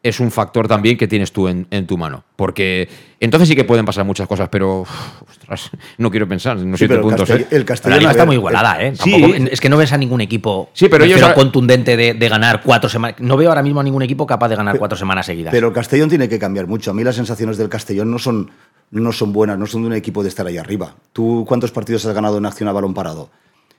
es 0.07 0.19
un 0.19 0.29
factor 0.31 0.67
también 0.67 0.97
que 0.97 1.07
tienes 1.07 1.31
tú 1.31 1.47
en, 1.47 1.65
en 1.71 1.87
tu 1.87 1.97
mano. 1.97 2.23
Porque 2.35 2.87
entonces 3.19 3.49
sí 3.49 3.55
que 3.55 3.63
pueden 3.63 3.85
pasar 3.85 4.05
muchas 4.05 4.27
cosas, 4.27 4.49
pero 4.49 4.81
uf, 4.81 4.89
ostras, 5.29 5.71
no 5.97 6.11
quiero 6.11 6.27
pensar, 6.27 6.57
no 6.57 6.77
Sí, 6.77 6.79
siete 6.79 6.93
el 6.95 7.01
puntos. 7.01 7.27
Castell- 7.29 7.41
¿eh? 7.41 7.47
el 7.51 7.59
La 7.59 7.65
Castellón 7.65 7.99
liga 7.99 8.09
a 8.09 8.11
está 8.11 8.23
ver, 8.23 8.27
muy 8.27 8.35
igualada, 8.35 8.83
¿eh? 8.83 8.93
sí. 8.95 9.11
Tampoco- 9.11 9.33
es 9.51 9.59
que 9.61 9.69
no 9.69 9.77
ves 9.77 9.91
a 9.93 9.97
ningún 9.97 10.21
equipo 10.21 10.69
Sí, 10.73 10.87
pero 10.89 11.05
ahora- 11.05 11.33
contundente 11.33 11.97
de, 11.97 12.13
de 12.13 12.29
ganar 12.29 12.61
cuatro 12.63 12.89
semanas. 12.89 13.19
No 13.19 13.35
veo 13.37 13.49
ahora 13.49 13.63
mismo 13.63 13.79
a 13.79 13.83
ningún 13.83 14.03
equipo 14.03 14.27
capaz 14.27 14.49
de 14.49 14.55
ganar 14.55 14.77
cuatro 14.77 14.97
semanas 14.97 15.25
seguidas. 15.25 15.51
Pero 15.51 15.69
el 15.69 15.73
Castellón 15.73 16.09
tiene 16.09 16.29
que 16.29 16.37
cambiar 16.37 16.67
mucho. 16.67 16.91
A 16.91 16.93
mí 16.93 17.03
las 17.03 17.15
sensaciones 17.15 17.57
del 17.57 17.69
Castellón 17.69 18.11
no 18.11 18.19
son, 18.19 18.51
no 18.91 19.11
son 19.11 19.33
buenas, 19.33 19.57
no 19.57 19.65
son 19.65 19.81
de 19.81 19.87
un 19.87 19.93
equipo 19.93 20.21
de 20.21 20.29
estar 20.29 20.45
ahí 20.45 20.57
arriba. 20.57 20.93
¿Tú 21.13 21.45
cuántos 21.47 21.71
partidos 21.71 22.05
has 22.05 22.13
ganado 22.13 22.37
en 22.37 22.45
acción 22.45 22.69
a 22.69 22.71
balón 22.71 22.93
parado? 22.93 23.29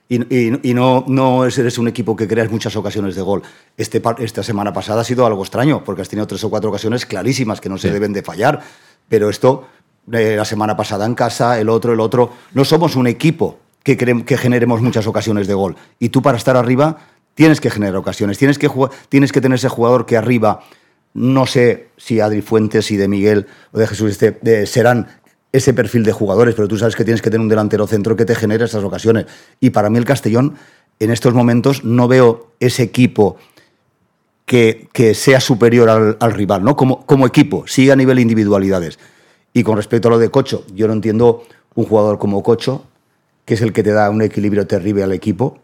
Y, 0.09 0.21
y- 0.33 0.59
y 0.69 0.73
no, 0.73 1.03
no 1.07 1.45
es- 1.45 1.57
eres 1.57 1.77
un 1.77 1.87
equipo 1.87 2.15
que 2.15 2.27
creas 2.27 2.49
muchas 2.49 2.75
ocasiones 2.75 3.15
de 3.15 3.21
gol. 3.21 3.41
Este, 3.75 4.01
esta 4.19 4.41
semana 4.43 4.71
pasada 4.73 5.01
ha 5.01 5.03
sido 5.03 5.25
algo 5.25 5.41
extraño, 5.43 5.83
porque 5.83 6.01
has 6.01 6.09
tenido 6.09 6.27
tres 6.27 6.43
o 6.43 6.49
cuatro 6.49 6.69
ocasiones 6.69 7.05
clarísimas 7.05 7.59
que 7.59 7.69
no 7.69 7.77
se 7.77 7.91
deben 7.91 8.13
de 8.13 8.23
fallar. 8.23 8.61
Pero 9.09 9.29
esto, 9.29 9.67
eh, 10.13 10.35
la 10.37 10.45
semana 10.45 10.77
pasada 10.77 11.05
en 11.05 11.13
casa, 11.15 11.59
el 11.59 11.67
otro, 11.69 11.93
el 11.93 11.99
otro. 11.99 12.31
No 12.53 12.63
somos 12.63 12.95
un 12.95 13.07
equipo 13.07 13.59
que, 13.83 13.95
generemos 14.37 14.81
muchas 14.81 15.07
ocasiones 15.07 15.47
de 15.47 15.53
gol. 15.53 15.75
Y 15.99 16.09
tú 16.09 16.21
para 16.21 16.37
estar 16.37 16.55
arriba 16.57 16.97
tienes 17.35 17.59
que 17.61 17.69
generar 17.69 17.95
ocasiones, 17.97 18.37
tienes 18.37 18.57
que, 18.57 18.69
tienes 19.09 19.31
que 19.31 19.41
tener 19.41 19.55
ese 19.57 19.69
jugador 19.69 20.05
que 20.05 20.17
arriba 20.17 20.61
no 21.13 21.45
sé 21.47 21.89
si 21.97 22.19
Adri 22.19 22.41
Fuentes 22.41 22.91
y 22.91 22.97
de 22.97 23.07
Miguel 23.07 23.47
o 23.71 23.79
de 23.79 23.87
Jesús 23.87 24.11
este, 24.11 24.37
de- 24.41 24.67
serán 24.67 25.07
ese 25.57 25.73
perfil 25.73 26.03
de 26.03 26.11
jugadores, 26.11 26.55
pero 26.55 26.67
tú 26.67 26.77
sabes 26.77 26.95
que 26.95 27.03
tienes 27.03 27.21
que 27.21 27.29
tener 27.29 27.41
un 27.41 27.49
delantero 27.49 27.87
centro 27.87 28.15
que 28.15 28.25
te 28.25 28.35
genere 28.35 28.65
esas 28.65 28.83
ocasiones. 28.83 29.25
Y 29.59 29.71
para 29.71 29.89
mí 29.89 29.97
el 29.97 30.05
Castellón, 30.05 30.55
en 30.99 31.11
estos 31.11 31.33
momentos, 31.33 31.83
no 31.83 32.07
veo 32.07 32.51
ese 32.59 32.83
equipo 32.83 33.37
que, 34.45 34.87
que 34.93 35.13
sea 35.13 35.39
superior 35.39 35.89
al, 35.89 36.17
al 36.19 36.33
rival, 36.33 36.63
¿no? 36.63 36.75
Como, 36.75 37.05
como 37.05 37.27
equipo, 37.27 37.65
sí 37.67 37.89
a 37.89 37.95
nivel 37.95 38.19
individualidades. 38.19 38.97
Y 39.53 39.63
con 39.63 39.75
respecto 39.75 40.07
a 40.07 40.11
lo 40.11 40.19
de 40.19 40.29
Cocho, 40.29 40.65
yo 40.73 40.87
no 40.87 40.93
entiendo 40.93 41.43
un 41.75 41.85
jugador 41.85 42.17
como 42.17 42.41
Cocho, 42.43 42.85
que 43.45 43.53
es 43.53 43.61
el 43.61 43.73
que 43.73 43.83
te 43.83 43.91
da 43.91 44.09
un 44.09 44.21
equilibrio 44.21 44.67
terrible 44.67 45.03
al 45.03 45.13
equipo, 45.13 45.59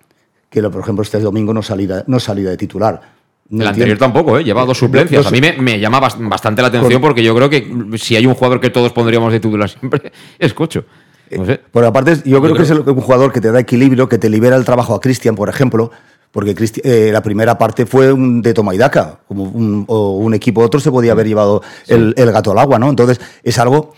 que 0.50 0.62
por 0.62 0.82
ejemplo 0.82 1.02
este 1.02 1.20
domingo 1.20 1.54
no 1.54 1.64
salida, 1.64 2.04
no 2.08 2.20
de 2.20 2.58
titular. 2.58 3.02
No 3.50 3.64
el 3.64 3.68
entiendo. 3.68 3.70
anterior 3.70 3.98
tampoco, 3.98 4.38
¿eh? 4.40 4.44
lleva 4.44 4.66
dos 4.66 4.78
suplencias. 4.78 5.24
Dos- 5.24 5.32
a 5.32 5.36
mí 5.36 5.42
me, 5.42 5.54
me 5.58 5.80
llama 5.80 6.00
bas- 6.02 6.18
bastante 6.30 6.62
la 6.62 6.70
atención 6.70 7.02
porque 7.02 7.24
yo 7.24 7.36
creo 7.36 7.50
que 7.50 7.68
si 7.98 8.16
hay 8.16 8.26
un 8.26 8.34
jugador 8.34 8.60
que 8.62 8.70
todos 8.70 8.92
pondríamos 8.94 9.32
de 9.32 9.40
titular 9.40 9.70
siempre, 9.70 10.12
es 10.40 10.54
Cocho. 10.54 10.86
No 11.32 11.46
sé. 11.46 11.62
Aparte, 11.86 12.16
yo, 12.26 12.40
creo, 12.42 12.42
creo- 12.42 12.56
que 12.56 12.64
es 12.64 12.70
el- 12.72 12.80
un 12.80 13.02
jugador 13.02 13.32
que 13.34 13.42
te 13.42 13.52
da 13.52 13.60
equilibrio, 13.60 14.08
que 14.08 14.18
te 14.18 14.30
libera 14.30 14.56
el 14.56 14.66
trabajo 14.66 14.96
a 14.96 15.00
Cristian, 15.00 15.36
por 15.36 15.50
ejemplo, 15.50 15.92
porque 16.32 16.56
eh, 16.84 17.10
la 17.12 17.22
primera 17.22 17.58
parte 17.58 17.86
fue 17.86 18.12
un 18.14 18.42
de 18.42 18.54
toma 18.54 18.74
y 18.74 18.78
daca, 18.78 19.20
como 19.28 19.44
un, 19.44 19.84
o 19.88 20.18
un 20.18 20.34
equipo 20.34 20.62
otro 20.62 20.80
se 20.80 20.90
podía 20.92 21.12
haber 21.12 21.28
llevado 21.28 21.62
el, 21.88 22.14
el 22.18 22.32
gato 22.32 22.52
al 22.52 22.60
agua, 22.60 22.80
¿no? 22.80 22.90
Entonces, 22.90 23.20
es 23.44 23.60
algo 23.60 23.94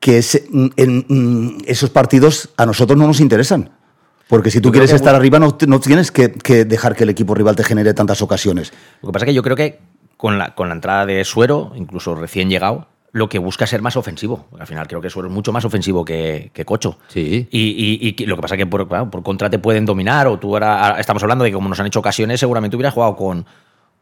que 0.00 0.18
es, 0.18 0.42
en 0.76 1.58
esos 1.66 1.90
partidos 1.90 2.48
a 2.56 2.66
nosotros 2.66 2.98
no 2.98 3.06
nos 3.06 3.20
interesan. 3.20 3.70
Porque 4.30 4.50
si 4.50 4.60
tú 4.62 4.70
quieres 4.70 4.92
estar 4.92 5.14
arriba, 5.14 5.38
no, 5.38 5.58
no 5.66 5.80
tienes 5.80 6.10
que, 6.10 6.32
que 6.32 6.64
dejar 6.64 6.96
que 6.96 7.02
el 7.04 7.10
equipo 7.10 7.34
rival 7.34 7.56
te 7.56 7.64
genere 7.64 7.92
tantas 7.92 8.22
ocasiones. 8.22 8.72
Lo 9.02 9.08
que 9.08 9.12
pasa 9.12 9.24
es 9.26 9.30
que 9.30 9.34
yo 9.34 9.42
creo 9.42 9.56
que 9.56 9.78
con 10.16 10.38
la, 10.38 10.54
con 10.54 10.68
la 10.68 10.74
entrada 10.74 11.04
de 11.04 11.22
Suero, 11.24 11.72
incluso 11.74 12.14
recién 12.14 12.48
llegado, 12.48 12.86
lo 13.12 13.28
que 13.28 13.38
busca 13.40 13.64
es 13.64 13.70
ser 13.70 13.82
más 13.82 13.96
ofensivo. 13.96 14.46
Al 14.58 14.66
final 14.68 14.86
creo 14.86 15.00
que 15.00 15.10
Suero 15.10 15.28
es 15.28 15.34
mucho 15.34 15.52
más 15.52 15.64
ofensivo 15.64 16.04
que, 16.04 16.50
que 16.54 16.64
Cocho. 16.64 16.96
Sí. 17.08 17.48
Y, 17.50 18.14
y- 18.16 18.26
lo 18.26 18.36
que 18.36 18.42
pasa 18.42 18.54
es 18.54 18.58
que 18.60 18.66
por, 18.66 18.86
claro, 18.86 19.10
por 19.10 19.22
contra 19.24 19.50
te 19.50 19.58
pueden 19.58 19.84
dominar, 19.84 20.28
o 20.28 20.38
tú 20.38 20.54
ahora 20.54 20.96
estamos 21.00 21.22
hablando 21.24 21.42
de 21.42 21.50
que 21.50 21.54
como 21.54 21.68
nos 21.68 21.80
han 21.80 21.86
hecho 21.86 21.98
ocasiones, 21.98 22.38
seguramente 22.38 22.76
hubieras 22.76 22.94
jugado 22.94 23.16
con, 23.16 23.44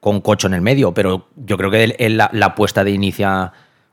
con 0.00 0.20
Cocho 0.20 0.46
en 0.46 0.52
el 0.54 0.60
medio, 0.60 0.92
pero 0.92 1.28
yo 1.36 1.56
creo 1.56 1.70
que 1.70 1.84
el- 1.84 1.96
el- 1.98 2.16
la, 2.18 2.28
la 2.34 2.46
apuesta 2.46 2.84
de 2.84 2.90
inicia 2.90 3.50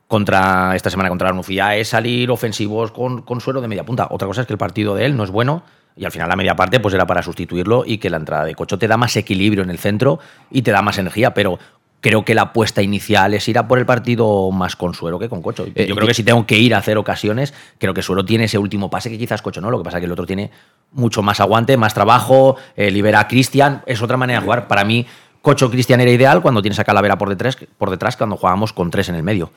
contra 0.07 0.75
esta 0.75 0.89
semana 0.89 1.07
contra 1.09 1.29
la 1.29 1.33
Nucía 1.35 1.75
es 1.77 1.87
salir 1.89 2.29
ofensivos 2.29 2.91
con, 2.91 3.21
con 3.21 3.39
Suero 3.39 3.61
de 3.61 3.67
media 3.69 3.85
punta. 3.85 4.07
Otra 4.11 4.27
cosa 4.27 4.41
es 4.41 4.47
que 4.47 4.53
el 4.53 4.59
partido 4.59 4.95
de 4.95 5.05
él 5.05 5.15
no 5.15 5.23
es 5.23 5.31
bueno 5.31 5.63
y 5.95 6.05
al 6.05 6.11
final 6.11 6.29
la 6.29 6.35
media 6.35 6.55
parte 6.55 6.79
pues 6.79 6.93
era 6.93 7.05
para 7.05 7.23
sustituirlo 7.23 7.83
y 7.85 7.97
que 7.97 8.09
la 8.09 8.17
entrada 8.17 8.43
de 8.45 8.55
Cocho 8.55 8.77
te 8.77 8.87
da 8.87 8.97
más 8.97 9.15
equilibrio 9.15 9.63
en 9.63 9.69
el 9.69 9.77
centro 9.77 10.19
y 10.51 10.61
te 10.61 10.71
da 10.71 10.81
más 10.81 10.97
energía, 10.97 11.33
pero 11.33 11.57
creo 12.01 12.23
que 12.23 12.35
la 12.35 12.43
apuesta 12.43 12.83
inicial 12.83 13.33
es 13.33 13.47
ir 13.47 13.57
a 13.57 13.67
por 13.67 13.79
el 13.79 13.85
partido 13.87 14.51
más 14.51 14.75
con 14.75 14.93
Suero 14.93 15.17
que 15.17 15.27
con 15.27 15.41
Cocho. 15.41 15.65
Eh, 15.73 15.87
Yo 15.87 15.95
creo 15.95 16.07
que 16.07 16.13
si 16.13 16.23
tengo 16.23 16.45
que 16.45 16.57
ir 16.57 16.75
a 16.75 16.77
hacer 16.77 16.99
ocasiones, 16.99 17.53
creo 17.79 17.95
que 17.95 18.03
Suero 18.03 18.23
tiene 18.23 18.43
ese 18.43 18.59
último 18.59 18.91
pase 18.91 19.09
que 19.09 19.17
quizás 19.17 19.41
Cocho 19.41 19.59
no. 19.59 19.71
Lo 19.71 19.79
que 19.79 19.83
pasa 19.85 19.97
es 19.97 20.01
que 20.01 20.05
el 20.05 20.11
otro 20.11 20.27
tiene 20.27 20.51
mucho 20.91 21.23
más 21.23 21.39
aguante, 21.39 21.77
más 21.77 21.95
trabajo, 21.95 22.57
eh, 22.75 22.91
libera 22.91 23.21
a 23.21 23.27
Cristian. 23.27 23.81
Es 23.87 24.03
otra 24.03 24.17
manera 24.17 24.39
de 24.39 24.45
jugar. 24.45 24.67
Para 24.67 24.83
mí, 24.83 25.07
Cocho 25.41 25.71
Cristian 25.71 25.99
era 25.99 26.11
ideal 26.11 26.43
cuando 26.43 26.61
tienes 26.61 26.77
a 26.77 26.83
Calavera 26.83 27.17
por 27.17 27.29
detrás, 27.29 27.57
por 27.77 27.89
detrás 27.89 28.17
cuando 28.17 28.37
jugábamos 28.37 28.71
con 28.71 28.91
tres 28.91 29.09
en 29.09 29.15
el 29.15 29.23
medio. 29.23 29.51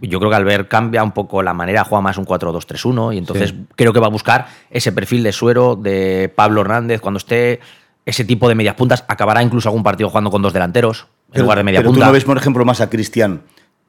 Yo 0.00 0.18
creo 0.20 0.30
que 0.30 0.36
Albert 0.36 0.68
cambia 0.68 1.02
un 1.02 1.12
poco 1.12 1.42
la 1.42 1.52
manera, 1.54 1.84
juega 1.84 2.02
más 2.02 2.18
un 2.18 2.24
4-2-3-1 2.24 3.14
y 3.14 3.18
entonces 3.18 3.54
creo 3.74 3.92
que 3.92 4.00
va 4.00 4.06
a 4.06 4.10
buscar 4.10 4.46
ese 4.70 4.92
perfil 4.92 5.22
de 5.24 5.32
Suero, 5.32 5.74
de 5.76 6.32
Pablo 6.34 6.60
Hernández, 6.60 7.00
cuando 7.00 7.18
esté 7.18 7.60
ese 8.06 8.24
tipo 8.24 8.48
de 8.48 8.54
medias 8.54 8.74
puntas. 8.76 9.04
Acabará 9.08 9.42
incluso 9.42 9.68
algún 9.68 9.82
partido 9.82 10.08
jugando 10.08 10.30
con 10.30 10.40
dos 10.40 10.52
delanteros 10.52 11.02
en 11.28 11.32
Pero- 11.32 11.42
lugar 11.44 11.58
de 11.58 11.64
media 11.64 11.80
pero 11.80 11.90
punta. 11.90 12.00
tú 12.04 12.06
no 12.06 12.12
ves, 12.12 12.24
por 12.24 12.36
ejemplo, 12.38 12.64
más 12.64 12.80
a 12.80 12.88
Cristian, 12.88 13.42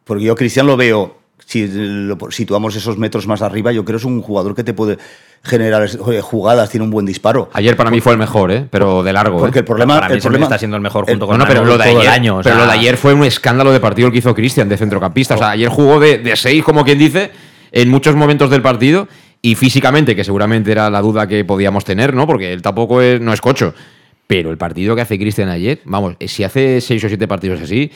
porque 0.03 0.24
yo 0.24 0.34
a 0.34 0.36
Cristian 0.36 0.66
lo 0.68 0.76
veo 0.76 1.18
si 1.46 1.68
lo 1.68 2.18
situamos 2.30 2.76
esos 2.76 2.98
metros 2.98 3.28
más 3.28 3.42
arriba, 3.42 3.72
yo 3.72 3.86
creo 3.86 3.98
que 3.98 4.02
es 4.02 4.06
un 4.06 4.22
jugador 4.22 4.56
que 4.56 4.64
te 4.64 4.74
puede 4.74 4.98
generar 5.44 5.90
jugadas, 6.22 6.70
tiene 6.70 6.84
un 6.84 6.92
buen 6.92 7.06
disparo. 7.06 7.50
Ayer 7.54 7.76
para 7.78 7.90
mí 7.90 8.02
fue 8.02 8.14
el 8.14 8.20
mejor, 8.20 8.52
¿eh? 8.52 8.66
pero 8.70 9.04
de 9.04 9.14
largo. 9.14 9.40
Porque 9.40 9.60
¿eh? 9.60 9.62
el 9.62 9.66
problema, 9.66 9.96
para 9.96 10.10
mí 10.10 10.16
el 10.16 10.22
problema 10.22 10.46
está 10.46 10.58
siendo 10.58 10.78
el 10.78 10.84
mejor 10.84 11.06
junto 11.06 11.26
el, 11.26 11.30
con 11.30 11.38
no, 11.38 11.46
pero 11.48 11.64
lo 11.64 11.78
de 11.78 11.86
ayer, 11.86 12.02
el 12.02 12.08
año. 12.08 12.38
o 12.38 12.42
pero 12.42 12.56
sea, 12.56 12.66
lo 12.66 12.72
de 12.72 12.78
ayer 12.78 12.98
fue 12.98 13.14
un 13.14 13.24
escándalo 13.24 13.72
de 13.72 13.80
partido 13.80 14.08
el 14.08 14.12
que 14.12 14.20
hizo 14.20 14.36
Cristian 14.36 14.68
de 14.68 14.78
centrocampista. 14.78 15.36
O 15.36 15.38
sea, 15.38 15.52
ayer 15.52 15.70
jugó 15.70 16.00
de, 16.00 16.18
de 16.18 16.36
seis, 16.36 16.64
como 16.64 16.84
quien 16.84 17.00
dice, 17.00 17.32
en 17.72 17.90
muchos 17.90 18.16
momentos 18.16 18.50
del 18.50 18.62
partido. 18.62 19.08
Y 19.42 19.56
físicamente, 19.56 20.18
que 20.18 20.26
seguramente 20.26 20.70
era 20.70 20.90
la 20.90 21.02
duda 21.02 21.26
que 21.26 21.46
podíamos 21.46 21.86
tener, 21.86 22.14
¿no? 22.14 22.28
Porque 22.28 22.52
él 22.52 22.62
tampoco 22.62 23.02
es, 23.02 23.22
no 23.22 23.32
es 23.32 23.40
cocho. 23.40 23.74
Pero 24.28 24.52
el 24.52 24.58
partido 24.58 24.96
que 24.96 25.02
hace 25.02 25.18
Cristian 25.18 25.48
ayer, 25.50 25.80
vamos, 25.86 26.16
si 26.28 26.44
hace 26.44 26.82
seis 26.82 27.04
o 27.04 27.08
siete 27.08 27.28
partidos 27.28 27.62
así, 27.62 27.90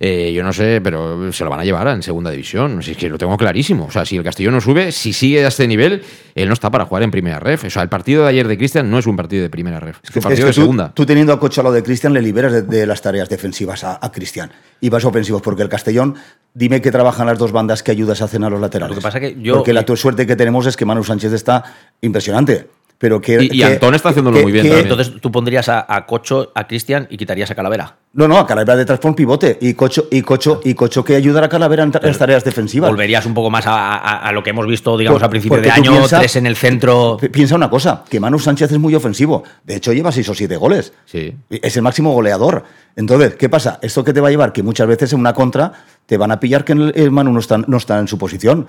eh, 0.00 0.32
yo 0.32 0.42
no 0.42 0.52
sé, 0.52 0.80
pero 0.82 1.32
se 1.32 1.44
lo 1.44 1.50
van 1.50 1.60
a 1.60 1.64
llevar 1.64 1.88
en 1.88 2.02
segunda 2.02 2.30
división. 2.30 2.82
Si 2.82 2.92
es 2.92 2.96
que 2.96 3.08
lo 3.08 3.18
tengo 3.18 3.36
clarísimo. 3.36 3.86
O 3.86 3.90
sea, 3.90 4.04
si 4.04 4.16
el 4.16 4.22
Castillo 4.24 4.50
no 4.50 4.60
sube, 4.60 4.92
si 4.92 5.12
sigue 5.12 5.44
a 5.44 5.48
este 5.48 5.66
nivel, 5.66 6.02
él 6.34 6.48
no 6.48 6.54
está 6.54 6.70
para 6.70 6.84
jugar 6.86 7.02
en 7.02 7.10
primera 7.10 7.38
ref. 7.40 7.64
O 7.64 7.70
sea, 7.70 7.82
el 7.82 7.88
partido 7.88 8.22
de 8.24 8.28
ayer 8.30 8.48
de 8.48 8.56
Cristian 8.58 8.90
no 8.90 8.98
es 8.98 9.06
un 9.06 9.16
partido 9.16 9.42
de 9.42 9.50
primera 9.50 9.80
ref. 9.80 9.98
Es, 10.02 10.14
un 10.16 10.22
partido 10.22 10.32
Es 10.32 10.38
que 10.40 10.44
de 10.46 10.52
tú, 10.52 10.60
segunda. 10.60 10.92
tú 10.94 11.06
teniendo 11.06 11.32
a 11.32 11.40
Cocho 11.40 11.60
a 11.60 11.64
lo 11.64 11.72
de 11.72 11.82
Cristian, 11.82 12.12
le 12.12 12.22
liberas 12.22 12.52
de, 12.52 12.62
de 12.62 12.86
las 12.86 13.00
tareas 13.02 13.28
defensivas 13.28 13.84
a, 13.84 13.98
a 14.00 14.10
Cristian. 14.12 14.50
Y 14.80 14.88
vas 14.90 15.04
ofensivos, 15.04 15.40
porque 15.42 15.62
el 15.62 15.68
Castellón, 15.68 16.14
dime 16.52 16.80
que 16.82 16.90
trabajan 16.90 17.26
las 17.26 17.38
dos 17.38 17.52
bandas 17.52 17.82
que 17.82 17.90
ayudas 17.92 18.20
a 18.20 18.26
hacer 18.26 18.42
a 18.44 18.50
los 18.50 18.60
laterales. 18.60 18.96
Lo 18.96 19.00
que 19.00 19.04
pasa 19.04 19.20
que 19.20 19.36
yo- 19.40 19.54
Porque 19.56 19.72
la 19.72 19.84
tu 19.84 19.96
suerte 19.96 20.26
que 20.26 20.36
tenemos 20.36 20.66
es 20.66 20.76
que 20.76 20.84
Manu 20.84 21.04
Sánchez 21.04 21.32
está 21.32 21.64
impresionante. 22.00 22.66
Pero 23.04 23.20
que, 23.20 23.34
Y- 23.34 23.44
y 23.56 23.58
que- 23.58 23.64
Antón 23.66 23.94
está 23.94 24.08
haciéndolo 24.08 24.40
muy 24.40 24.50
bien 24.50 24.64
también. 24.64 24.88
Entonces 24.90 25.20
tú 25.20 25.30
pondrías 25.30 25.68
a, 25.68 25.84
a 25.86 26.06
Cocho, 26.06 26.50
a 26.54 26.66
Cristian 26.66 27.06
y 27.10 27.18
quitarías 27.18 27.50
a 27.50 27.54
Calavera. 27.54 27.96
No, 28.14 28.26
no, 28.26 28.38
a 28.38 28.46
Calavera 28.46 28.76
detrás 28.76 28.98
por 28.98 29.10
un 29.10 29.14
pivote. 29.14 29.58
Y 29.60 29.74
Cocho, 29.74 30.08
y 30.10 30.22
Cocho, 30.22 30.62
y 30.64 30.72
Cocho 30.72 31.04
que 31.04 31.14
ayudar 31.14 31.44
a 31.44 31.50
Calavera 31.50 31.82
en 31.82 31.90
tareas 31.90 32.44
defensivas. 32.44 32.88
Volverías 32.88 33.26
un 33.26 33.34
poco 33.34 33.50
más 33.50 33.66
a, 33.66 33.96
a- 33.96 34.20
a 34.26 34.32
lo 34.32 34.42
que 34.42 34.48
hemos 34.50 34.66
visto, 34.66 34.96
digamos, 34.96 35.20
Por- 35.20 35.26
a 35.26 35.28
principio 35.28 35.60
de 35.60 35.70
año, 35.70 35.90
piensa- 35.92 36.18
tres 36.20 36.36
en 36.36 36.46
el 36.46 36.56
centro. 36.56 37.18
Pi- 37.20 37.28
Piensa 37.28 37.56
una 37.56 37.68
cosa, 37.68 38.04
que 38.08 38.18
Manu 38.18 38.38
Sánchez 38.38 38.72
es 38.72 38.78
muy 38.78 38.94
ofensivo. 38.94 39.44
De 39.64 39.76
hecho, 39.76 39.92
lleva 39.92 40.10
seis 40.10 40.26
o 40.30 40.34
siete 40.34 40.56
goles. 40.56 40.94
Sí. 41.04 41.34
Es 41.50 41.76
el 41.76 41.82
máximo 41.82 42.10
goleador. 42.14 42.64
Entonces, 42.96 43.34
¿qué 43.34 43.50
pasa? 43.50 43.78
¿Esto 43.82 44.02
que 44.02 44.14
te 44.14 44.22
va 44.22 44.28
a 44.28 44.30
llevar? 44.30 44.50
Que 44.54 44.62
muchas 44.62 44.86
veces 44.86 45.12
en 45.12 45.20
una 45.20 45.34
contra 45.34 45.72
te 46.06 46.16
van 46.16 46.30
a 46.32 46.40
pillar 46.40 46.64
que 46.64 46.72
el, 46.72 46.92
el 46.96 47.10
Manu 47.10 47.34
no 47.34 47.40
está, 47.40 47.58
no 47.58 47.76
está 47.76 47.98
en 47.98 48.08
su 48.08 48.16
posición. 48.16 48.66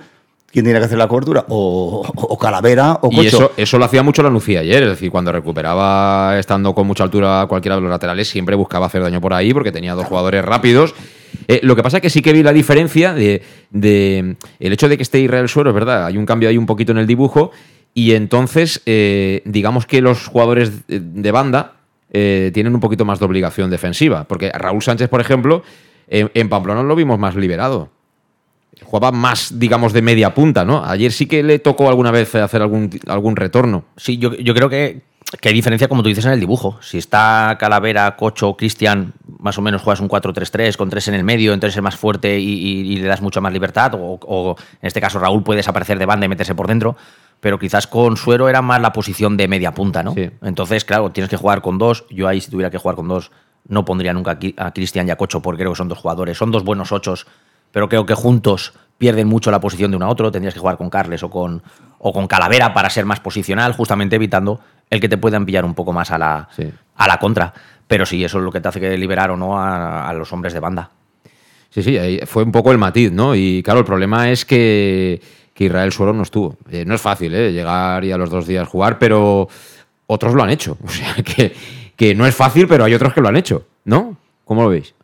¿Quién 0.50 0.64
tiene 0.64 0.78
que 0.78 0.86
hacer 0.86 0.96
la 0.96 1.08
cobertura? 1.08 1.44
O, 1.48 2.38
Calavera 2.40 2.94
o 2.94 3.10
Cocho. 3.10 3.22
Y 3.22 3.26
eso, 3.26 3.52
eso 3.56 3.78
lo 3.78 3.84
hacía 3.84 4.02
mucho 4.02 4.22
la 4.22 4.30
Nucía 4.30 4.60
ayer, 4.60 4.84
es 4.84 4.88
decir, 4.90 5.10
cuando 5.10 5.32
recuperaba 5.32 6.38
estando 6.38 6.74
con 6.74 6.86
mucha 6.86 7.04
altura 7.04 7.46
cualquiera 7.48 7.76
de 7.76 7.82
los 7.82 7.90
laterales, 7.90 8.28
siempre 8.28 8.56
buscaba 8.56 8.86
hacer 8.86 9.02
daño 9.02 9.20
por 9.20 9.34
ahí 9.34 9.52
porque 9.52 9.72
tenía 9.72 9.94
dos 9.94 10.06
jugadores 10.06 10.44
rápidos. 10.44 10.94
Eh, 11.48 11.60
lo 11.62 11.76
que 11.76 11.82
pasa 11.82 11.98
es 11.98 12.02
que 12.02 12.10
sí 12.10 12.22
que 12.22 12.32
vi 12.32 12.42
la 12.42 12.52
diferencia 12.52 13.12
de, 13.12 13.42
de 13.70 14.36
el 14.58 14.72
hecho 14.72 14.88
de 14.88 14.96
que 14.96 15.02
esté 15.02 15.20
Israel 15.20 15.48
Suero, 15.48 15.70
es 15.70 15.74
verdad, 15.74 16.06
hay 16.06 16.16
un 16.16 16.26
cambio 16.26 16.48
ahí 16.48 16.56
un 16.56 16.66
poquito 16.66 16.92
en 16.92 16.98
el 16.98 17.06
dibujo 17.06 17.50
y 17.92 18.12
entonces 18.12 18.82
eh, 18.86 19.42
digamos 19.44 19.86
que 19.86 20.00
los 20.00 20.26
jugadores 20.26 20.86
de, 20.86 21.00
de 21.00 21.30
banda 21.32 21.74
eh, 22.10 22.50
tienen 22.54 22.74
un 22.74 22.80
poquito 22.80 23.04
más 23.04 23.18
de 23.18 23.26
obligación 23.26 23.70
defensiva, 23.70 24.24
porque 24.24 24.50
Raúl 24.50 24.82
Sánchez, 24.82 25.08
por 25.08 25.20
ejemplo, 25.20 25.62
en, 26.08 26.30
en 26.34 26.48
Pamplona 26.48 26.82
lo 26.82 26.94
vimos 26.94 27.18
más 27.18 27.34
liberado 27.34 27.90
jugaba 28.82 29.12
más, 29.12 29.58
digamos, 29.58 29.92
de 29.92 30.02
media 30.02 30.34
punta, 30.34 30.64
¿no? 30.64 30.84
Ayer 30.84 31.12
sí 31.12 31.26
que 31.26 31.42
le 31.42 31.58
tocó 31.58 31.88
alguna 31.88 32.10
vez 32.10 32.34
hacer 32.34 32.62
algún, 32.62 32.90
algún 33.08 33.36
retorno. 33.36 33.84
Sí, 33.96 34.18
yo, 34.18 34.34
yo 34.34 34.54
creo 34.54 34.68
que, 34.68 35.02
que 35.40 35.48
hay 35.48 35.54
diferencia, 35.54 35.88
como 35.88 36.02
tú 36.02 36.08
dices, 36.08 36.24
en 36.26 36.32
el 36.32 36.40
dibujo. 36.40 36.78
Si 36.82 36.98
está 36.98 37.56
Calavera, 37.58 38.14
Cocho, 38.16 38.54
Cristian, 38.56 39.12
más 39.38 39.58
o 39.58 39.62
menos 39.62 39.82
juegas 39.82 40.00
un 40.00 40.08
4-3-3, 40.08 40.76
con 40.76 40.88
tres 40.90 41.08
en 41.08 41.14
el 41.14 41.24
medio, 41.24 41.52
entonces 41.52 41.76
es 41.76 41.82
más 41.82 41.96
fuerte 41.96 42.38
y, 42.38 42.44
y- 42.52 42.92
y 42.92 42.96
le 42.96 43.08
das 43.08 43.20
mucha 43.22 43.40
más 43.40 43.52
libertad. 43.52 43.94
O, 43.94 44.18
o, 44.22 44.56
en 44.80 44.86
este 44.86 45.00
caso 45.00 45.18
Raúl 45.18 45.42
puede 45.42 45.58
desaparecer 45.58 45.98
de 45.98 46.06
banda 46.06 46.26
y 46.26 46.28
meterse 46.28 46.54
por 46.54 46.68
dentro. 46.68 46.96
Pero 47.40 47.58
quizás 47.58 47.86
con 47.86 48.16
Suero 48.16 48.48
era 48.48 48.62
más 48.62 48.80
la 48.80 48.92
posición 48.94 49.36
de 49.36 49.46
media 49.46 49.72
punta, 49.74 50.02
¿no? 50.02 50.14
Sí. 50.14 50.30
Entonces, 50.42 50.84
claro, 50.86 51.10
tienes 51.10 51.28
que 51.28 51.36
jugar 51.36 51.60
con 51.60 51.76
dos. 51.76 52.06
Yo 52.08 52.28
ahí, 52.28 52.40
si 52.40 52.50
tuviera 52.50 52.70
que 52.70 52.78
jugar 52.78 52.96
con 52.96 53.08
dos, 53.08 53.30
no 53.68 53.84
pondría 53.84 54.14
nunca 54.14 54.38
a 54.56 54.70
Cristian 54.72 55.06
y 55.06 55.10
a 55.10 55.16
Cocho, 55.16 55.42
porque 55.42 55.58
creo 55.60 55.72
que 55.72 55.76
son 55.76 55.88
dos 55.88 55.98
jugadores. 55.98 56.38
Son 56.38 56.50
dos 56.50 56.64
buenos 56.64 56.92
ochos, 56.92 57.26
pero 57.72 57.88
creo 57.88 58.06
que 58.06 58.14
juntos 58.14 58.72
pierden 58.98 59.28
mucho 59.28 59.50
la 59.50 59.60
posición 59.60 59.90
de 59.90 59.96
uno 59.98 60.06
a 60.06 60.08
otro. 60.08 60.30
Tendrías 60.32 60.54
que 60.54 60.60
jugar 60.60 60.76
con 60.76 60.88
Carles 60.90 61.22
o 61.22 61.30
con, 61.30 61.62
o 61.98 62.12
con 62.12 62.26
Calavera 62.26 62.72
para 62.72 62.88
ser 62.90 63.04
más 63.04 63.20
posicional, 63.20 63.72
justamente 63.72 64.16
evitando 64.16 64.60
el 64.90 65.00
que 65.00 65.08
te 65.08 65.18
puedan 65.18 65.44
pillar 65.44 65.64
un 65.64 65.74
poco 65.74 65.92
más 65.92 66.10
a 66.10 66.18
la, 66.18 66.48
Sí. 66.56 66.70
a 66.96 67.06
la 67.06 67.18
contra. 67.18 67.52
Pero 67.86 68.06
sí, 68.06 68.24
eso 68.24 68.38
es 68.38 68.44
lo 68.44 68.50
que 68.50 68.60
te 68.60 68.68
hace 68.68 68.80
que 68.80 68.96
liberar 68.96 69.30
o 69.30 69.36
no 69.36 69.58
a, 69.58 70.08
a 70.08 70.12
los 70.12 70.32
hombres 70.32 70.52
de 70.52 70.60
banda. 70.60 70.90
Sí, 71.70 71.82
sí, 71.82 71.98
ahí 71.98 72.20
fue 72.26 72.42
un 72.42 72.52
poco 72.52 72.72
el 72.72 72.78
matiz, 72.78 73.12
¿no? 73.12 73.34
Y 73.34 73.62
claro, 73.62 73.80
el 73.80 73.84
problema 73.86 74.30
es 74.30 74.44
que, 74.46 75.20
que 75.52 75.64
Israel 75.64 75.92
Suero 75.92 76.12
no 76.14 76.22
estuvo. 76.22 76.56
Eh, 76.70 76.84
no 76.86 76.94
es 76.94 77.00
fácil, 77.00 77.34
¿eh? 77.34 77.52
Llegar 77.52 78.02
y 78.04 78.12
a 78.12 78.16
los 78.16 78.30
dos 78.30 78.46
días 78.46 78.66
jugar, 78.66 78.98
pero 78.98 79.46
otros 80.06 80.32
lo 80.34 80.42
han 80.42 80.50
hecho. 80.50 80.78
O 80.84 80.88
sea, 80.88 81.14
que, 81.22 81.54
que 81.94 82.14
no 82.14 82.26
es 82.26 82.34
fácil, 82.34 82.66
pero 82.66 82.84
hay 82.84 82.94
otros 82.94 83.12
que 83.12 83.20
lo 83.20 83.28
han 83.28 83.36
hecho, 83.36 83.66
¿no? 83.84 84.16
¿Cómo 84.44 84.62
lo 84.62 84.70
veis? 84.70 84.94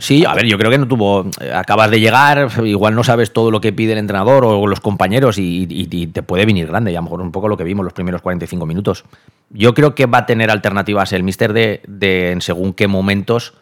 Sí, 0.00 0.24
a 0.24 0.32
ver, 0.34 0.46
yo 0.46 0.56
creo 0.58 0.70
que 0.70 0.78
no 0.78 0.88
tuvo. 0.88 1.26
Acabas 1.54 1.90
de 1.90 2.00
llegar, 2.00 2.48
igual 2.64 2.94
no 2.94 3.04
sabes 3.04 3.32
todo 3.32 3.50
lo 3.50 3.60
que 3.60 3.72
pide 3.72 3.92
el 3.92 3.98
entrenador 3.98 4.44
o 4.46 4.66
los 4.66 4.80
compañeros 4.80 5.36
y, 5.38 5.66
y- 5.68 5.88
y 5.90 6.06
te 6.06 6.22
puede 6.22 6.46
venir 6.46 6.66
grande. 6.66 6.90
Y 6.90 6.94
a 6.96 7.00
lo 7.00 7.02
mejor 7.04 7.20
un 7.20 7.30
poco 7.32 7.48
lo 7.48 7.56
que 7.56 7.64
vimos 7.64 7.84
los 7.84 7.92
primeros 7.92 8.22
45 8.22 8.64
minutos. 8.66 9.04
Yo 9.50 9.74
creo 9.74 9.94
que 9.94 10.06
va 10.06 10.18
a 10.18 10.26
tener 10.26 10.50
alternativas 10.50 11.12
el 11.12 11.22
mister 11.22 11.52
de, 11.52 11.82
de 11.86 12.32
en 12.32 12.40
según 12.40 12.72
qué 12.72 12.88
momentos 12.88 13.54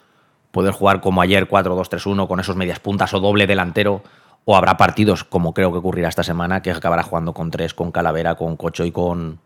poder 0.52 0.72
jugar 0.72 1.00
como 1.00 1.20
ayer 1.22 1.48
4-2-3-1 1.48 2.26
con 2.28 2.40
esos 2.40 2.56
medias 2.56 2.78
puntas 2.78 3.12
o 3.14 3.20
doble 3.20 3.46
delantero. 3.46 4.02
O 4.44 4.56
habrá 4.56 4.76
partidos, 4.78 5.24
como 5.24 5.52
creo 5.52 5.72
que 5.72 5.78
ocurrirá 5.78 6.08
esta 6.08 6.22
semana, 6.22 6.62
que 6.62 6.70
acabará 6.70 7.02
jugando 7.02 7.34
con 7.34 7.50
tres, 7.50 7.74
con 7.74 7.90
Calavera, 7.92 8.36
con 8.36 8.56
Cocho 8.56 8.84
y 8.86 8.92
con, 8.92 9.40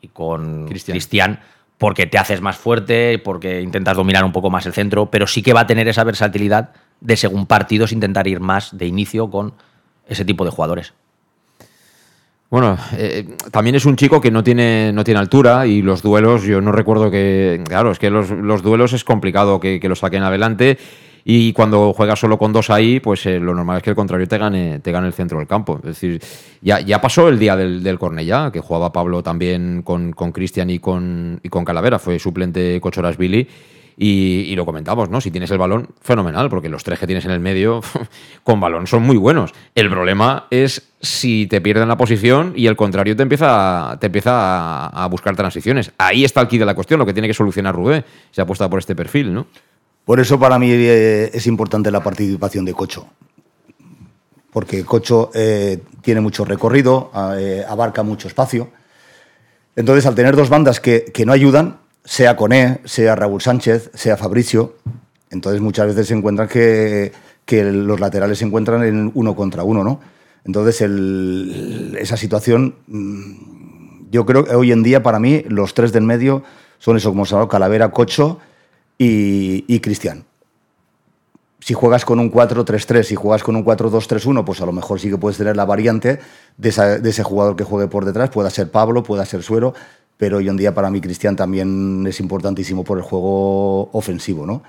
y 0.00 0.08
con 0.08 0.66
Cristian. 0.68 0.94
Cristian, 0.94 1.40
porque 1.78 2.06
te 2.06 2.18
haces 2.18 2.40
más 2.40 2.56
fuerte, 2.56 3.18
porque 3.18 3.62
intentas 3.62 3.96
dominar 3.96 4.24
un 4.24 4.32
poco 4.32 4.50
más 4.50 4.66
el 4.66 4.72
centro, 4.72 5.06
pero 5.10 5.26
sí 5.26 5.42
que 5.42 5.52
va 5.52 5.60
a 5.60 5.66
tener 5.66 5.88
esa 5.88 6.04
versatilidad 6.04 6.70
de 7.00 7.16
según 7.16 7.46
partidos 7.46 7.92
intentar 7.92 8.26
ir 8.26 8.40
más 8.40 8.76
de 8.76 8.86
inicio 8.86 9.30
con 9.30 9.54
ese 10.08 10.24
tipo 10.24 10.44
de 10.44 10.50
jugadores. 10.50 10.92
Bueno, 12.50 12.78
eh, 12.96 13.36
también 13.50 13.76
es 13.76 13.84
un 13.84 13.96
chico 13.96 14.20
que 14.20 14.30
no 14.30 14.42
tiene, 14.42 14.90
no 14.92 15.04
tiene 15.04 15.20
altura 15.20 15.66
y 15.66 15.82
los 15.82 16.02
duelos, 16.02 16.44
yo 16.44 16.62
no 16.62 16.72
recuerdo 16.72 17.10
que. 17.10 17.62
Claro, 17.68 17.92
es 17.92 17.98
que 17.98 18.08
los, 18.08 18.30
los 18.30 18.62
duelos 18.62 18.94
es 18.94 19.04
complicado 19.04 19.60
que, 19.60 19.78
que 19.78 19.88
lo 19.88 19.94
saquen 19.94 20.22
adelante. 20.22 20.78
Y 21.24 21.52
cuando 21.52 21.92
juegas 21.92 22.18
solo 22.18 22.38
con 22.38 22.52
dos 22.52 22.70
ahí, 22.70 23.00
pues 23.00 23.26
eh, 23.26 23.38
lo 23.38 23.54
normal 23.54 23.78
es 23.78 23.82
que 23.82 23.90
el 23.90 23.96
contrario 23.96 24.26
te 24.26 24.38
gane, 24.38 24.78
te 24.80 24.92
gane 24.92 25.06
el 25.06 25.12
centro 25.12 25.38
del 25.38 25.46
campo. 25.46 25.78
Es 25.78 25.88
decir, 25.88 26.20
ya, 26.62 26.80
ya 26.80 27.00
pasó 27.00 27.28
el 27.28 27.38
día 27.38 27.56
del, 27.56 27.82
del 27.82 27.98
Cornellá, 27.98 28.50
que 28.50 28.60
jugaba 28.60 28.92
Pablo 28.92 29.22
también 29.22 29.82
con 29.82 30.12
Cristian 30.32 30.70
y 30.70 30.78
con, 30.78 31.40
y 31.42 31.48
con 31.48 31.64
Calavera, 31.64 31.98
fue 31.98 32.18
suplente 32.18 32.80
Cochoras 32.80 33.16
Billy. 33.16 33.46
Y, 34.00 34.44
y 34.46 34.54
lo 34.54 34.64
comentamos, 34.64 35.10
¿no? 35.10 35.20
Si 35.20 35.32
tienes 35.32 35.50
el 35.50 35.58
balón, 35.58 35.88
fenomenal, 36.00 36.48
porque 36.48 36.68
los 36.68 36.84
tres 36.84 37.00
que 37.00 37.06
tienes 37.08 37.24
en 37.24 37.32
el 37.32 37.40
medio 37.40 37.80
con 38.44 38.60
balón 38.60 38.86
son 38.86 39.02
muy 39.02 39.16
buenos. 39.16 39.52
El 39.74 39.90
problema 39.90 40.46
es 40.52 40.92
si 41.00 41.48
te 41.48 41.60
pierden 41.60 41.88
la 41.88 41.96
posición 41.96 42.52
y 42.54 42.68
el 42.68 42.76
contrario 42.76 43.16
te 43.16 43.24
empieza, 43.24 43.98
te 44.00 44.06
empieza 44.06 44.86
a, 44.86 45.04
a 45.04 45.08
buscar 45.08 45.34
transiciones. 45.34 45.90
Ahí 45.98 46.24
está 46.24 46.40
el 46.40 46.46
key 46.46 46.60
de 46.60 46.64
la 46.64 46.76
cuestión, 46.76 47.00
lo 47.00 47.06
que 47.06 47.12
tiene 47.12 47.26
que 47.26 47.34
solucionar 47.34 47.74
Rubé. 47.74 48.04
Se 48.30 48.40
apuesta 48.40 48.70
por 48.70 48.78
este 48.78 48.94
perfil, 48.94 49.34
¿no? 49.34 49.48
Por 50.08 50.20
eso 50.20 50.40
para 50.40 50.58
mí 50.58 50.70
eh, 50.70 51.30
es 51.34 51.46
importante 51.46 51.90
la 51.90 52.02
participación 52.02 52.64
de 52.64 52.72
Cocho. 52.72 53.08
Porque 54.50 54.82
Cocho 54.82 55.30
eh, 55.34 55.82
tiene 56.00 56.22
mucho 56.22 56.46
recorrido, 56.46 57.10
eh, 57.36 57.62
abarca 57.68 58.02
mucho 58.02 58.26
espacio. 58.26 58.70
Entonces, 59.76 60.06
al 60.06 60.14
tener 60.14 60.34
dos 60.34 60.48
bandas 60.48 60.80
que, 60.80 61.04
que 61.12 61.26
no 61.26 61.34
ayudan, 61.34 61.80
sea 62.06 62.36
Coné, 62.36 62.80
sea 62.86 63.16
Raúl 63.16 63.42
Sánchez, 63.42 63.90
sea 63.92 64.16
Fabricio, 64.16 64.76
entonces 65.28 65.60
muchas 65.60 65.88
veces 65.88 66.06
se 66.08 66.14
encuentran 66.14 66.48
que, 66.48 67.12
que 67.44 67.64
los 67.64 68.00
laterales 68.00 68.38
se 68.38 68.46
encuentran 68.46 68.84
en 68.84 69.12
uno 69.12 69.36
contra 69.36 69.62
uno, 69.62 69.84
¿no? 69.84 70.00
Entonces, 70.46 70.80
esa 72.00 72.16
situación, 72.16 72.76
mm, 72.86 74.08
yo 74.10 74.24
creo 74.24 74.44
que 74.46 74.54
hoy 74.54 74.72
en 74.72 74.82
día 74.82 75.02
para 75.02 75.18
mí 75.18 75.44
los 75.48 75.74
tres 75.74 75.92
del 75.92 76.04
medio 76.04 76.44
son 76.78 76.96
eso, 76.96 77.10
como 77.10 77.26
se 77.26 77.36
Calavera, 77.46 77.90
Cocho 77.90 78.38
y, 78.98 79.64
y 79.72 79.80
Cristian. 79.80 80.24
Si 81.60 81.74
juegas 81.74 82.04
con 82.04 82.20
un 82.20 82.30
4-3-3, 82.30 83.02
si 83.02 83.14
juegas 83.14 83.42
con 83.42 83.56
un 83.56 83.64
4-2-3-1, 83.64 84.44
pues 84.44 84.60
a 84.60 84.66
lo 84.66 84.72
mejor 84.72 85.00
sí 85.00 85.10
que 85.10 85.18
puedes 85.18 85.38
tener 85.38 85.56
la 85.56 85.64
variante 85.64 86.20
de, 86.56 86.68
ese 86.68 87.22
jugador 87.22 87.56
que 87.56 87.64
juegue 87.64 87.88
por 87.88 88.04
detrás, 88.04 88.30
pueda 88.30 88.48
ser 88.48 88.70
Pablo, 88.70 89.02
pueda 89.02 89.24
ser 89.26 89.42
Suero, 89.42 89.74
pero 90.16 90.38
hoy 90.38 90.48
en 90.48 90.56
día 90.56 90.72
para 90.72 90.88
mí 90.88 91.00
Cristian 91.00 91.36
también 91.36 92.06
es 92.06 92.20
importantísimo 92.20 92.84
por 92.84 92.98
el 92.98 93.04
juego 93.04 93.90
ofensivo, 93.92 94.46
¿no? 94.46 94.62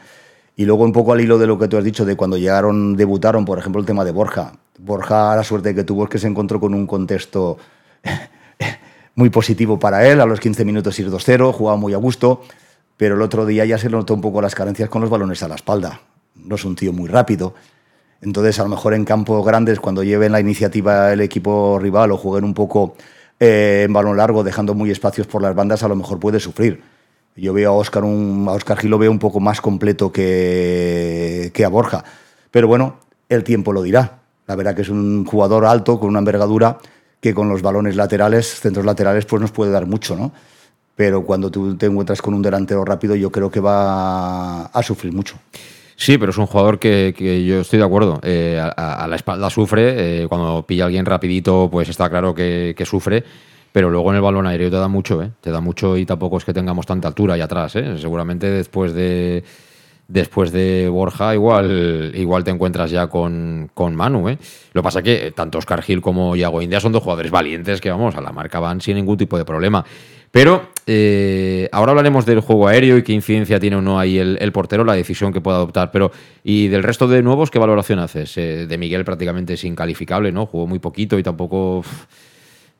Y 0.56 0.66
luego 0.66 0.84
un 0.84 0.92
poco 0.92 1.14
al 1.14 1.22
hilo 1.22 1.38
de 1.38 1.48
lo 1.48 1.58
que 1.58 1.68
tú 1.68 1.78
has 1.78 1.84
dicho, 1.84 2.06
de 2.06 2.18
cuando 2.18 2.38
llegaron, 2.38 2.98
debutaron, 2.98 3.46
por 3.46 3.60
ejemplo, 3.60 3.80
el 3.80 3.86
tema 3.86 4.04
de 4.04 4.12
Borja. 4.12 4.54
Borja 4.78 5.36
la 5.36 5.44
suerte 5.44 5.74
que 5.74 5.84
tuvo 5.84 6.04
es 6.04 6.10
que 6.10 6.18
se 6.18 6.28
encontró 6.28 6.60
con 6.60 6.74
un 6.74 6.86
contexto 6.86 7.58
muy 9.16 9.30
positivo 9.30 9.80
para 9.80 10.06
él, 10.06 10.20
a 10.20 10.26
los 10.26 10.40
15 10.40 10.66
minutos 10.66 11.00
ir 11.00 11.10
2-0, 11.10 11.54
jugaba 11.54 11.78
muy 11.78 11.94
a 11.94 11.98
gusto, 11.98 12.42
pero 13.00 13.16
el 13.16 13.22
otro 13.22 13.46
día 13.46 13.64
ya 13.64 13.78
se 13.78 13.88
notó 13.90 14.14
un 14.14 14.20
poco 14.20 14.42
las 14.42 14.54
carencias 14.54 14.90
con 14.90 15.00
los 15.00 15.10
balones 15.10 15.42
a 15.42 15.48
la 15.48 15.56
espalda. 15.56 16.02
No 16.36 16.56
es 16.56 16.66
un 16.66 16.76
tío 16.76 16.92
muy 16.92 17.08
rápido. 17.08 17.54
Entonces, 18.22 18.60
a 18.60 18.64
lo 18.64 18.68
mejor 18.68 18.94
en 18.94 19.06
campos 19.06 19.46
grandes, 19.46 19.80
cuando 19.80 20.04
lleven 20.04 20.34
la 20.34 20.42
iniciativa 20.42 21.14
el 21.14 21.22
equipo 21.22 21.80
rival 21.80 22.12
o 22.12 22.18
jueguen 22.18 22.44
un 22.44 22.54
poco 22.54 22.98
eh, 23.40 23.84
en 23.86 23.94
balón 23.94 24.18
largo, 24.18 24.44
dejando 24.44 24.74
muy 24.74 24.92
espacios 24.92 25.28
por 25.28 25.42
las 25.42 25.56
bandas, 25.56 25.82
a 25.82 25.88
lo 25.88 25.96
mejor 25.96 26.20
puede 26.20 26.42
sufrir. 26.42 26.82
Yo 27.38 27.54
veo 27.54 27.70
a 27.70 27.74
Oscar, 27.74 28.04
un, 28.04 28.46
a 28.50 28.52
Oscar 28.52 28.78
Gil 28.78 28.90
lo 28.92 28.98
veo 28.98 29.12
un 29.12 29.20
poco 29.20 29.40
más 29.40 29.62
completo 29.62 30.12
que, 30.12 31.52
que 31.54 31.64
a 31.64 31.70
Borja. 31.70 32.04
Pero 32.52 32.68
bueno, 32.68 32.98
el 33.30 33.46
tiempo 33.46 33.72
lo 33.72 33.82
dirá. 33.82 34.24
La 34.46 34.58
verdad 34.58 34.76
que 34.76 34.82
es 34.82 34.90
un 34.90 35.24
jugador 35.24 35.64
alto, 35.64 36.02
con 36.02 36.10
una 36.10 36.20
envergadura, 36.20 36.80
que 37.22 37.34
con 37.34 37.48
los 37.48 37.62
balones 37.62 37.96
laterales, 37.96 38.60
centros 38.60 38.86
laterales, 38.86 39.24
pues 39.24 39.42
nos 39.42 39.52
puede 39.52 39.72
dar 39.72 39.86
mucho, 39.86 40.18
¿no? 40.18 40.34
Pero 41.00 41.24
cuando 41.24 41.50
tú 41.50 41.78
te 41.78 41.86
encuentras 41.86 42.22
con 42.22 42.34
un 42.34 42.42
delantero 42.42 42.84
rápido, 42.84 43.16
yo 43.16 43.32
creo 43.32 43.50
que 43.50 43.62
va 43.62 44.66
a 44.66 44.84
sufrir 44.84 45.14
mucho. 45.14 45.38
Sí, 45.96 46.18
pero 46.18 46.32
es 46.32 46.38
un 46.38 46.46
jugador 46.46 46.78
que, 46.78 47.14
yo 47.48 47.62
estoy 47.62 47.80
de 47.80 47.86
acuerdo. 47.86 48.20
Eh, 48.22 48.60
a, 48.60 49.08
la 49.08 49.16
espalda 49.16 49.50
sufre, 49.50 50.24
eh, 50.24 50.28
cuando 50.28 50.64
pilla 50.64 50.84
a 50.84 50.88
alguien 50.88 51.06
rapidito, 51.06 51.70
pues 51.72 51.88
está 51.88 52.10
claro 52.10 52.36
que, 52.36 52.74
que, 52.76 52.86
sufre. 52.86 53.24
Pero 53.72 53.90
luego 53.90 54.10
en 54.10 54.18
el 54.18 54.22
balón 54.22 54.46
aéreo 54.46 54.70
te 54.70 54.76
da 54.76 54.90
mucho, 54.90 55.24
¿eh? 55.24 55.32
Te 55.40 55.52
da 55.52 55.62
mucho 55.62 55.96
y 55.96 56.06
tampoco 56.06 56.36
es 56.36 56.44
que 56.44 56.54
tengamos 56.54 56.86
tanta 56.86 57.08
altura 57.08 57.36
ahí 57.36 57.42
atrás, 57.42 57.78
¿eh? 57.78 57.98
Seguramente 57.98 58.52
después 58.52 58.94
de 58.94 59.46
después 60.10 60.52
de 60.52 60.90
Borja, 60.90 61.34
igual, 61.34 62.12
igual 62.16 62.44
te 62.44 62.52
encuentras 62.52 62.92
ya 62.92 63.08
con, 63.08 63.70
con 63.74 63.96
Manu. 63.96 64.28
¿eh? 64.28 64.38
Lo 64.74 64.82
que 64.82 64.84
pasa 64.84 65.00
es 65.00 65.06
que 65.06 65.32
tanto 65.32 65.60
Oscar 65.60 65.82
Gil 65.82 66.02
como 66.02 66.36
Iago 66.36 66.62
India 66.62 66.82
son 66.82 66.92
dos 66.92 67.04
jugadores 67.04 67.32
valientes 67.32 67.80
que, 67.80 67.90
vamos, 67.90 68.16
a 68.16 68.22
la 68.22 68.34
marca 68.34 68.60
van 68.60 68.82
sin 68.82 68.96
ningún 68.96 69.18
tipo 69.18 69.38
de 69.38 69.46
problema. 69.46 69.86
Pero 70.32 70.70
eh, 70.86 71.70
ahora 71.72 71.92
hablaremos 71.92 72.26
del 72.26 72.40
juego 72.40 72.68
aéreo 72.68 72.98
y 72.98 73.04
qué 73.04 73.14
incidencia 73.14 73.60
tiene 73.60 73.76
o 73.76 73.82
no 73.82 74.00
ahí 74.00 74.18
el, 74.18 74.52
portero, 74.52 74.84
la 74.84 74.94
decisión 74.94 75.32
que 75.32 75.42
pueda 75.42 75.58
adoptar. 75.58 75.92
Pero, 75.92 76.12
¿y 76.44 76.68
del 76.68 76.84
resto 76.84 77.08
de 77.08 77.22
nuevos 77.22 77.52
qué 77.52 77.60
valoración 77.60 78.00
haces? 78.00 78.38
Eh, 78.38 78.66
de 78.68 78.78
Miguel 78.78 79.06
prácticamente 79.06 79.54
es 79.54 79.64
incalificable, 79.64 80.32
¿no? 80.32 80.46
Jugó 80.46 80.68
muy 80.68 80.80
poquito 80.80 81.18
y 81.20 81.24
tampoco 81.24 81.84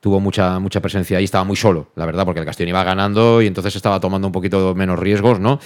tuvo 0.00 0.18
mucha, 0.18 0.58
mucha 0.58 0.80
presencia 0.80 1.18
ahí, 1.18 1.24
estaba 1.24 1.44
muy 1.44 1.56
solo, 1.56 1.90
la 1.94 2.06
verdad, 2.06 2.24
porque 2.24 2.40
el 2.40 2.46
Castellón 2.46 2.70
iba 2.70 2.82
ganando 2.82 3.42
y 3.42 3.46
entonces 3.46 3.76
estaba 3.76 4.00
tomando 4.00 4.26
un 4.26 4.32
poquito 4.32 4.74
menos 4.74 4.98
riesgos, 4.98 5.38
¿no? 5.38 5.60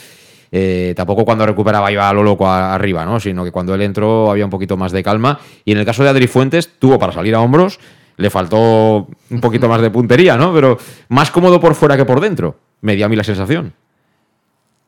Eh, 0.51 0.93
tampoco 0.97 1.25
cuando 1.25 1.47
recuperaba 1.47 1.91
iba 1.91 2.09
a 2.09 2.13
lo 2.13 2.23
loco 2.23 2.49
arriba, 2.49 3.05
¿no? 3.05 3.19
Sino 3.21 3.45
que 3.45 3.51
cuando 3.51 3.75
él 3.75 3.83
entró 3.83 4.31
había 4.31 4.45
un 4.45 4.51
poquito 4.51 4.77
más 4.77 4.93
de 4.93 5.03
calma. 5.03 5.41
Y 5.65 5.73
en 5.73 5.79
el 5.79 5.85
caso 5.85 6.03
de 6.03 6.11
Adri 6.11 6.27
Fuentes, 6.27 6.79
tuvo 6.79 6.99
para 6.99 7.13
salir 7.13 7.35
a 7.35 7.41
hombros, 7.41 7.81
le 8.17 8.31
faltó 8.31 9.09
un 9.31 9.41
poquito 9.41 9.69
más 9.69 9.81
de 9.81 9.91
puntería, 9.91 10.37
¿no? 10.37 10.53
Pero 10.53 10.79
más 11.09 11.31
cómodo 11.31 11.61
por 11.61 11.75
fuera 11.75 11.97
que 11.97 12.05
por 12.05 12.21
dentro. 12.21 12.59
Me 12.81 12.97
dio 12.97 13.07
a 13.07 13.09
mí 13.09 13.17
la 13.17 13.25
sensación. 13.25 13.73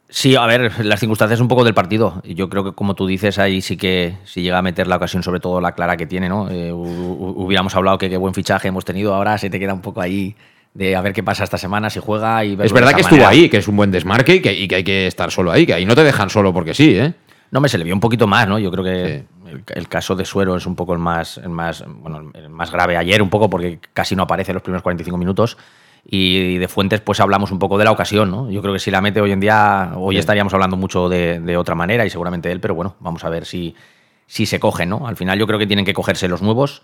Sí, 0.08 0.36
a 0.36 0.46
ver, 0.46 0.84
las 0.84 1.00
circunstancias 1.00 1.40
un 1.40 1.48
poco 1.48 1.64
del 1.64 1.74
partido. 1.74 2.22
Yo 2.24 2.48
creo 2.48 2.62
que, 2.62 2.72
como 2.72 2.94
tú 2.94 3.06
dices, 3.06 3.38
ahí 3.38 3.60
sí 3.60 3.76
que 3.76 4.16
si 4.24 4.42
llega 4.42 4.58
a 4.58 4.62
meter 4.62 4.86
la 4.86 4.96
ocasión, 4.96 5.22
sobre 5.22 5.40
todo 5.40 5.60
la 5.60 5.72
clara 5.72 5.96
que 5.96 6.06
tiene, 6.06 6.28
¿no? 6.28 6.48
Eh, 6.48 6.72
hubiéramos 6.72 7.74
hablado 7.74 7.98
que 7.98 8.08
qué 8.08 8.16
buen 8.16 8.32
fichaje 8.32 8.68
hemos 8.68 8.84
tenido, 8.84 9.14
ahora 9.14 9.36
se 9.36 9.50
te 9.50 9.58
queda 9.58 9.74
un 9.74 9.82
poco 9.82 10.00
ahí 10.00 10.36
de 10.74 10.94
a 10.94 11.00
ver 11.00 11.12
qué 11.12 11.22
pasa 11.22 11.42
esta 11.42 11.58
semana, 11.58 11.90
si 11.90 12.00
juega 12.00 12.44
y 12.44 12.56
Es 12.62 12.72
verdad 12.72 12.92
que 12.92 13.00
estuvo 13.00 13.26
ahí, 13.26 13.48
que 13.48 13.56
es 13.56 13.66
un 13.66 13.76
buen 13.76 13.90
desmarque 13.90 14.36
y 14.36 14.40
que, 14.40 14.52
y 14.52 14.68
que, 14.68 14.76
hay 14.76 14.84
que 14.84 15.06
estar 15.06 15.30
solo 15.32 15.50
ahí, 15.50 15.66
que 15.66 15.74
ahí 15.74 15.86
no 15.86 15.94
te 15.94 16.04
dejan 16.04 16.30
solo 16.30 16.52
porque 16.52 16.74
sí, 16.74 16.96
¿eh? 16.96 17.14
No, 17.50 17.60
me 17.60 17.68
se 17.68 17.78
le 17.78 17.84
vio 17.84 17.94
un 17.94 18.00
poquito 18.00 18.26
más, 18.26 18.48
¿no? 18.48 18.58
Yo 18.58 18.70
creo 18.70 18.84
que 18.84 19.24
sí. 19.44 19.50
el, 19.50 19.64
el, 19.68 19.88
caso 19.88 20.16
de 20.16 20.24
Suero 20.24 20.56
es 20.56 20.66
un 20.66 20.74
poco 20.74 20.92
el 20.92 20.98
más, 20.98 21.38
el 21.38 21.50
más, 21.50 21.84
bueno, 21.86 22.30
el 22.34 22.48
más 22.48 22.70
grave 22.70 22.96
ayer, 22.96 23.22
un 23.22 23.30
poco 23.30 23.48
porque 23.48 23.78
casi 23.92 24.16
no 24.16 24.24
aparece 24.24 24.50
en 24.52 24.54
los 24.54 24.62
primeros 24.62 24.82
45 24.82 25.16
minutos. 25.16 25.56
Y 26.08 26.58
de 26.58 26.68
Fuentes, 26.68 27.00
pues 27.00 27.18
hablamos 27.18 27.50
un 27.50 27.58
poco 27.58 27.78
de 27.78 27.84
la 27.84 27.90
ocasión, 27.90 28.30
¿no? 28.30 28.48
Yo 28.48 28.62
creo 28.62 28.72
que 28.72 28.78
si 28.78 28.92
la 28.92 29.00
mete 29.00 29.20
hoy 29.20 29.32
en 29.32 29.40
día, 29.40 29.92
hoy 29.96 30.14
sí. 30.14 30.20
estaríamos 30.20 30.54
hablando 30.54 30.76
mucho 30.76 31.08
de, 31.08 31.40
de, 31.40 31.56
otra 31.56 31.74
manera 31.74 32.06
y 32.06 32.10
seguramente 32.10 32.52
él, 32.52 32.60
pero 32.60 32.76
bueno, 32.76 32.94
vamos 33.00 33.24
a 33.24 33.28
ver 33.28 33.44
si, 33.44 33.74
si 34.26 34.46
se 34.46 34.60
cogen, 34.60 34.88
¿no? 34.88 35.08
Al 35.08 35.16
final 35.16 35.36
yo 35.36 35.48
creo 35.48 35.58
que 35.58 35.66
tienen 35.66 35.84
que 35.84 35.94
cogerse 35.94 36.28
los 36.28 36.42
nuevos 36.42 36.82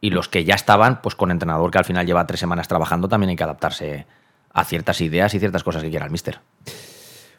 y 0.00 0.10
los 0.10 0.28
que 0.28 0.44
ya 0.44 0.54
estaban, 0.54 1.02
pues 1.02 1.14
con 1.14 1.30
entrenador 1.30 1.70
que 1.70 1.78
al 1.78 1.84
final 1.84 2.06
lleva 2.06 2.26
tres 2.26 2.40
semanas 2.40 2.66
trabajando, 2.66 3.08
también 3.08 3.30
hay 3.30 3.36
que 3.36 3.44
adaptarse 3.44 4.06
a 4.52 4.64
ciertas 4.64 5.00
ideas 5.00 5.34
y 5.34 5.38
ciertas 5.38 5.62
cosas 5.62 5.82
que 5.82 5.90
quiera 5.90 6.06
el 6.06 6.10
mister. 6.10 6.40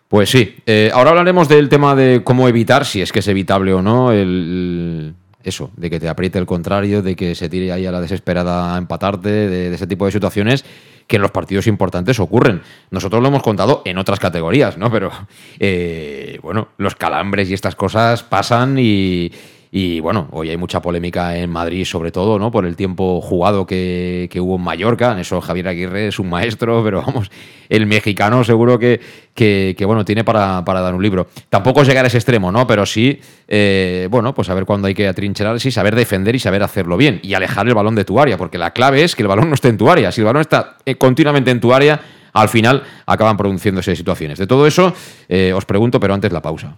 Pues 0.07 0.29
sí, 0.29 0.55
eh, 0.65 0.91
ahora 0.93 1.11
hablaremos 1.11 1.47
del 1.47 1.69
tema 1.69 1.95
de 1.95 2.23
cómo 2.23 2.47
evitar, 2.47 2.85
si 2.85 3.01
es 3.01 3.11
que 3.11 3.19
es 3.19 3.27
evitable 3.27 3.73
o 3.73 3.81
no, 3.81 4.11
el, 4.11 5.15
eso, 5.43 5.71
de 5.75 5.89
que 5.89 5.99
te 5.99 6.07
apriete 6.07 6.37
el 6.37 6.45
contrario, 6.45 7.01
de 7.01 7.15
que 7.15 7.35
se 7.35 7.49
tire 7.49 7.71
ahí 7.71 7.85
a 7.85 7.91
la 7.91 8.01
desesperada 8.01 8.75
a 8.75 8.77
empatarte, 8.77 9.29
de, 9.29 9.69
de 9.69 9.75
ese 9.75 9.87
tipo 9.87 10.05
de 10.05 10.11
situaciones 10.11 10.63
que 11.07 11.17
en 11.17 11.21
los 11.21 11.31
partidos 11.31 11.67
importantes 11.67 12.19
ocurren. 12.19 12.61
Nosotros 12.91 13.21
lo 13.21 13.27
hemos 13.27 13.43
contado 13.43 13.81
en 13.85 13.97
otras 13.97 14.19
categorías, 14.19 14.77
¿no? 14.77 14.91
Pero, 14.91 15.11
eh, 15.59 16.39
bueno, 16.41 16.69
los 16.77 16.95
calambres 16.95 17.49
y 17.49 17.53
estas 17.53 17.75
cosas 17.75 18.23
pasan 18.23 18.77
y, 18.79 19.31
y 19.75 20.01
bueno, 20.01 20.27
hoy 20.29 20.51
hay 20.51 20.57
mucha 20.57 20.83
polémica 20.83 21.35
en 21.35 21.49
Madrid, 21.49 21.83
sobre 21.83 22.11
todo, 22.11 22.37
¿no? 22.37 22.51
Por 22.51 22.67
el 22.67 22.75
tiempo 22.75 23.19
jugado 23.21 23.65
que, 23.65 24.29
que, 24.31 24.39
hubo 24.39 24.57
en 24.57 24.61
Mallorca. 24.61 25.13
En 25.13 25.17
eso 25.17 25.41
Javier 25.41 25.67
Aguirre 25.67 26.09
es 26.09 26.19
un 26.19 26.29
maestro, 26.29 26.83
pero 26.83 27.01
vamos, 27.01 27.31
el 27.69 27.87
mexicano 27.87 28.43
seguro 28.43 28.77
que, 28.77 29.01
que, 29.33 29.75
bueno, 29.83 30.05
tiene 30.05 30.23
para, 30.23 30.63
para, 30.63 30.79
dar 30.81 30.93
un 30.93 31.01
libro. 31.01 31.25
Tampoco 31.49 31.81
llegar 31.81 32.05
a 32.05 32.07
ese 32.07 32.19
extremo, 32.19 32.51
¿no? 32.51 32.67
Pero 32.67 32.85
sí, 32.85 33.19
eh, 33.47 34.07
bueno, 34.11 34.35
pues 34.35 34.45
saber 34.45 34.65
cuándo 34.65 34.87
hay 34.87 34.93
que 34.93 35.07
atrincherarse 35.07 35.69
y 35.69 35.71
saber 35.71 35.95
defender 35.95 36.35
y 36.35 36.39
saber 36.39 36.61
hacerlo 36.61 36.95
bien. 36.95 37.19
Y 37.23 37.33
alejar 37.33 37.67
el 37.67 37.73
balón 37.73 37.95
de 37.95 38.05
tu 38.05 38.19
área, 38.19 38.37
porque 38.37 38.59
la 38.59 38.73
clave 38.73 39.03
es 39.03 39.15
que 39.15 39.23
el 39.23 39.27
balón 39.27 39.49
no 39.49 39.55
esté 39.55 39.69
en 39.69 39.79
tu 39.79 39.89
área. 39.89 40.11
Si 40.11 40.21
el 40.21 40.25
balón 40.25 40.41
está 40.41 40.77
eh, 40.85 40.93
continuamente 40.97 41.49
en 41.49 41.59
tu 41.59 41.73
área, 41.73 41.99
al 42.31 42.49
final 42.49 42.83
acaban 43.07 43.37
produciéndose 43.37 43.95
situaciones. 43.95 44.37
De 44.37 44.45
todo 44.45 44.67
eso, 44.67 44.93
eh, 45.27 45.51
os 45.51 45.65
pregunto, 45.65 45.99
pero 45.99 46.13
antes 46.13 46.31
la 46.31 46.43
pausa. 46.43 46.77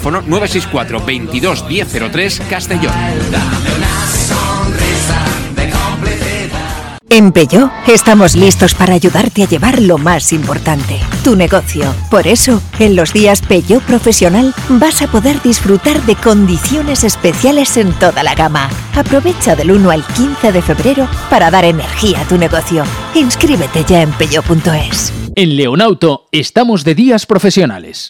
teléfono 0.01 0.21
964 0.21 1.05
22 1.05 1.65
1003 1.67 2.41
Castellón. 2.49 2.93
En 7.09 7.33
Peugeot 7.33 7.69
estamos 7.87 8.37
listos 8.37 8.73
para 8.73 8.93
ayudarte 8.93 9.43
a 9.43 9.47
llevar 9.47 9.81
lo 9.81 9.97
más 9.97 10.31
importante, 10.31 10.97
tu 11.25 11.35
negocio. 11.35 11.93
Por 12.09 12.25
eso, 12.25 12.61
en 12.79 12.95
los 12.95 13.11
días 13.11 13.41
Peugeot 13.41 13.83
Profesional 13.83 14.53
vas 14.69 15.01
a 15.01 15.07
poder 15.07 15.41
disfrutar 15.41 16.01
de 16.03 16.15
condiciones 16.15 17.03
especiales 17.03 17.75
en 17.75 17.91
toda 17.99 18.23
la 18.23 18.33
gama. 18.33 18.69
Aprovecha 18.95 19.57
del 19.57 19.71
1 19.71 19.91
al 19.91 20.05
15 20.05 20.53
de 20.53 20.61
febrero 20.61 21.07
para 21.29 21.51
dar 21.51 21.65
energía 21.65 22.21
a 22.21 22.27
tu 22.27 22.37
negocio. 22.37 22.85
Inscríbete 23.13 23.83
ya 23.85 24.03
en 24.03 24.11
peugeot.es. 24.13 25.11
En 25.35 25.57
Leonauto 25.57 26.29
estamos 26.31 26.85
de 26.85 26.95
días 26.95 27.25
profesionales. 27.25 28.09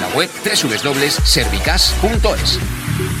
la 0.01 0.07
web 0.15 0.29
www.servicas.es. 0.43 3.20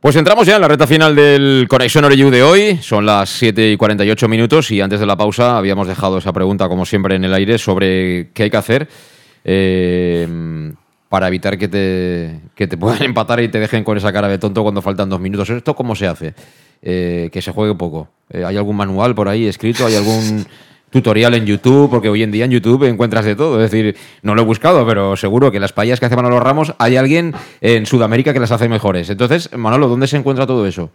Pues 0.00 0.14
entramos 0.14 0.46
ya 0.46 0.56
en 0.56 0.60
la 0.60 0.68
recta 0.68 0.86
final 0.86 1.16
del 1.16 1.66
Conexión 1.68 2.04
Oreyu 2.04 2.30
de 2.30 2.42
hoy. 2.42 2.78
Son 2.82 3.06
las 3.06 3.30
7 3.30 3.72
y 3.72 3.76
48 3.76 4.28
minutos 4.28 4.70
y 4.70 4.80
antes 4.80 5.00
de 5.00 5.06
la 5.06 5.16
pausa 5.16 5.56
habíamos 5.56 5.88
dejado 5.88 6.18
esa 6.18 6.32
pregunta, 6.32 6.68
como 6.68 6.84
siempre, 6.84 7.16
en 7.16 7.24
el 7.24 7.32
aire 7.32 7.56
sobre 7.56 8.30
qué 8.34 8.44
hay 8.44 8.50
que 8.50 8.56
hacer 8.58 8.88
eh, 9.44 10.72
para 11.08 11.28
evitar 11.28 11.56
que 11.56 11.68
te, 11.68 12.40
que 12.54 12.66
te 12.66 12.76
puedan 12.76 13.02
empatar 13.04 13.40
y 13.40 13.48
te 13.48 13.58
dejen 13.58 13.84
con 13.84 13.96
esa 13.96 14.12
cara 14.12 14.28
de 14.28 14.38
tonto 14.38 14.62
cuando 14.62 14.82
faltan 14.82 15.08
dos 15.08 15.18
minutos. 15.18 15.48
¿Esto 15.48 15.74
cómo 15.74 15.96
se 15.96 16.06
hace? 16.06 16.34
Eh, 16.82 17.30
que 17.32 17.40
se 17.40 17.52
juegue 17.52 17.74
poco. 17.74 18.08
Eh, 18.28 18.44
¿Hay 18.44 18.56
algún 18.58 18.76
manual 18.76 19.14
por 19.14 19.28
ahí 19.28 19.46
escrito? 19.46 19.86
¿Hay 19.86 19.96
algún 19.96 20.46
tutorial 20.90 21.34
en 21.34 21.46
YouTube? 21.46 21.90
Porque 21.90 22.08
hoy 22.08 22.22
en 22.22 22.30
día 22.30 22.44
en 22.44 22.50
YouTube 22.50 22.84
encuentras 22.84 23.24
de 23.24 23.36
todo. 23.36 23.62
Es 23.62 23.70
decir, 23.70 23.96
no 24.22 24.34
lo 24.34 24.42
he 24.42 24.44
buscado, 24.44 24.86
pero 24.86 25.16
seguro 25.16 25.50
que 25.50 25.60
las 25.60 25.72
payas 25.72 26.00
que 26.00 26.06
hace 26.06 26.16
Manolo 26.16 26.40
Ramos 26.40 26.74
hay 26.78 26.96
alguien 26.96 27.34
en 27.60 27.86
Sudamérica 27.86 28.32
que 28.32 28.40
las 28.40 28.52
hace 28.52 28.68
mejores. 28.68 29.10
Entonces, 29.10 29.50
Manolo, 29.56 29.88
¿dónde 29.88 30.06
se 30.06 30.16
encuentra 30.16 30.46
todo 30.46 30.66
eso? 30.66 30.90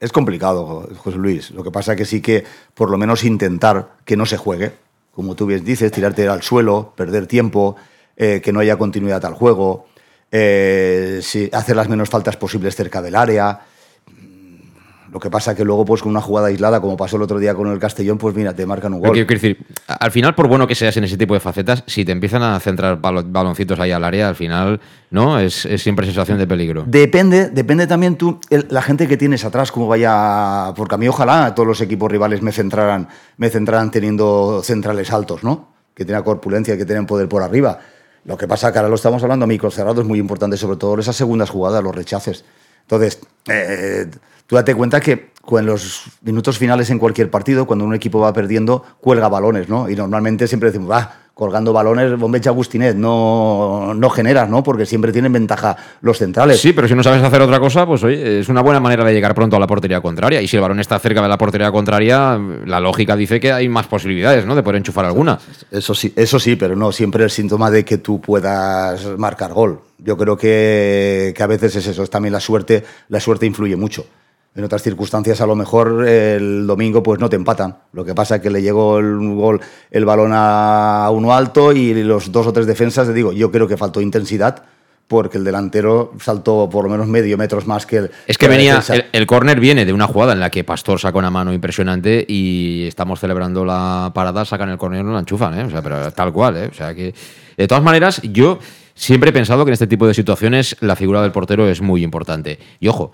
Es 0.00 0.12
complicado, 0.12 0.88
José 0.96 1.18
Luis. 1.18 1.50
Lo 1.50 1.62
que 1.62 1.70
pasa 1.70 1.92
es 1.92 1.98
que 1.98 2.04
sí 2.04 2.20
que 2.20 2.44
por 2.74 2.90
lo 2.90 2.98
menos 2.98 3.24
intentar 3.24 3.92
que 4.04 4.16
no 4.16 4.26
se 4.26 4.36
juegue. 4.36 4.72
Como 5.12 5.34
tú 5.36 5.46
bien 5.46 5.64
dices, 5.64 5.92
tirarte 5.92 6.28
al 6.28 6.42
suelo, 6.42 6.92
perder 6.96 7.26
tiempo, 7.26 7.76
eh, 8.16 8.40
que 8.42 8.52
no 8.52 8.60
haya 8.60 8.76
continuidad 8.76 9.24
al 9.24 9.34
juego, 9.34 9.86
eh, 10.30 11.20
hacer 11.52 11.76
las 11.76 11.88
menos 11.88 12.08
faltas 12.08 12.36
posibles 12.36 12.74
cerca 12.74 13.00
del 13.00 13.14
área. 13.14 13.60
Lo 15.14 15.20
que 15.20 15.30
pasa 15.30 15.54
que 15.54 15.64
luego, 15.64 15.84
pues 15.84 16.02
con 16.02 16.10
una 16.10 16.20
jugada 16.20 16.48
aislada, 16.48 16.80
como 16.80 16.96
pasó 16.96 17.14
el 17.16 17.22
otro 17.22 17.38
día 17.38 17.54
con 17.54 17.68
el 17.68 17.78
Castellón, 17.78 18.18
pues 18.18 18.34
mira, 18.34 18.52
te 18.52 18.66
marcan 18.66 18.94
un 18.94 19.00
gol. 19.00 19.12
quiero 19.12 19.26
decir, 19.28 19.58
al 19.86 20.10
final, 20.10 20.34
por 20.34 20.48
bueno 20.48 20.66
que 20.66 20.74
seas 20.74 20.96
en 20.96 21.04
ese 21.04 21.16
tipo 21.16 21.34
de 21.34 21.40
facetas, 21.40 21.84
si 21.86 22.04
te 22.04 22.10
empiezan 22.10 22.42
a 22.42 22.58
centrar 22.58 23.00
balo- 23.00 23.22
baloncitos 23.24 23.78
ahí 23.78 23.92
al 23.92 24.02
área, 24.02 24.28
al 24.28 24.34
final, 24.34 24.80
¿no? 25.10 25.38
Es, 25.38 25.66
es 25.66 25.80
siempre 25.84 26.04
sensación 26.04 26.36
de 26.38 26.48
peligro. 26.48 26.82
Depende, 26.88 27.48
depende 27.50 27.86
también 27.86 28.16
tú, 28.16 28.40
el- 28.50 28.66
la 28.70 28.82
gente 28.82 29.06
que 29.06 29.16
tienes 29.16 29.44
atrás, 29.44 29.70
cómo 29.70 29.86
vaya. 29.86 30.72
Porque 30.74 30.96
a 30.96 30.98
mí, 30.98 31.06
ojalá 31.06 31.54
todos 31.54 31.68
los 31.68 31.80
equipos 31.80 32.10
rivales 32.10 32.42
me 32.42 32.50
centraran, 32.50 33.06
me 33.36 33.50
centraran 33.50 33.92
teniendo 33.92 34.62
centrales 34.64 35.12
altos, 35.12 35.44
¿no? 35.44 35.68
Que 35.94 36.04
tengan 36.04 36.24
corpulencia, 36.24 36.76
que 36.76 36.84
tienen 36.84 37.06
poder 37.06 37.28
por 37.28 37.44
arriba. 37.44 37.78
Lo 38.24 38.36
que 38.36 38.48
pasa 38.48 38.72
que 38.72 38.78
ahora 38.80 38.88
lo 38.88 38.96
estamos 38.96 39.22
hablando 39.22 39.44
a 39.44 39.46
micros 39.46 39.74
cerrados, 39.74 40.00
es 40.00 40.08
muy 40.08 40.18
importante, 40.18 40.56
sobre 40.56 40.76
todo 40.76 40.98
esas 40.98 41.14
segundas 41.14 41.50
jugadas, 41.50 41.84
los 41.84 41.94
rechaces. 41.94 42.44
Entonces, 42.84 43.20
eh, 43.48 44.06
tú 44.46 44.56
date 44.56 44.74
cuenta 44.74 45.00
que 45.00 45.34
en 45.52 45.66
los 45.66 46.04
minutos 46.22 46.58
finales 46.58 46.90
en 46.90 46.98
cualquier 46.98 47.30
partido, 47.30 47.66
cuando 47.66 47.84
un 47.84 47.94
equipo 47.94 48.18
va 48.20 48.32
perdiendo, 48.32 48.84
cuelga 49.00 49.28
balones, 49.28 49.68
¿no? 49.68 49.88
Y 49.88 49.94
normalmente 49.94 50.48
siempre 50.48 50.70
decimos, 50.70 50.90
va, 50.90 51.12
colgando 51.34 51.72
balones, 51.72 52.16
bombecha 52.18 52.50
Agustinet, 52.50 52.96
no, 52.96 53.92
no 53.94 54.10
generas, 54.10 54.48
¿no? 54.48 54.62
Porque 54.62 54.86
siempre 54.86 55.12
tienen 55.12 55.32
ventaja 55.32 55.76
los 56.00 56.18
centrales. 56.18 56.60
Sí, 56.60 56.72
pero 56.72 56.88
si 56.88 56.94
no 56.94 57.02
sabes 57.02 57.22
hacer 57.22 57.42
otra 57.42 57.60
cosa, 57.60 57.86
pues 57.86 58.02
oye, 58.04 58.40
es 58.40 58.48
una 58.48 58.62
buena 58.62 58.80
manera 58.80 59.04
de 59.04 59.12
llegar 59.12 59.34
pronto 59.34 59.56
a 59.56 59.60
la 59.60 59.66
portería 59.66 60.00
contraria. 60.00 60.40
Y 60.40 60.48
si 60.48 60.56
el 60.56 60.62
balón 60.62 60.80
está 60.80 60.98
cerca 60.98 61.22
de 61.22 61.28
la 61.28 61.36
portería 61.36 61.70
contraria, 61.72 62.38
la 62.66 62.80
lógica 62.80 63.16
dice 63.16 63.40
que 63.40 63.52
hay 63.52 63.68
más 63.68 63.86
posibilidades, 63.86 64.46
¿no? 64.46 64.54
De 64.54 64.62
poder 64.62 64.76
enchufar 64.76 65.04
alguna. 65.04 65.38
Eso 65.70 65.94
sí, 65.94 66.12
eso 66.16 66.38
sí, 66.38 66.56
pero 66.56 66.76
no 66.76 66.92
siempre 66.92 67.24
el 67.24 67.30
síntoma 67.30 67.70
de 67.70 67.84
que 67.84 67.98
tú 67.98 68.20
puedas 68.20 69.04
marcar 69.18 69.52
gol. 69.52 69.80
Yo 70.04 70.18
creo 70.18 70.36
que, 70.36 71.32
que 71.34 71.42
a 71.42 71.46
veces 71.46 71.74
es 71.76 71.86
eso, 71.86 72.02
es 72.02 72.10
también 72.10 72.32
la 72.32 72.40
suerte, 72.40 72.84
la 73.08 73.20
suerte 73.20 73.46
influye 73.46 73.74
mucho. 73.74 74.04
En 74.54 74.62
otras 74.62 74.82
circunstancias, 74.82 75.40
a 75.40 75.46
lo 75.46 75.56
mejor 75.56 76.06
el 76.06 76.66
domingo 76.66 77.02
pues 77.02 77.18
no 77.18 77.28
te 77.28 77.36
empatan. 77.36 77.78
Lo 77.92 78.04
que 78.04 78.14
pasa 78.14 78.36
es 78.36 78.42
que 78.42 78.50
le 78.50 78.62
llegó 78.62 78.98
el 78.98 79.34
gol, 79.34 79.60
el 79.90 80.04
balón 80.04 80.30
a 80.32 81.08
uno 81.10 81.34
alto 81.34 81.72
y 81.72 81.94
los 82.04 82.30
dos 82.30 82.46
o 82.46 82.52
tres 82.52 82.66
defensas, 82.66 83.08
te 83.08 83.14
digo, 83.14 83.32
yo 83.32 83.50
creo 83.50 83.66
que 83.66 83.76
faltó 83.76 84.00
intensidad 84.00 84.62
porque 85.08 85.38
el 85.38 85.44
delantero 85.44 86.12
saltó 86.20 86.68
por 86.70 86.84
lo 86.84 86.90
menos 86.90 87.06
medio 87.08 87.36
metros 87.36 87.66
más 87.66 87.84
que 87.84 87.96
el. 87.96 88.10
Es 88.26 88.38
que 88.38 88.46
venía, 88.46 88.82
el, 88.90 89.06
el 89.12 89.26
córner 89.26 89.58
viene 89.58 89.84
de 89.84 89.92
una 89.92 90.06
jugada 90.06 90.34
en 90.34 90.40
la 90.40 90.50
que 90.50 90.64
Pastor 90.64 91.00
saca 91.00 91.18
una 91.18 91.30
mano 91.30 91.52
impresionante 91.52 92.24
y 92.28 92.86
estamos 92.86 93.20
celebrando 93.20 93.64
la 93.64 94.12
parada, 94.14 94.44
sacan 94.44 94.68
el 94.68 94.78
córner 94.78 95.00
y 95.00 95.04
no 95.04 95.12
la 95.12 95.20
enchufan, 95.20 95.58
¿eh? 95.58 95.64
O 95.64 95.70
sea, 95.70 95.82
pero 95.82 96.10
tal 96.12 96.32
cual, 96.32 96.56
¿eh? 96.58 96.68
O 96.70 96.74
sea 96.74 96.94
que, 96.94 97.14
de 97.56 97.68
todas 97.68 97.82
maneras, 97.82 98.22
yo 98.22 98.58
siempre 98.94 99.30
he 99.30 99.32
pensado 99.32 99.64
que 99.64 99.70
en 99.70 99.74
este 99.74 99.86
tipo 99.86 100.06
de 100.06 100.14
situaciones 100.14 100.76
la 100.80 100.96
figura 100.96 101.22
del 101.22 101.32
portero 101.32 101.68
es 101.68 101.80
muy 101.80 102.02
importante. 102.02 102.58
Y 102.80 102.88
ojo, 102.88 103.12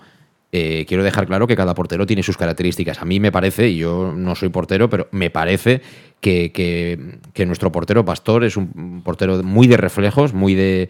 eh, 0.51 0.85
quiero 0.87 1.03
dejar 1.03 1.27
claro 1.27 1.47
que 1.47 1.55
cada 1.55 1.73
portero 1.73 2.05
tiene 2.05 2.23
sus 2.23 2.37
características. 2.37 3.01
A 3.01 3.05
mí 3.05 3.19
me 3.19 3.31
parece, 3.31 3.69
y 3.69 3.77
yo 3.77 4.13
no 4.15 4.35
soy 4.35 4.49
portero, 4.49 4.89
pero 4.89 5.07
me 5.11 5.29
parece 5.29 5.81
que, 6.19 6.51
que- 6.53 7.45
nuestro 7.45 7.71
portero 7.71 8.03
Pastor 8.05 8.43
es 8.43 8.57
un 8.57 9.01
portero 9.03 9.41
muy 9.43 9.67
de 9.67 9.77
reflejos, 9.77 10.33
muy 10.33 10.53
de... 10.53 10.89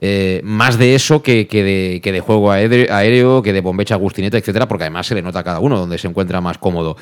eh, 0.00 0.40
más 0.44 0.76
de 0.76 0.94
eso 0.94 1.22
que, 1.22 1.46
que 1.46 1.62
de, 1.64 2.00
que 2.02 2.12
de 2.12 2.20
juego 2.20 2.50
aéreo, 2.52 3.42
que 3.42 3.52
de 3.52 3.60
bombecha 3.60 3.94
agustineta, 3.94 4.36
etcétera, 4.36 4.66
porque 4.68 4.84
además 4.84 5.06
se 5.06 5.14
le 5.14 5.22
nota 5.22 5.38
a 5.38 5.44
cada 5.44 5.60
uno 5.60 5.78
donde 5.78 5.96
se 5.98 6.08
encuentra 6.08 6.40
más 6.40 6.58
cómodo. 6.58 6.96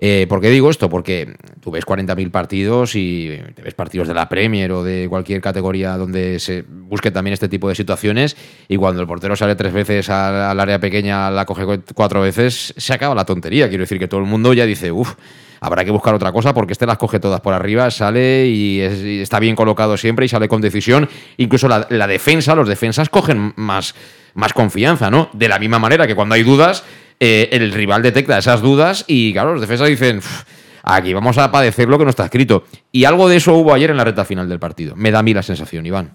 Eh, 0.00 0.26
¿Por 0.28 0.40
qué 0.40 0.48
digo 0.50 0.70
esto? 0.70 0.88
Porque 0.88 1.34
tú 1.60 1.72
ves 1.72 1.84
40.000 1.84 2.30
partidos 2.30 2.94
y 2.94 3.36
te 3.54 3.62
ves 3.62 3.74
partidos 3.74 4.06
de 4.06 4.14
la 4.14 4.28
Premier 4.28 4.70
o 4.70 4.84
de 4.84 5.08
cualquier 5.08 5.40
categoría 5.40 5.96
donde 5.96 6.38
se 6.38 6.62
busque 6.62 7.10
también 7.10 7.32
este 7.34 7.48
tipo 7.48 7.68
de 7.68 7.74
situaciones 7.74 8.36
y 8.68 8.76
cuando 8.76 9.00
el 9.00 9.08
portero 9.08 9.34
sale 9.34 9.56
tres 9.56 9.72
veces 9.72 10.08
al, 10.08 10.60
área 10.60 10.78
pequeña, 10.78 11.30
la 11.32 11.44
coge 11.44 11.64
cu- 11.64 11.82
cuatro 11.94 12.20
veces, 12.20 12.72
se 12.76 12.92
acaba 12.92 13.12
la 13.16 13.24
tontería. 13.24 13.68
Quiero 13.68 13.82
decir 13.82 13.98
que 13.98 14.06
todo 14.06 14.20
el 14.20 14.26
mundo 14.26 14.52
ya 14.52 14.66
dice, 14.66 14.92
uff, 14.92 15.14
habrá 15.60 15.84
que 15.84 15.90
buscar 15.90 16.14
otra 16.14 16.30
cosa 16.30 16.54
porque 16.54 16.74
este 16.74 16.86
las 16.86 16.96
coge 16.98 17.18
todas 17.18 17.40
por 17.40 17.52
arriba, 17.52 17.90
sale 17.90 18.46
y 18.46 18.80
está 18.80 19.40
bien 19.40 19.56
colocado 19.56 19.96
siempre 19.96 20.26
y 20.26 20.28
sale 20.28 20.46
con 20.46 20.60
decisión. 20.60 21.08
Incluso 21.38 21.66
la, 21.66 21.88
la 21.90 22.06
defensa, 22.06 22.54
los 22.54 22.68
defensas 22.68 23.08
cogen 23.08 23.52
más, 23.56 23.96
más 24.34 24.52
confianza, 24.52 25.10
¿no? 25.10 25.28
De 25.32 25.48
la 25.48 25.58
misma 25.58 25.80
manera 25.80 26.06
que 26.06 26.14
cuando 26.14 26.36
hay 26.36 26.44
dudas, 26.44 26.84
eh, 27.20 27.48
el 27.52 27.72
rival 27.72 28.02
detecta 28.02 28.38
esas 28.38 28.60
dudas 28.62 29.04
y, 29.08 29.32
claro, 29.32 29.52
los 29.52 29.60
defensas 29.60 29.88
dicen, 29.88 30.18
"Uf, 30.18 30.44
aquí 30.82 31.12
vamos 31.14 31.36
a 31.38 31.50
padecer 31.50 31.88
lo 31.88 31.98
que 31.98 32.04
no 32.04 32.10
está 32.10 32.24
escrito. 32.24 32.64
Y 32.92 33.04
algo 33.04 33.28
de 33.28 33.36
eso 33.36 33.54
hubo 33.54 33.74
ayer 33.74 33.90
en 33.90 33.96
la 33.96 34.04
recta 34.04 34.24
final 34.24 34.48
del 34.48 34.58
partido. 34.58 34.94
Me 34.96 35.10
da 35.10 35.18
a 35.18 35.22
mí 35.22 35.34
la 35.34 35.42
sensación, 35.42 35.84
Iván. 35.86 36.12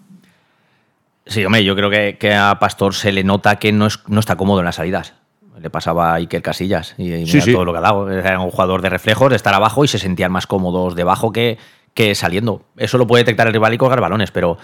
Sí, 1.26 1.45
hombre, 1.45 1.64
yo 1.64 1.76
creo 1.76 1.89
que, 1.89 2.18
que 2.20 2.34
a 2.34 2.58
Pastor 2.60 2.93
se 2.93 3.12
le 3.12 3.24
nota 3.24 3.56
que 3.58 3.72
no, 3.72 3.88
es, 3.88 3.99
no 4.08 4.20
está 4.20 4.36
cómodo 4.36 4.60
en 4.60 4.66
las 4.66 4.76
salidas. 4.76 5.14
Le 5.62 5.70
pasaba 5.70 6.12
a 6.12 6.16
Iker 6.16 6.41
Casillas 6.41 6.95
y, 6.97 7.26
Sí, 7.28 7.34
mira 7.36 7.45
sí. 7.45 7.54
todo 7.54 7.64
lo 7.64 7.72
que 7.72 7.78
ha 7.78 7.82
dado. 7.82 8.12
Era 8.12 8.39
un 8.39 8.49
jugador 8.51 8.82
de 8.82 8.89
reflejos, 8.89 9.30
de 9.30 9.36
estar 9.38 9.54
abajo 9.54 9.86
y 9.86 9.88
se 9.88 9.99
sentían 9.99 10.32
más 10.32 10.47
cómodos 10.47 10.95
debajo 10.95 11.32
que, 11.32 11.58
que 11.93 12.16
saliendo. 12.16 12.66
Eso 12.76 12.97
lo 12.97 13.08
puede 13.08 13.24
detectar 13.24 13.47
el 13.47 13.54
rival 13.54 13.74
y 13.74 13.78
colgar 13.78 14.01
balones, 14.01 14.32
pero 14.32 14.58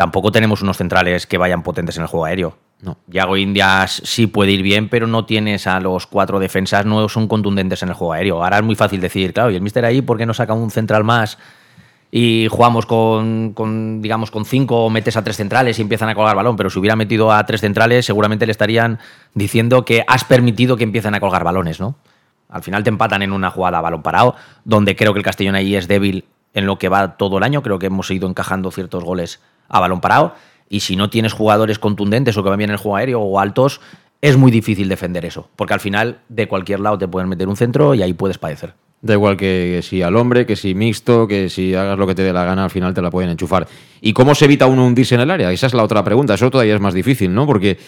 tampoco 0.00 0.32
tenemos 0.32 0.62
unos 0.62 0.78
centrales 0.78 1.26
que 1.26 1.36
vayan 1.36 1.62
potentes 1.62 1.98
en 1.98 2.04
el 2.04 2.08
juego 2.08 2.24
aéreo. 2.24 2.56
No. 2.80 2.96
Yago 3.08 3.36
Indias 3.36 4.00
sí 4.02 4.26
puede 4.26 4.50
ir 4.52 4.62
bien, 4.62 4.88
pero 4.88 5.06
no 5.06 5.26
tienes 5.26 5.66
a 5.66 5.78
los 5.78 6.06
cuatro 6.06 6.38
defensas, 6.38 6.86
no 6.86 7.06
son 7.10 7.28
contundentes 7.28 7.82
en 7.82 7.90
el 7.90 7.94
juego 7.94 8.14
aéreo. 8.14 8.42
Ahora 8.42 8.56
es 8.56 8.64
muy 8.64 8.76
fácil 8.76 8.98
decir, 9.02 9.34
claro, 9.34 9.50
y 9.50 9.56
el 9.56 9.60
mister 9.60 9.84
ahí, 9.84 10.00
¿por 10.00 10.16
qué 10.16 10.24
no 10.24 10.32
saca 10.32 10.54
un 10.54 10.70
central 10.70 11.04
más? 11.04 11.36
y 12.10 12.48
jugamos 12.50 12.86
con, 12.86 13.52
con, 13.52 14.00
digamos, 14.00 14.30
con 14.30 14.46
cinco 14.46 14.86
o 14.86 14.90
metes 14.90 15.18
a 15.18 15.22
tres 15.22 15.36
centrales 15.36 15.78
y 15.78 15.82
empiezan 15.82 16.08
a 16.08 16.14
colgar 16.14 16.34
balón, 16.34 16.56
pero 16.56 16.70
si 16.70 16.78
hubiera 16.78 16.96
metido 16.96 17.30
a 17.30 17.44
tres 17.44 17.60
centrales, 17.60 18.06
seguramente 18.06 18.46
le 18.46 18.52
estarían 18.52 18.98
diciendo 19.34 19.84
que 19.84 20.02
has 20.08 20.24
permitido 20.24 20.78
que 20.78 20.84
empiecen 20.84 21.14
a 21.14 21.20
colgar 21.20 21.44
balones, 21.44 21.78
¿no? 21.78 21.96
Al 22.48 22.62
final 22.62 22.82
te 22.82 22.88
empatan 22.88 23.20
en 23.20 23.32
una 23.32 23.50
jugada 23.50 23.78
a 23.78 23.80
balón 23.82 24.02
parado, 24.02 24.34
donde 24.64 24.96
creo 24.96 25.12
que 25.12 25.18
el 25.18 25.24
Castellón 25.24 25.56
ahí 25.56 25.76
es 25.76 25.88
débil 25.88 26.24
en 26.54 26.64
lo 26.64 26.78
que 26.78 26.88
va 26.88 27.18
todo 27.18 27.36
el 27.36 27.44
año, 27.44 27.62
creo 27.62 27.78
que 27.78 27.86
hemos 27.86 28.10
ido 28.10 28.26
encajando 28.26 28.70
ciertos 28.70 29.04
goles 29.04 29.40
a 29.70 29.80
balón 29.80 30.00
parado, 30.00 30.34
y 30.68 30.80
si 30.80 30.96
no 30.96 31.08
tienes 31.08 31.32
jugadores 31.32 31.78
contundentes 31.78 32.36
o 32.36 32.42
que 32.42 32.50
van 32.50 32.58
bien 32.58 32.70
en 32.70 32.74
el 32.74 32.78
juego 32.78 32.96
aéreo 32.96 33.20
o 33.20 33.40
altos, 33.40 33.80
es 34.20 34.36
muy 34.36 34.50
difícil 34.50 34.88
defender 34.88 35.24
eso, 35.24 35.48
porque 35.56 35.72
al 35.72 35.80
final 35.80 36.18
de 36.28 36.46
cualquier 36.46 36.80
lado 36.80 36.98
te 36.98 37.08
pueden 37.08 37.28
meter 37.28 37.48
un 37.48 37.56
centro 37.56 37.94
y 37.94 38.02
ahí 38.02 38.12
puedes 38.12 38.36
padecer. 38.36 38.74
Da 39.02 39.14
igual 39.14 39.38
que, 39.38 39.80
si 39.82 40.02
al 40.02 40.14
hombre, 40.16 40.44
que 40.44 40.56
si 40.56 40.74
mixto, 40.74 41.26
que 41.26 41.48
si 41.48 41.74
hagas 41.74 41.98
lo 41.98 42.06
que 42.06 42.14
te 42.14 42.22
dé 42.22 42.34
la 42.34 42.44
gana, 42.44 42.64
al 42.64 42.70
final 42.70 42.92
te 42.92 43.00
la 43.00 43.10
pueden 43.10 43.30
enchufar. 43.30 43.66
¿Y 44.02 44.12
cómo 44.12 44.34
se 44.34 44.44
evita 44.44 44.66
uno 44.66 44.86
hundirse 44.86 45.14
en 45.14 45.22
el 45.22 45.30
área? 45.30 45.50
Esa 45.50 45.68
es 45.68 45.74
la 45.74 45.82
otra 45.82 46.04
pregunta. 46.04 46.34
Eso 46.34 46.50
todavía 46.50 46.74
es 46.74 46.82
más 46.82 46.92
difícil, 46.92 47.32
¿no? 47.32 47.46
Porque 47.46 47.78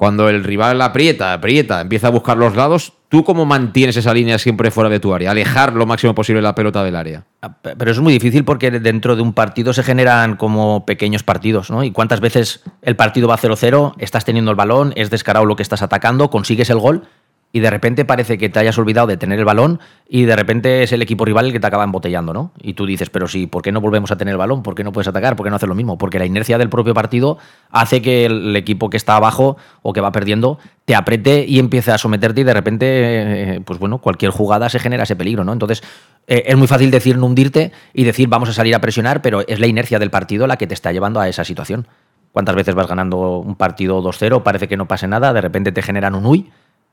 cuando 0.00 0.30
el 0.30 0.44
rival 0.44 0.80
aprieta, 0.80 1.34
aprieta, 1.34 1.82
empieza 1.82 2.06
a 2.06 2.10
buscar 2.10 2.38
los 2.38 2.56
lados, 2.56 2.94
¿tú 3.10 3.22
cómo 3.22 3.44
mantienes 3.44 3.98
esa 3.98 4.14
línea 4.14 4.38
siempre 4.38 4.70
fuera 4.70 4.88
de 4.88 4.98
tu 4.98 5.12
área? 5.12 5.30
Alejar 5.30 5.74
lo 5.74 5.84
máximo 5.84 6.14
posible 6.14 6.40
la 6.40 6.54
pelota 6.54 6.82
del 6.82 6.96
área. 6.96 7.26
Pero 7.60 7.90
eso 7.90 8.00
es 8.00 8.02
muy 8.02 8.14
difícil 8.14 8.46
porque 8.46 8.70
dentro 8.70 9.14
de 9.14 9.20
un 9.20 9.34
partido 9.34 9.74
se 9.74 9.82
generan 9.82 10.36
como 10.36 10.86
pequeños 10.86 11.22
partidos, 11.22 11.70
¿no? 11.70 11.84
Y 11.84 11.90
cuántas 11.90 12.20
veces 12.20 12.62
el 12.80 12.96
partido 12.96 13.28
va 13.28 13.36
0-0, 13.36 13.92
estás 13.98 14.24
teniendo 14.24 14.50
el 14.50 14.56
balón, 14.56 14.94
es 14.96 15.10
descarado 15.10 15.44
lo 15.44 15.54
que 15.54 15.62
estás 15.62 15.82
atacando, 15.82 16.30
consigues 16.30 16.70
el 16.70 16.78
gol 16.78 17.02
y 17.52 17.60
de 17.60 17.70
repente 17.70 18.04
parece 18.04 18.38
que 18.38 18.48
te 18.48 18.60
hayas 18.60 18.78
olvidado 18.78 19.08
de 19.08 19.16
tener 19.16 19.38
el 19.38 19.44
balón 19.44 19.80
y 20.08 20.24
de 20.24 20.36
repente 20.36 20.82
es 20.82 20.92
el 20.92 21.02
equipo 21.02 21.24
rival 21.24 21.46
el 21.46 21.52
que 21.52 21.58
te 21.58 21.66
acaba 21.66 21.82
embotellando, 21.82 22.32
¿no? 22.32 22.52
Y 22.62 22.74
tú 22.74 22.86
dices, 22.86 23.10
pero 23.10 23.26
sí, 23.26 23.46
¿por 23.46 23.62
qué 23.62 23.72
no 23.72 23.80
volvemos 23.80 24.12
a 24.12 24.16
tener 24.16 24.32
el 24.32 24.38
balón? 24.38 24.62
¿Por 24.62 24.74
qué 24.74 24.84
no 24.84 24.92
puedes 24.92 25.08
atacar? 25.08 25.34
¿Por 25.34 25.44
qué 25.44 25.50
no 25.50 25.56
hacer 25.56 25.68
lo 25.68 25.74
mismo? 25.74 25.98
Porque 25.98 26.18
la 26.18 26.26
inercia 26.26 26.58
del 26.58 26.68
propio 26.68 26.94
partido 26.94 27.38
hace 27.70 28.02
que 28.02 28.26
el 28.26 28.54
equipo 28.54 28.88
que 28.88 28.96
está 28.96 29.16
abajo 29.16 29.56
o 29.82 29.92
que 29.92 30.00
va 30.00 30.12
perdiendo 30.12 30.58
te 30.84 30.94
apriete 30.94 31.44
y 31.46 31.58
empiece 31.58 31.90
a 31.90 31.98
someterte 31.98 32.42
y 32.42 32.44
de 32.44 32.54
repente, 32.54 32.86
eh, 33.56 33.60
pues 33.64 33.80
bueno, 33.80 33.98
cualquier 33.98 34.30
jugada 34.30 34.68
se 34.68 34.78
genera 34.78 35.02
ese 35.02 35.16
peligro, 35.16 35.44
¿no? 35.44 35.52
Entonces, 35.52 35.82
eh, 36.28 36.44
es 36.46 36.56
muy 36.56 36.68
fácil 36.68 36.92
decir 36.92 37.18
no 37.18 37.26
hundirte 37.26 37.72
y 37.92 38.04
decir 38.04 38.28
vamos 38.28 38.48
a 38.48 38.52
salir 38.52 38.76
a 38.76 38.80
presionar, 38.80 39.22
pero 39.22 39.46
es 39.46 39.58
la 39.58 39.66
inercia 39.66 39.98
del 39.98 40.10
partido 40.10 40.46
la 40.46 40.56
que 40.56 40.68
te 40.68 40.74
está 40.74 40.92
llevando 40.92 41.18
a 41.18 41.28
esa 41.28 41.44
situación. 41.44 41.88
¿Cuántas 42.30 42.54
veces 42.54 42.76
vas 42.76 42.86
ganando 42.86 43.38
un 43.38 43.56
partido 43.56 44.00
2-0? 44.00 44.44
Parece 44.44 44.68
que 44.68 44.76
no 44.76 44.86
pase 44.86 45.08
nada, 45.08 45.32
de 45.32 45.40
repente 45.40 45.72
te 45.72 45.82
generan 45.82 46.14
un 46.14 46.26
uy 46.26 46.52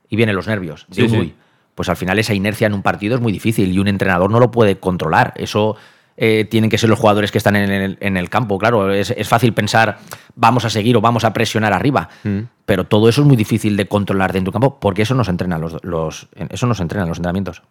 y 0.09 0.15
vienen 0.15 0.35
los 0.35 0.47
nervios 0.47 0.85
Sí, 0.91 1.03
un 1.03 1.09
sí. 1.09 1.17
uy. 1.17 1.35
Pues 1.75 1.89
al 1.89 1.95
final 1.97 2.17
esa 2.17 2.33
inercia 2.33 2.65
en 2.67 2.73
un 2.73 2.81
partido 2.81 3.15
es 3.15 3.21
muy 3.21 3.31
difícil 3.31 3.71
y 3.71 3.77
un 3.79 3.87
entrenador 3.87 4.31
no 4.31 4.39
lo 4.39 4.49
puede 4.49 4.77
controlar. 4.77 5.33
Eso 5.37 5.75
eh, 6.17 6.45
tienen 6.49 6.71
que 6.71 6.79
ser 6.79 6.89
los 6.89 6.97
jugadores 6.97 7.31
que 7.31 7.37
están 7.37 7.55
en 7.55 7.69
el, 7.69 7.97
en 8.01 8.17
el 8.17 8.29
campo. 8.31 8.57
Claro, 8.57 8.91
es, 8.91 9.11
es 9.11 9.27
fácil 9.27 9.53
pensar 9.53 9.99
vamos 10.35 10.65
a 10.65 10.71
seguir 10.71 10.97
o 10.97 11.01
vamos 11.01 11.23
a 11.23 11.33
presionar 11.33 11.73
arriba, 11.73 12.09
Mm. 12.23 12.39
pero 12.65 12.85
todo 12.85 13.07
eso 13.09 13.21
es 13.21 13.27
muy 13.27 13.37
difícil 13.37 13.77
de 13.77 13.87
controlar 13.87 14.33
dentro 14.33 14.51
del 14.51 14.59
campo 14.59 14.79
porque 14.79 15.03
eso 15.03 15.13
nos 15.13 15.29
entrenan 15.29 15.61
los, 15.61 15.77
los, 15.83 16.27
eso 16.49 16.65
nos 16.65 16.79
entrenan 16.79 17.07
los 17.09 17.19
entrenamientos. 17.19 17.61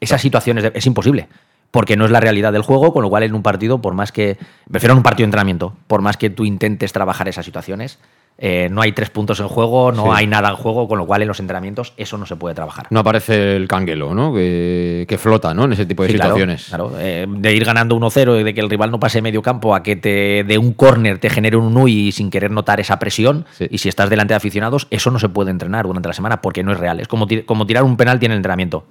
Esas 0.00 0.20
situaciones 0.20 0.64
de- 0.64 0.72
es 0.74 0.86
imposible. 0.86 1.28
Porque 1.70 1.96
no 1.98 2.06
es 2.06 2.10
la 2.10 2.20
realidad 2.20 2.52
del 2.52 2.62
juego, 2.62 2.94
con 2.94 3.02
lo 3.02 3.10
cual 3.10 3.24
en 3.24 3.34
un 3.34 3.42
partido, 3.42 3.82
por 3.82 3.92
más 3.92 4.10
que. 4.10 4.38
Prefiero 4.70 4.92
en 4.94 4.98
un 4.98 5.02
partido 5.02 5.24
de 5.24 5.28
entrenamiento, 5.28 5.74
por 5.86 6.00
más 6.00 6.16
que 6.16 6.30
tú 6.30 6.46
intentes 6.46 6.94
trabajar 6.94 7.28
esas 7.28 7.44
situaciones, 7.44 7.98
eh, 8.40 8.68
no 8.70 8.80
hay 8.82 8.92
tres 8.92 9.10
puntos 9.10 9.40
en 9.40 9.48
juego, 9.48 9.90
no 9.90 10.04
Sí. 10.04 10.10
hay 10.14 10.26
nada 10.28 10.48
en 10.50 10.54
juego, 10.56 10.86
con 10.86 10.96
lo 10.96 11.06
cual 11.06 11.22
en 11.22 11.28
los 11.28 11.40
entrenamientos 11.40 11.92
eso 11.96 12.16
no 12.18 12.24
se 12.24 12.36
puede 12.36 12.54
trabajar. 12.54 12.86
No 12.90 13.00
aparece 13.00 13.56
el 13.56 13.66
canguelo, 13.66 14.14
¿no? 14.14 14.32
Que, 14.32 15.04
que 15.08 15.18
flota, 15.18 15.52
¿no? 15.54 15.64
En 15.64 15.72
ese 15.72 15.86
tipo 15.86 16.04
de 16.04 16.10
Sí, 16.10 16.14
claro, 16.14 16.34
situaciones. 16.34 16.66
Claro, 16.68 16.92
eh, 17.00 17.26
de 17.28 17.52
ir 17.52 17.64
ganando 17.64 17.96
1-0 17.96 18.40
y 18.40 18.44
de 18.44 18.54
que 18.54 18.60
el 18.60 18.70
rival 18.70 18.92
no 18.92 19.00
pase 19.00 19.20
medio 19.22 19.42
campo 19.42 19.74
a 19.74 19.82
que 19.82 19.96
te 19.96 20.44
de 20.44 20.56
un 20.56 20.72
córner 20.72 21.18
te 21.18 21.30
genere 21.30 21.56
un 21.56 21.76
UI 21.76 22.12
sin 22.12 22.30
querer 22.30 22.52
notar 22.52 22.78
esa 22.78 22.98
presión. 23.00 23.44
Y 23.70 23.78
si 23.78 23.88
estás 23.88 24.08
delante 24.08 24.34
de 24.34 24.36
aficionados, 24.36 24.86
eso 24.90 25.10
no 25.10 25.18
se 25.18 25.28
puede 25.28 25.50
entrenar 25.50 25.86
durante 25.86 26.08
la 26.08 26.14
semana 26.14 26.40
porque 26.40 26.62
no 26.62 26.70
es 26.70 26.78
real. 26.78 27.00
Es 27.00 27.08
como, 27.08 27.26
como 27.44 27.66
tirar 27.66 27.82
un 27.82 27.96
penalti 27.96 28.26
en 28.26 28.32
el 28.32 28.36
entrenamiento. 28.36 28.84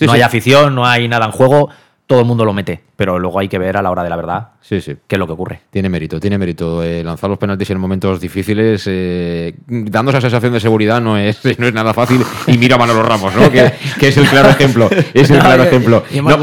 No 0.00 0.12
hay 0.12 0.20
afición, 0.22 0.76
no 0.76 0.86
hay 0.86 1.08
nada 1.08 1.26
en 1.26 1.32
juego, 1.32 1.70
todo 2.08 2.20
el 2.20 2.24
mundo 2.26 2.44
lo 2.44 2.52
mete. 2.52 2.80
Pero 2.96 3.18
luego 3.20 3.38
hay 3.38 3.48
que 3.48 3.58
ver 3.58 3.76
a 3.76 3.82
la 3.82 3.90
hora 3.92 4.02
de 4.02 4.10
la 4.10 4.16
verdad 4.16 4.48
Sí, 4.60 4.80
sí. 4.80 4.96
qué 5.06 5.14
es 5.14 5.18
lo 5.20 5.26
que 5.26 5.34
ocurre. 5.34 5.60
Tiene 5.70 5.88
mérito, 5.88 6.18
tiene 6.18 6.38
mérito. 6.38 6.82
Eh, 6.82 7.04
lanzar 7.04 7.30
los 7.30 7.38
penaltis 7.38 7.70
en 7.70 7.78
momentos 7.78 8.20
difíciles, 8.20 8.82
eh, 8.86 9.54
dando 9.68 10.10
esa 10.10 10.20
sensación 10.20 10.52
de 10.54 10.58
seguridad, 10.58 11.00
no 11.00 11.16
es, 11.18 11.38
no 11.58 11.66
es 11.68 11.74
nada 11.74 11.94
fácil. 11.94 12.22
Y 12.48 12.58
mira 12.58 12.74
a 12.76 12.78
Manolo 12.78 13.02
Ramos, 13.02 13.34
¿no? 13.36 13.52
Que, 13.52 13.72
que 14.00 14.08
es 14.08 14.16
el 14.16 14.26
claro 14.26 14.48
ejemplo. 14.48 14.88
Es 15.14 15.30
el 15.30 15.38
claro 15.40 15.62
ejemplo. 15.64 16.02
No, 16.22 16.38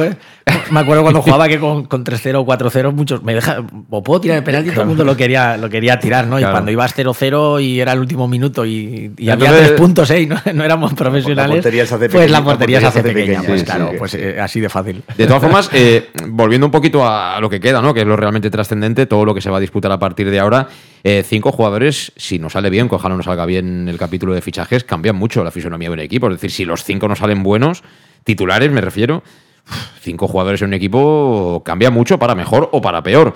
me 0.71 0.79
acuerdo 0.79 1.01
cuando 1.03 1.21
jugaba 1.23 1.47
que 1.47 1.59
con, 1.59 1.85
con 1.85 2.03
3-0 2.03 2.35
o 2.35 2.45
4-0, 2.45 2.93
muchos 2.93 3.23
me 3.23 3.33
deja, 3.33 3.63
o 3.89 4.03
puedo 4.03 4.21
tirar 4.21 4.37
el 4.37 4.43
penalti, 4.43 4.69
todo 4.71 4.81
el 4.81 4.87
mundo 4.87 5.03
lo 5.03 5.15
quería, 5.17 5.57
lo 5.57 5.69
quería 5.69 5.99
tirar, 5.99 6.27
¿no? 6.27 6.37
Y 6.37 6.41
Claro. 6.41 6.53
cuando 6.53 6.71
ibas 6.71 6.95
0-0 6.95 7.63
y 7.63 7.79
era 7.79 7.93
el 7.93 7.99
último 7.99 8.27
minuto 8.27 8.65
y, 8.65 9.11
y 9.17 9.29
había 9.29 9.51
tres 9.51 9.71
puntos, 9.71 10.09
¿eh? 10.11 10.21
Y 10.21 10.27
no, 10.27 10.35
no 10.53 10.63
éramos 10.63 10.93
profesionales. 10.93 11.55
portería 11.57 11.85
se 11.85 11.95
hace 11.95 12.09
pues 12.09 12.29
la 12.29 12.43
portería 12.43 12.79
se 12.79 12.87
hace 12.87 13.01
pequeña, 13.03 13.41
pequeña, 13.41 13.47
pues 13.47 13.59
sí, 13.61 13.65
claro, 13.65 13.89
sí, 13.91 13.95
pues 13.97 14.11
sí. 14.11 14.17
eh, 14.21 14.39
así 14.39 14.59
de 14.59 14.69
fácil. 14.69 15.03
De 15.17 15.27
todas 15.27 15.41
formas, 15.41 15.69
eh, 15.73 16.09
volviendo 16.27 16.67
un 16.67 16.71
poquito 16.71 17.07
a 17.07 17.39
lo 17.41 17.49
que 17.49 17.59
queda, 17.59 17.81
¿no? 17.81 17.93
Que 17.93 18.01
es 18.01 18.07
lo 18.07 18.15
realmente 18.15 18.49
trascendente, 18.49 19.05
todo 19.07 19.25
lo 19.25 19.33
que 19.33 19.41
se 19.41 19.49
va 19.49 19.57
a 19.57 19.61
disputar 19.61 19.91
a 19.91 19.99
partir 19.99 20.29
de 20.29 20.39
ahora. 20.39 20.67
eh, 21.03 21.23
cinco 21.27 21.51
jugadores, 21.51 22.11
si 22.15 22.39
no 22.39 22.49
sale 22.49 22.69
bien, 22.69 22.89
que 22.89 22.95
ojalá 22.95 23.15
no 23.15 23.21
salga 23.23 23.45
bien 23.45 23.87
el 23.87 23.97
capítulo 23.97 24.33
de 24.33 24.41
fichajes, 24.41 24.83
cambian 24.83 25.15
mucho 25.15 25.43
la 25.43 25.51
fisonomía 25.51 25.89
de 25.89 25.93
un 25.93 25.99
equipo. 25.99 26.27
Es 26.27 26.33
decir, 26.33 26.51
si 26.51 26.65
los 26.65 26.83
cinco 26.83 27.07
no 27.07 27.15
salen 27.15 27.43
buenos, 27.43 27.83
titulares 28.23 28.71
me 28.71 28.81
refiero, 28.81 29.21
cinco 30.01 30.27
jugadores 30.27 30.61
en 30.61 30.69
un 30.69 30.73
equipo 30.73 31.61
cambia 31.65 31.91
mucho 31.91 32.19
para 32.19 32.35
mejor 32.35 32.69
o 32.71 32.81
para 32.81 33.03
peor. 33.03 33.33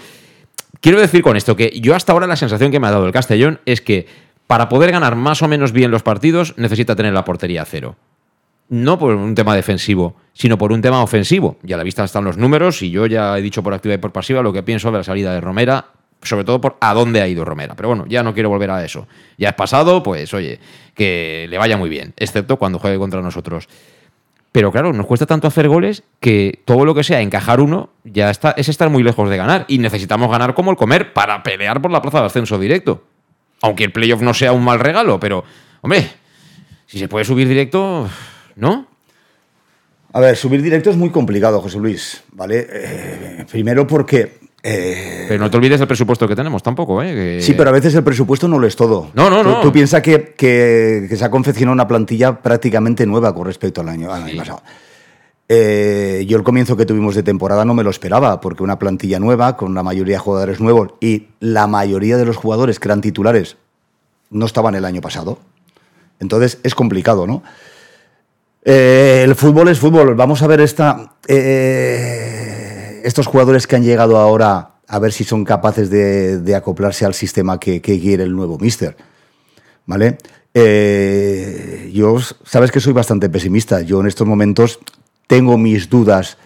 Quiero 0.82 1.00
decir 1.00 1.24
con 1.24 1.36
esto 1.36 1.56
que 1.56 1.72
yo 1.80 1.96
hasta 1.96 2.14
ahora 2.14 2.28
la 2.28 2.36
sensación 2.36 2.72
que 2.72 2.80
me 2.80 2.88
ha 2.88 2.92
dado 2.92 3.06
el 3.06 3.12
Castellón 3.12 3.60
es 3.66 3.82
que 3.82 4.08
para 4.48 4.70
poder 4.70 4.92
ganar 4.92 5.16
más 5.16 5.42
o 5.42 5.48
menos 5.48 5.72
bien 5.72 5.92
los 5.92 6.04
partidos 6.04 6.54
necesita 6.58 6.96
tener 6.96 7.14
la 7.14 7.26
portería 7.26 7.64
a 7.64 7.66
cero 7.66 7.96
no 8.70 9.00
por 9.00 9.16
un 9.16 9.36
tema 9.36 9.56
defensivo, 9.56 10.16
sino 10.34 10.58
por 10.58 10.72
un 10.72 10.82
tema 10.82 11.02
ofensivo. 11.02 11.58
Y 11.64 11.74
a 11.74 11.78
la 11.78 11.84
vista 11.84 12.04
están 12.04 12.24
los 12.24 12.38
números 12.38 12.82
y 12.82 12.92
yo 12.92 13.08
ya 13.08 13.38
he 13.38 13.42
dicho 13.42 13.64
por 13.64 13.74
activa 13.74 13.96
y 13.96 13.98
por 13.98 14.12
pasiva 14.12 14.42
lo 14.42 14.54
que 14.54 14.64
pienso 14.64 14.92
de 14.92 15.00
la 15.00 15.04
salida 15.04 15.34
de 15.34 15.42
Romera, 15.42 15.88
sobre 16.22 16.44
todo 16.46 16.62
por 16.62 16.78
a 16.80 16.94
dónde 16.94 17.22
ha 17.22 17.28
ido 17.28 17.44
Romera. 17.44 17.76
Pero 17.76 17.90
bueno, 17.90 18.06
ya 18.08 18.24
no 18.24 18.34
quiero 18.34 18.50
volver 18.50 18.70
a 18.70 18.86
eso. 18.86 19.08
Ya 19.38 19.50
es 19.50 19.56
pasado, 19.56 20.04
pues 20.04 20.34
oye, 20.34 20.60
que 20.94 21.48
le 21.50 21.58
vaya 21.58 21.78
muy 21.78 21.90
bien, 21.90 22.14
excepto 22.16 22.58
cuando 22.58 22.80
juegue 22.80 22.98
contra 22.98 23.22
nosotros. 23.22 23.68
Pero 24.52 24.72
claro, 24.72 24.94
nos 24.94 25.06
cuesta 25.06 25.26
tanto 25.26 25.48
hacer 25.48 25.68
goles 25.68 26.04
que 26.20 26.62
todo 26.66 26.84
lo 26.84 26.96
que 26.96 27.04
sea 27.04 27.22
encajar 27.22 27.62
uno 27.62 27.92
ya 28.04 28.32
está, 28.32 28.52
es 28.52 28.68
estar 28.68 28.90
muy 28.90 29.04
lejos 29.04 29.30
de 29.30 29.38
ganar. 29.38 29.66
Y 29.68 29.78
necesitamos 29.78 30.32
ganar 30.32 30.56
como 30.56 30.72
el 30.72 30.78
comer 30.78 31.14
para 31.14 31.44
pelear 31.44 31.82
por 31.82 31.92
la 31.92 32.02
plaza 32.02 32.22
de 32.22 32.26
ascenso 32.26 32.58
directo. 32.58 33.04
Aunque 33.62 33.84
el 33.84 33.92
playoff 33.92 34.22
no 34.22 34.34
sea 34.34 34.52
un 34.52 34.64
mal 34.64 34.80
regalo, 34.80 35.20
pero, 35.20 35.44
hombre, 35.82 36.10
si 36.88 36.98
se 36.98 37.08
puede 37.08 37.26
subir 37.26 37.48
directo, 37.48 38.10
¿no? 38.56 38.88
A 40.12 40.20
ver, 40.20 40.36
subir 40.36 40.64
directo 40.64 40.90
es 40.90 40.98
muy 40.98 41.12
complicado, 41.12 41.62
José 41.62 41.78
Luis, 41.78 42.24
¿vale? 42.32 42.68
Eh, 42.68 43.46
primero 43.52 43.86
porque... 43.86 44.39
eh, 44.64 45.26
Pero 45.28 45.40
no 45.44 45.50
te 45.50 45.58
olvides 45.58 45.80
del 45.80 45.88
presupuesto 45.88 46.28
que 46.28 46.36
tenemos 46.36 46.62
tampoco, 46.62 47.02
¿eh? 47.02 47.14
Que- 47.14 47.42
Sí, 47.42 47.54
pero 47.54 47.70
a 47.70 47.74
veces 47.74 47.94
el 47.96 48.04
presupuesto 48.04 48.48
no 48.48 48.60
lo 48.60 48.68
es 48.68 48.76
todo. 48.76 49.10
No, 49.14 49.30
no, 49.30 49.44
no. 49.44 49.62
Tú, 49.62 49.72
piensas 49.72 50.02
que, 50.02 50.34
que- 50.38 51.06
que 51.10 51.16
se 51.16 51.24
ha 51.26 51.32
confeccionado 51.32 51.74
una 51.74 51.88
plantilla 51.88 52.42
prácticamente 52.42 53.06
nueva 53.06 53.34
con 53.34 53.46
respecto 53.46 53.82
al 53.82 53.90
año, 53.90 54.14
al 54.14 54.24
año 54.24 54.38
pasado. 54.38 54.62
Eh, 55.52 56.26
yo 56.28 56.38
el 56.38 56.44
comienzo 56.44 56.78
que 56.78 56.86
tuvimos 56.86 57.16
de 57.16 57.24
temporada 57.24 57.66
no 57.66 57.74
me 57.74 57.84
lo 57.84 57.90
esperaba, 57.90 58.40
porque 58.40 58.62
una 58.62 58.78
plantilla 58.78 59.20
nueva, 59.20 59.58
con 59.58 59.72
una 59.72 59.82
mayoría 59.82 60.16
de 60.16 60.20
jugadores 60.20 60.60
nuevos, 60.60 60.90
y 61.00 61.28
la 61.40 61.66
mayoría 61.66 62.18
de 62.18 62.26
los 62.26 62.38
jugadores 62.38 62.80
que 62.80 62.88
eran 62.88 63.02
titulares 63.02 63.58
no 64.30 64.46
estaban 64.46 64.76
el 64.76 64.86
año 64.86 65.02
pasado. 65.02 65.40
Entonces 66.20 66.60
es 66.64 66.76
complicado, 66.76 67.26
¿no? 67.26 67.42
Eh, 68.64 69.22
el 69.26 69.34
fútbol 69.36 69.70
es 69.70 69.80
fútbol. 69.80 70.14
Vamos 70.16 70.42
a 70.44 70.48
ver 70.48 70.60
esta, 70.62 71.14
eh, 71.28 72.49
estos 73.04 73.28
jugadores 73.28 73.68
que 73.68 73.76
han 73.76 73.84
llegado 73.84 74.18
ahora, 74.18 74.76
a 74.88 75.00
ver 75.00 75.12
si 75.12 75.24
son 75.24 75.46
capaces 75.46 75.90
de, 75.90 76.56
acoplarse 76.56 77.06
al 77.06 77.14
sistema 77.14 77.60
que, 77.60 77.82
que 77.82 78.00
quiere 78.00 78.24
el 78.24 78.36
nuevo 78.36 78.58
míster. 78.58 78.98
¿Vale? 79.86 80.18
Eh, 80.54 81.92
yo, 81.94 82.18
sabes 82.44 82.72
que 82.72 82.80
soy 82.80 82.94
bastante 82.94 83.30
pesimista. 83.30 83.82
Yo 83.82 84.02
en 84.02 84.08
estos 84.08 84.28
momentos 84.28 84.80
tengo 85.28 85.58
mis 85.58 85.90
dudas 85.90 86.38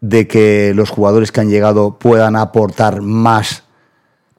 de 0.00 0.26
que 0.26 0.72
los 0.74 0.90
jugadores 0.90 1.32
que 1.32 1.40
han 1.40 1.50
llegado 1.50 1.98
puedan 1.98 2.36
aportar 2.36 3.02
más 3.02 3.64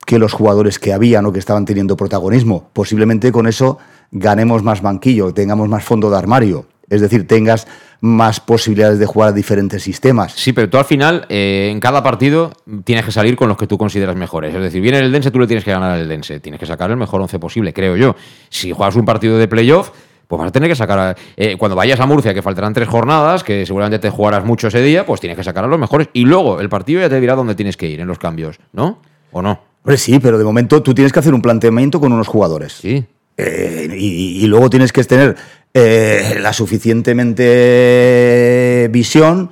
que 0.05 0.19
los 0.19 0.33
jugadores 0.33 0.79
que 0.79 0.93
habían 0.93 1.25
o 1.25 1.33
que 1.33 1.39
estaban 1.39 1.65
teniendo 1.65 1.97
protagonismo. 1.97 2.69
Posiblemente 2.73 3.31
con 3.31 3.47
eso 3.47 3.77
ganemos 4.11 4.63
más 4.63 4.81
banquillo, 4.81 5.33
tengamos 5.33 5.69
más 5.69 5.83
fondo 5.83 6.09
de 6.09 6.17
armario. 6.17 6.65
Es 6.89 7.01
decir, 7.01 7.27
tengas 7.27 7.67
más 8.01 8.39
posibilidades 8.39 8.97
de 8.99 9.05
jugar 9.05 9.29
a 9.29 9.31
diferentes 9.33 9.83
sistemas. 9.83 10.31
Sí, 10.33 10.53
pero 10.53 10.69
tú 10.69 10.77
al 10.77 10.85
final, 10.85 11.25
eh, 11.29 11.69
en 11.71 11.79
cada 11.79 12.01
partido, 12.01 12.51
tienes 12.85 13.03
que 13.05 13.11
salir 13.11 13.35
con 13.35 13.49
los 13.49 13.57
que 13.57 13.67
tú 13.67 13.77
consideras 13.77 14.15
mejores. 14.15 14.55
Es 14.55 14.61
decir, 14.61 14.81
viene 14.81 14.99
el 14.99 15.11
Dense, 15.11 15.31
tú 15.31 15.39
le 15.39 15.47
tienes 15.47 15.65
que 15.65 15.71
ganar 15.71 15.91
al 15.91 16.07
Dense. 16.07 16.39
Tienes 16.39 16.59
que 16.59 16.65
sacar 16.65 16.89
el 16.91 16.97
mejor 16.97 17.19
once 17.21 17.39
posible, 17.39 17.73
creo 17.73 17.95
yo. 17.97 18.15
Si 18.49 18.71
juegas 18.71 18.95
un 18.95 19.03
partido 19.05 19.37
de 19.37 19.47
playoff, 19.49 19.91
pues 20.27 20.39
vas 20.39 20.47
a 20.49 20.51
tener 20.51 20.69
que 20.69 20.75
sacar. 20.75 20.99
a- 20.99 21.15
eh, 21.35 21.57
cuando 21.57 21.75
vayas 21.75 21.99
a 21.99 22.05
Murcia, 22.05 22.33
que 22.33 22.41
faltarán 22.41 22.71
tres 22.73 22.87
jornadas, 22.87 23.43
que 23.43 23.65
seguramente 23.65 23.99
te 23.99 24.09
jugarás 24.09 24.45
mucho 24.45 24.67
ese 24.67 24.81
día, 24.81 25.05
pues 25.05 25.19
tienes 25.19 25.37
que 25.37 25.43
sacar 25.43 25.63
a 25.65 25.67
los 25.67 25.79
mejores. 25.79 26.07
Y 26.13 26.23
luego 26.25 26.61
el 26.61 26.69
partido 26.69 27.01
ya 27.01 27.09
te 27.09 27.19
dirá 27.19 27.35
dónde 27.35 27.55
tienes 27.55 27.75
que 27.75 27.87
ir 27.87 27.99
en 27.99 28.07
los 28.07 28.19
cambios, 28.19 28.59
¿no? 28.71 29.01
¿O 29.31 29.41
no? 29.41 29.59
Hombre, 29.83 29.97
sí, 29.97 30.19
pero 30.19 30.37
de 30.37 30.43
momento 30.43 30.81
tú 30.83 30.93
tienes 30.93 31.11
que 31.11 31.19
hacer 31.19 31.33
un 31.33 31.41
planteamiento 31.41 31.99
con 31.99 32.13
unos 32.13 32.27
jugadores. 32.27 32.73
Sí. 32.73 33.03
Eh, 33.37 33.87
y, 33.97 34.43
y 34.43 34.47
luego 34.47 34.69
tienes 34.69 34.91
que 34.91 35.01
tener 35.05 35.35
eh, 35.73 36.37
la 36.41 36.51
suficientemente 36.53 38.89
visión 38.91 39.49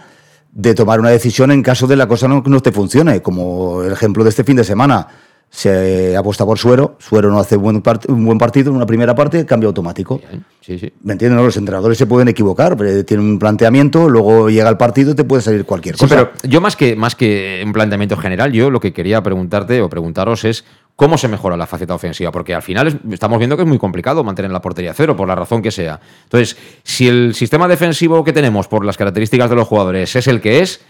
de 0.51 0.73
tomar 0.73 0.99
una 0.99 1.09
decisión 1.11 1.51
en 1.51 1.61
caso 1.61 1.85
de 1.87 1.95
la 1.95 2.07
cosa 2.07 2.27
no, 2.27 2.41
no 2.45 2.59
te 2.61 2.71
funcione, 2.71 3.21
como 3.21 3.83
el 3.83 3.91
ejemplo 3.93 4.23
de 4.23 4.31
este 4.31 4.43
fin 4.43 4.55
de 4.57 4.63
semana. 4.63 5.07
Se 5.49 6.13
apuesta 6.17 6.45
por 6.45 6.59
Suero, 6.59 6.97
Suero 6.99 7.31
no 7.31 7.39
hace 7.39 7.55
buen 7.55 7.81
un 8.09 8.25
buen 8.25 8.37
partido 8.37 8.69
en 8.69 8.75
una 8.75 8.85
primera 8.85 9.15
parte, 9.15 9.45
cambio 9.45 9.69
automático. 9.69 10.19
Sí, 10.59 10.77
sí. 10.77 10.91
¿Me 11.03 11.13
entiendes? 11.13 11.37
No, 11.37 11.45
Los 11.45 11.55
entrenadores 11.55 11.97
se 11.97 12.05
pueden 12.05 12.27
equivocar, 12.27 12.75
pero 12.75 13.05
tienen 13.05 13.25
un 13.25 13.39
planteamiento, 13.39 14.09
luego 14.09 14.49
llega 14.49 14.67
el 14.67 14.75
partido 14.75 15.11
y 15.11 15.15
te 15.15 15.23
puede 15.23 15.41
salir 15.41 15.63
cualquier 15.63 15.95
Sí, 15.95 16.01
cosa. 16.01 16.15
pero 16.15 16.31
yo 16.51 16.59
más 16.59 16.75
que, 16.75 16.97
más 16.97 17.15
que 17.15 17.63
un 17.65 17.71
planteamiento 17.71 18.17
general, 18.17 18.51
yo 18.51 18.69
lo 18.69 18.81
que 18.81 18.91
quería 18.91 19.23
preguntarte 19.23 19.81
o 19.81 19.87
preguntaros 19.87 20.43
es 20.43 20.65
cómo 20.97 21.17
se 21.17 21.29
mejora 21.29 21.55
la 21.55 21.67
faceta 21.67 21.93
ofensiva, 21.93 22.31
porque 22.31 22.53
al 22.53 22.63
final 22.63 22.87
es- 22.87 22.95
estamos 23.11 23.37
viendo 23.37 23.55
que 23.55 23.61
es 23.61 23.67
muy 23.69 23.77
complicado 23.77 24.23
mantener 24.25 24.51
la 24.51 24.61
portería 24.61 24.93
cero, 24.93 25.15
por 25.15 25.27
la 25.29 25.35
razón 25.35 25.61
que 25.61 25.71
sea. 25.71 26.01
Entonces, 26.23 26.57
si 26.83 27.07
el 27.07 27.33
sistema 27.35 27.67
defensivo 27.69 28.23
que 28.25 28.33
tenemos 28.33 28.67
por 28.67 28.83
las 28.83 28.97
características 28.97 29.49
de 29.49 29.55
los 29.55 29.67
jugadores 29.67 30.13
es 30.15 30.27
el 30.27 30.41
que 30.41 30.59
es, 30.59 30.81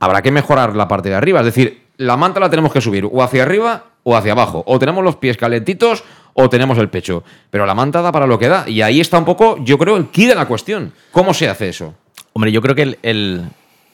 habrá 0.00 0.22
que 0.22 0.32
mejorar 0.32 0.74
la 0.74 0.88
parte 0.88 1.10
de 1.10 1.14
arriba. 1.14 1.40
Es 1.40 1.46
decir, 1.46 1.82
la 1.98 2.16
manta 2.16 2.40
la 2.40 2.50
tenemos 2.50 2.72
que 2.72 2.80
subir 2.80 3.04
o 3.04 3.22
hacia 3.22 3.42
arriba 3.44 3.84
o 4.02 4.16
hacia 4.16 4.32
abajo. 4.32 4.64
O 4.66 4.78
tenemos 4.78 5.04
los 5.04 5.16
pies 5.16 5.36
calentitos 5.36 6.02
o 6.32 6.48
tenemos 6.48 6.78
el 6.78 6.88
pecho. 6.88 7.22
Pero 7.50 7.66
la 7.66 7.74
manta 7.74 8.00
da 8.00 8.10
para 8.10 8.26
lo 8.26 8.38
que 8.38 8.48
da. 8.48 8.66
Y 8.66 8.80
ahí 8.80 9.00
está 9.00 9.18
un 9.18 9.26
poco, 9.26 9.58
yo 9.62 9.76
creo, 9.76 9.96
el 9.98 10.08
key 10.08 10.26
de 10.26 10.34
la 10.34 10.46
cuestión. 10.46 10.92
¿Cómo 11.12 11.34
se 11.34 11.48
hace 11.48 11.68
eso? 11.68 11.94
Hombre, 12.32 12.50
yo 12.50 12.62
creo 12.62 12.74
que 12.74 12.96
el- 13.02 13.42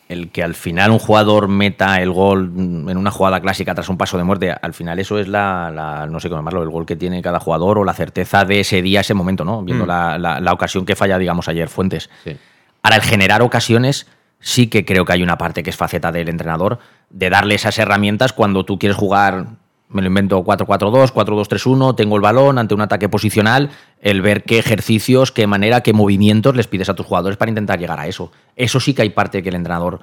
el 0.08 0.30
que 0.30 0.42
al 0.42 0.54
final 0.54 0.90
un 0.90 0.98
jugador 0.98 1.48
meta 1.48 2.00
el 2.00 2.10
gol 2.10 2.50
en 2.56 2.96
una 2.96 3.10
jugada 3.10 3.40
clásica 3.40 3.74
tras 3.74 3.88
un 3.90 3.98
paso 3.98 4.16
de 4.16 4.24
muerte, 4.24 4.50
al 4.60 4.72
final 4.74 4.98
eso 4.98 5.18
es 5.18 5.28
la, 5.28 5.70
la- 5.70 6.06
no 6.06 6.18
sé 6.18 6.28
cómo 6.28 6.40
llamarlo, 6.40 6.62
el 6.62 6.70
gol 6.70 6.86
que 6.86 6.96
tiene 6.96 7.20
cada 7.20 7.40
jugador 7.40 7.78
o 7.78 7.84
la 7.84 7.92
certeza 7.92 8.44
de 8.44 8.60
ese 8.60 8.80
día, 8.80 9.00
ese 9.00 9.12
momento, 9.14 9.44
¿no? 9.44 9.62
Viendo 9.62 9.84
Mm. 9.84 9.88
la, 9.88 10.18
la- 10.18 10.40
la 10.40 10.52
ocasión 10.52 10.86
que 10.86 10.96
falla, 10.96 11.18
digamos, 11.18 11.48
ayer 11.48 11.68
Fuentes. 11.68 12.08
Sí. 12.24 12.36
Ahora, 12.82 12.96
el 12.96 13.02
generar 13.02 13.42
ocasiones, 13.42 14.06
sí 14.40 14.68
que 14.68 14.84
creo 14.84 15.04
que 15.04 15.12
hay 15.12 15.22
una 15.22 15.36
parte 15.36 15.62
que 15.62 15.70
es 15.70 15.76
faceta 15.76 16.10
del 16.10 16.28
entrenador, 16.28 16.78
de 17.10 17.28
darle 17.28 17.54
esas 17.56 17.78
herramientas 17.78 18.32
cuando 18.32 18.64
tú 18.64 18.78
quieres 18.78 18.96
jugar 18.96 19.46
me 19.90 20.02
lo 20.02 20.08
invento 20.08 20.44
4-4-2, 20.44 21.12
4-2-3-1, 21.12 21.96
tengo 21.96 22.16
el 22.16 22.22
balón 22.22 22.58
ante 22.58 22.74
un 22.74 22.80
ataque 22.82 23.08
posicional, 23.08 23.70
el 24.00 24.20
ver 24.20 24.44
qué 24.44 24.58
ejercicios, 24.58 25.32
qué 25.32 25.46
manera, 25.46 25.80
qué 25.80 25.92
movimientos 25.92 26.54
les 26.54 26.66
pides 26.66 26.88
a 26.88 26.94
tus 26.94 27.06
jugadores 27.06 27.38
para 27.38 27.48
intentar 27.48 27.78
llegar 27.78 27.98
a 27.98 28.06
eso. 28.06 28.30
Eso 28.56 28.80
sí 28.80 28.92
que 28.94 29.02
hay 29.02 29.10
parte 29.10 29.42
que 29.42 29.48
el 29.48 29.54
entrenador 29.54 30.00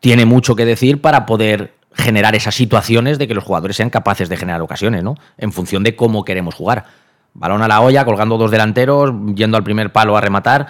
tiene 0.00 0.26
mucho 0.26 0.56
que 0.56 0.64
decir 0.64 1.00
para 1.00 1.26
poder 1.26 1.74
generar 1.94 2.34
esas 2.34 2.54
situaciones 2.54 3.18
de 3.18 3.28
que 3.28 3.34
los 3.34 3.44
jugadores 3.44 3.76
sean 3.76 3.90
capaces 3.90 4.28
de 4.28 4.36
generar 4.36 4.60
ocasiones, 4.62 5.04
¿no? 5.04 5.14
En 5.38 5.52
función 5.52 5.84
de 5.84 5.94
cómo 5.94 6.24
queremos 6.24 6.54
jugar. 6.54 6.84
Balón 7.34 7.62
a 7.62 7.68
la 7.68 7.80
olla, 7.80 8.04
colgando 8.04 8.36
dos 8.36 8.50
delanteros, 8.50 9.12
yendo 9.34 9.56
al 9.56 9.62
primer 9.62 9.92
palo 9.92 10.16
a 10.16 10.20
rematar 10.20 10.66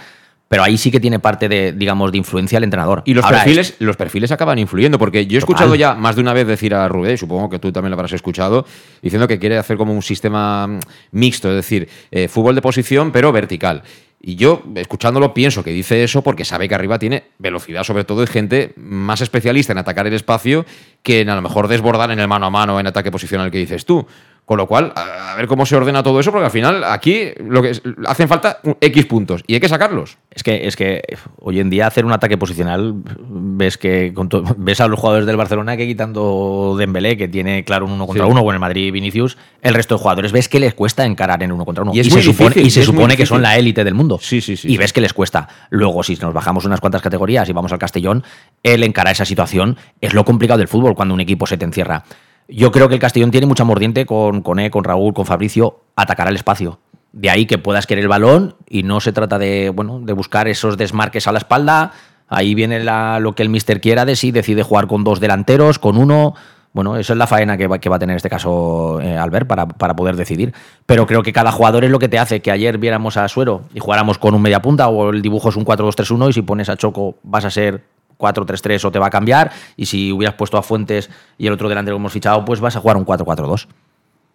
pero 0.52 0.64
ahí 0.64 0.76
sí 0.76 0.90
que 0.90 1.00
tiene 1.00 1.18
parte 1.18 1.48
de, 1.48 1.72
digamos, 1.72 2.12
de 2.12 2.18
influencia 2.18 2.58
el 2.58 2.64
entrenador. 2.64 3.02
Y 3.06 3.14
los 3.14 3.24
perfiles, 3.24 3.74
los 3.78 3.96
perfiles 3.96 4.32
acaban 4.32 4.58
influyendo, 4.58 4.98
porque 4.98 5.26
yo 5.26 5.38
he 5.38 5.40
escuchado 5.40 5.74
ya 5.76 5.94
más 5.94 6.14
de 6.14 6.20
una 6.20 6.34
vez 6.34 6.46
decir 6.46 6.74
a 6.74 6.86
Rubén, 6.88 7.16
supongo 7.16 7.48
que 7.48 7.58
tú 7.58 7.72
también 7.72 7.90
lo 7.90 7.94
habrás 7.94 8.12
escuchado, 8.12 8.66
diciendo 9.00 9.26
que 9.26 9.38
quiere 9.38 9.56
hacer 9.56 9.78
como 9.78 9.94
un 9.94 10.02
sistema 10.02 10.68
mixto, 11.10 11.48
es 11.48 11.56
decir, 11.56 11.88
eh, 12.10 12.28
fútbol 12.28 12.54
de 12.54 12.60
posición, 12.60 13.12
pero 13.12 13.32
vertical. 13.32 13.82
Y 14.20 14.36
yo, 14.36 14.62
escuchándolo, 14.74 15.32
pienso 15.32 15.64
que 15.64 15.70
dice 15.70 16.04
eso 16.04 16.20
porque 16.20 16.44
sabe 16.44 16.68
que 16.68 16.74
arriba 16.74 16.98
tiene 16.98 17.24
velocidad, 17.38 17.82
sobre 17.82 18.04
todo, 18.04 18.22
y 18.22 18.26
gente 18.26 18.74
más 18.76 19.22
especialista 19.22 19.72
en 19.72 19.78
atacar 19.78 20.06
el 20.06 20.12
espacio 20.12 20.66
que 21.02 21.22
en 21.22 21.30
a 21.30 21.34
lo 21.34 21.40
mejor 21.40 21.66
desbordar 21.66 22.10
en 22.10 22.20
el 22.20 22.28
mano 22.28 22.44
a 22.44 22.50
mano 22.50 22.78
en 22.78 22.86
ataque 22.86 23.10
posicional 23.10 23.50
que 23.50 23.56
dices 23.56 23.86
tú. 23.86 24.06
Con 24.44 24.58
lo 24.58 24.66
cual, 24.66 24.92
a 24.96 25.36
ver 25.36 25.46
cómo 25.46 25.64
se 25.64 25.76
ordena 25.76 26.02
todo 26.02 26.18
eso, 26.18 26.32
porque 26.32 26.46
al 26.46 26.50
final 26.50 26.82
aquí 26.82 27.28
lo 27.38 27.62
que 27.62 27.80
hacen 28.06 28.28
falta 28.28 28.58
X 28.80 29.06
puntos 29.06 29.44
y 29.46 29.54
hay 29.54 29.60
que 29.60 29.68
sacarlos. 29.68 30.18
Es 30.32 30.42
que, 30.42 30.66
es 30.66 30.74
que 30.74 31.00
hoy 31.38 31.60
en 31.60 31.70
día 31.70 31.86
hacer 31.86 32.04
un 32.04 32.12
ataque 32.12 32.36
posicional, 32.36 32.92
ves 33.20 33.78
que 33.78 34.12
ves 34.56 34.80
a 34.80 34.88
los 34.88 34.98
jugadores 34.98 35.26
del 35.26 35.36
Barcelona 35.36 35.76
que 35.76 35.86
quitando 35.86 36.74
Dembélé, 36.76 37.16
que 37.16 37.28
tiene 37.28 37.64
claro 37.64 37.86
un 37.86 37.92
uno 37.92 38.06
contra 38.06 38.26
uno, 38.26 38.42
con 38.42 38.52
el 38.52 38.60
Madrid 38.60 38.92
Vinicius, 38.92 39.38
el 39.62 39.74
resto 39.74 39.94
de 39.94 40.02
jugadores 40.02 40.32
ves 40.32 40.48
que 40.48 40.58
les 40.58 40.74
cuesta 40.74 41.06
encarar 41.06 41.40
en 41.44 41.52
uno 41.52 41.64
contra 41.64 41.84
uno. 41.84 41.92
Y, 41.94 42.02
se 42.02 42.20
supone, 42.20 42.60
y 42.60 42.70
se 42.70 42.82
supone 42.82 43.16
que 43.16 43.26
son 43.26 43.42
la 43.42 43.56
élite 43.56 43.84
del 43.84 43.94
mundo. 43.94 44.18
Sí, 44.20 44.40
sí, 44.40 44.56
sí. 44.56 44.72
Y 44.72 44.76
ves 44.76 44.92
que 44.92 45.00
les 45.00 45.12
cuesta. 45.12 45.48
Luego, 45.70 46.02
si 46.02 46.16
nos 46.16 46.34
bajamos 46.34 46.64
unas 46.64 46.80
cuantas 46.80 47.00
categorías 47.00 47.48
y 47.48 47.52
vamos 47.52 47.72
al 47.72 47.78
Castellón, 47.78 48.24
el 48.64 48.82
encarar 48.82 49.12
esa 49.12 49.24
situación 49.24 49.76
es 50.00 50.14
lo 50.14 50.24
complicado 50.24 50.58
del 50.58 50.68
fútbol 50.68 50.96
cuando 50.96 51.14
un 51.14 51.20
equipo 51.20 51.46
se 51.46 51.56
te 51.56 51.64
encierra. 51.64 52.02
Yo 52.48 52.72
creo 52.72 52.88
que 52.88 52.94
el 52.94 53.00
Castellón 53.00 53.30
tiene 53.30 53.46
mucha 53.46 53.64
mordiente 53.64 54.06
con, 54.06 54.42
con 54.42 54.58
E, 54.58 54.70
con 54.70 54.84
Raúl, 54.84 55.14
con 55.14 55.26
Fabricio, 55.26 55.80
atacar 55.96 56.28
al 56.28 56.34
espacio. 56.34 56.78
De 57.12 57.30
ahí 57.30 57.46
que 57.46 57.58
puedas 57.58 57.86
querer 57.86 58.04
el 58.04 58.08
balón 58.08 58.56
y 58.68 58.82
no 58.82 59.00
se 59.00 59.12
trata 59.12 59.38
de, 59.38 59.70
bueno, 59.70 60.00
de 60.00 60.12
buscar 60.12 60.48
esos 60.48 60.76
desmarques 60.76 61.26
a 61.26 61.32
la 61.32 61.38
espalda. 61.38 61.92
Ahí 62.28 62.54
viene 62.54 62.82
lo 63.20 63.34
que 63.34 63.42
el 63.42 63.50
mister 63.50 63.80
quiera 63.80 64.04
de 64.04 64.16
si 64.16 64.32
decide 64.32 64.62
jugar 64.62 64.86
con 64.86 65.04
dos 65.04 65.20
delanteros, 65.20 65.78
con 65.78 65.98
uno. 65.98 66.34
Bueno, 66.72 66.96
esa 66.96 67.12
es 67.12 67.18
la 67.18 67.26
faena 67.26 67.58
que 67.58 67.66
va, 67.66 67.78
que 67.78 67.90
va 67.90 67.96
a 67.96 67.98
tener 67.98 68.14
en 68.14 68.16
este 68.16 68.30
caso 68.30 68.98
eh, 69.02 69.18
Albert 69.18 69.46
para, 69.46 69.68
para, 69.68 69.94
poder 69.94 70.16
decidir. 70.16 70.54
Pero 70.86 71.06
creo 71.06 71.22
que 71.22 71.34
cada 71.34 71.52
jugador 71.52 71.84
es 71.84 71.90
lo 71.90 71.98
que 71.98 72.08
te 72.08 72.18
hace 72.18 72.40
que 72.40 72.50
ayer 72.50 72.78
viéramos 72.78 73.18
a 73.18 73.28
Suero 73.28 73.64
y 73.74 73.80
jugáramos 73.80 74.16
con 74.16 74.34
un 74.34 74.40
media 74.40 74.62
punta 74.62 74.88
o 74.88 75.10
el 75.10 75.20
dibujo 75.20 75.50
es 75.50 75.56
un 75.56 75.66
4-2-3-1 75.66 76.30
y 76.30 76.32
si 76.32 76.40
pones 76.40 76.70
a 76.70 76.76
Choco 76.78 77.16
vas 77.22 77.44
a 77.44 77.50
ser 77.50 77.84
4-3-3 78.22 78.84
o 78.84 78.92
te 78.92 78.98
va 78.98 79.06
a 79.06 79.10
cambiar. 79.10 79.52
Y 79.76 79.86
si 79.86 80.12
hubieras 80.12 80.36
puesto 80.36 80.56
a 80.56 80.62
Fuentes 80.62 81.10
y 81.36 81.46
el 81.46 81.52
otro 81.52 81.68
delantero 81.68 81.96
que 81.96 82.00
hemos 82.00 82.12
fichado, 82.12 82.44
pues 82.44 82.60
vas 82.60 82.76
a 82.76 82.80
jugar 82.80 82.96
un 82.96 83.04
4-4-2. 83.04 83.66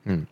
Mm. 0.05 0.23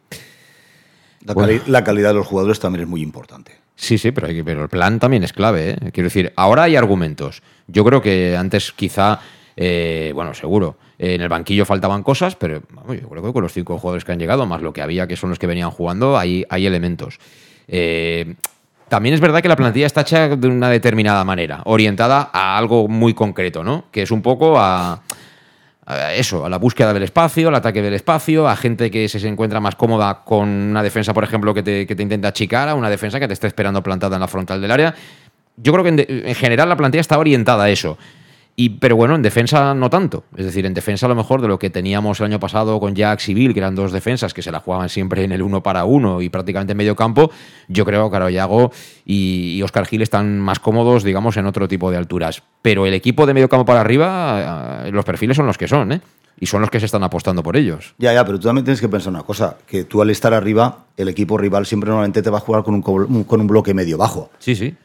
La, 1.67 1.83
calidad 1.83 2.09
de 2.09 2.15
los 2.15 2.27
jugadores 2.27 2.59
también 2.59 2.83
es 2.83 2.87
muy 2.87 3.01
importante. 3.01 3.53
Sí, 3.75 3.97
sí, 3.97 4.11
pero, 4.11 4.27
pero 4.45 4.63
el 4.63 4.69
plan 4.69 4.99
también 4.99 5.23
es 5.23 5.33
clave. 5.33 5.71
¿eh? 5.71 5.91
Quiero 5.91 6.05
decir, 6.07 6.31
ahora 6.35 6.63
hay 6.63 6.75
argumentos. 6.75 7.41
Yo 7.67 7.83
creo 7.83 8.01
que 8.01 8.37
antes 8.37 8.71
quizá, 8.71 9.19
eh, 9.55 10.11
bueno, 10.13 10.35
seguro, 10.35 10.77
en 10.99 11.21
el 11.21 11.27
banquillo 11.27 11.65
faltaban 11.65 12.03
cosas, 12.03 12.35
pero 12.35 12.61
yo 12.87 13.09
creo 13.09 13.23
que 13.23 13.33
con 13.33 13.41
los 13.41 13.53
cinco 13.53 13.77
jugadores 13.79 14.05
que 14.05 14.11
han 14.11 14.19
llegado, 14.19 14.45
más 14.45 14.61
lo 14.61 14.71
que 14.71 14.83
había, 14.83 15.07
que 15.07 15.15
son 15.15 15.31
los 15.31 15.39
que 15.39 15.47
venían 15.47 15.71
jugando, 15.71 16.17
hay, 16.17 16.45
hay 16.49 16.67
elementos. 16.67 17.17
También 18.87 19.15
es 19.15 19.21
verdad 19.21 19.41
que 19.41 19.47
la 19.47 19.55
plantilla 19.55 19.87
está 19.87 20.01
hecha 20.01 20.35
de 20.35 20.47
una 20.47 20.69
determinada 20.69 21.23
manera, 21.23 21.61
orientada 21.65 22.29
a 22.31 22.57
algo 22.57 22.87
muy 22.87 23.13
concreto, 23.13 23.63
¿no? 23.63 23.85
Que 23.91 24.03
es 24.03 24.11
un 24.11 24.21
poco 24.21 24.59
a, 24.59 25.01
eso, 26.13 26.45
a 26.45 26.49
la 26.49 26.57
búsqueda 26.57 26.93
del 26.93 27.03
espacio, 27.03 27.47
al 27.47 27.55
ataque 27.55 27.81
del 27.81 27.95
espacio, 27.95 28.47
a 28.47 28.55
gente 28.55 28.91
que 28.91 29.09
se 29.09 29.27
encuentra 29.27 29.59
más 29.59 29.75
cómoda 29.75 30.23
con 30.23 30.47
una 30.47 30.83
defensa, 30.83 31.13
por 31.13 31.23
ejemplo, 31.23 31.53
que 31.53 31.63
te, 31.63 31.87
que 31.87 31.95
te 31.95 32.03
intenta 32.03 32.27
achicar, 32.27 32.69
a 32.69 32.75
una 32.75 32.89
defensa 32.89 33.19
que 33.19 33.27
te 33.27 33.33
está 33.33 33.47
esperando 33.47 33.81
plantada 33.81 34.17
en 34.17 34.21
la 34.21 34.27
frontal 34.27 34.61
del 34.61 34.71
área. 34.71 34.93
Yo 35.57 35.73
creo 35.73 35.83
que 35.83 36.05
en 36.07 36.35
general 36.35 36.69
la 36.69 36.77
plantilla 36.77 37.01
está 37.01 37.17
orientada 37.17 37.63
a 37.63 37.69
eso. 37.69 37.97
Y, 38.57 38.69
pero 38.69 38.95
bueno, 38.95 39.15
en 39.15 39.21
defensa 39.21 39.73
no 39.73 39.89
tanto. 39.89 40.23
Es 40.37 40.45
decir, 40.45 40.65
en 40.65 40.73
defensa 40.73 41.07
a 41.07 41.09
lo 41.09 41.15
mejor 41.15 41.41
de 41.41 41.47
lo 41.49 41.59
que 41.59 41.69
teníamos 41.69 42.19
el 42.21 42.27
año 42.27 42.39
pasado 42.39 42.79
con 42.79 42.95
Jax 42.95 43.27
y 43.29 43.33
Bill, 43.33 43.53
que 43.53 43.59
eran 43.59 43.75
dos 43.75 43.91
defensas 43.91 44.33
que 44.33 44.41
se 44.41 44.51
la 44.51 44.61
jugaban 44.61 44.87
siempre 44.87 45.25
en 45.25 45.33
el 45.33 45.41
uno 45.41 45.61
para 45.61 45.83
uno 45.83 46.21
y 46.21 46.29
prácticamente 46.29 46.71
en 46.71 46.77
medio 46.77 46.95
campo, 46.95 47.31
yo 47.67 47.83
creo 47.83 48.09
que 48.09 48.33
Yago 48.33 48.71
y, 49.05 49.61
Oscar 49.61 49.85
Gil 49.85 50.01
están 50.01 50.39
más 50.39 50.59
cómodos, 50.59 51.03
digamos, 51.03 51.35
en 51.35 51.45
otro 51.47 51.67
tipo 51.67 51.91
de 51.91 51.97
alturas. 51.97 52.43
Pero 52.61 52.85
el 52.85 52.93
equipo 52.93 53.25
de 53.25 53.33
medio 53.33 53.49
campo 53.49 53.65
para 53.65 53.81
arriba, 53.81 54.83
eh, 54.85 54.91
los 54.91 55.03
perfiles 55.03 55.35
son 55.35 55.47
los 55.47 55.57
que 55.57 55.67
son, 55.67 55.91
¿eh? 55.91 56.01
Y 56.39 56.45
son 56.47 56.61
los 56.61 56.69
que 56.69 56.79
se 56.79 56.85
están 56.85 57.03
apostando 57.03 57.43
por 57.43 57.57
ellos. 57.57 57.93
Ya, 57.97 58.13
ya, 58.13 58.25
pero 58.25 58.39
tú 58.39 58.47
también 58.47 58.65
tienes 58.65 58.81
que 58.81 58.89
pensar 58.89 59.11
una 59.11 59.23
cosa, 59.23 59.57
que 59.65 59.85
tú 59.85 60.01
al 60.01 60.09
estar 60.09 60.33
arriba, 60.33 60.85
el 60.97 61.07
equipo 61.07 61.37
rival 61.37 61.65
siempre 61.65 61.89
normalmente 61.89 62.21
te 62.21 62.29
va 62.29 62.37
a 62.37 62.41
jugar 62.41 62.63
con 62.63 62.75
un, 62.75 62.81
con 63.23 63.41
un 63.41 63.47
bloque 63.47 63.73
medio 63.73 63.97
bajo. 63.97 64.29
Sí, 64.39 64.55
sí. 64.55 64.75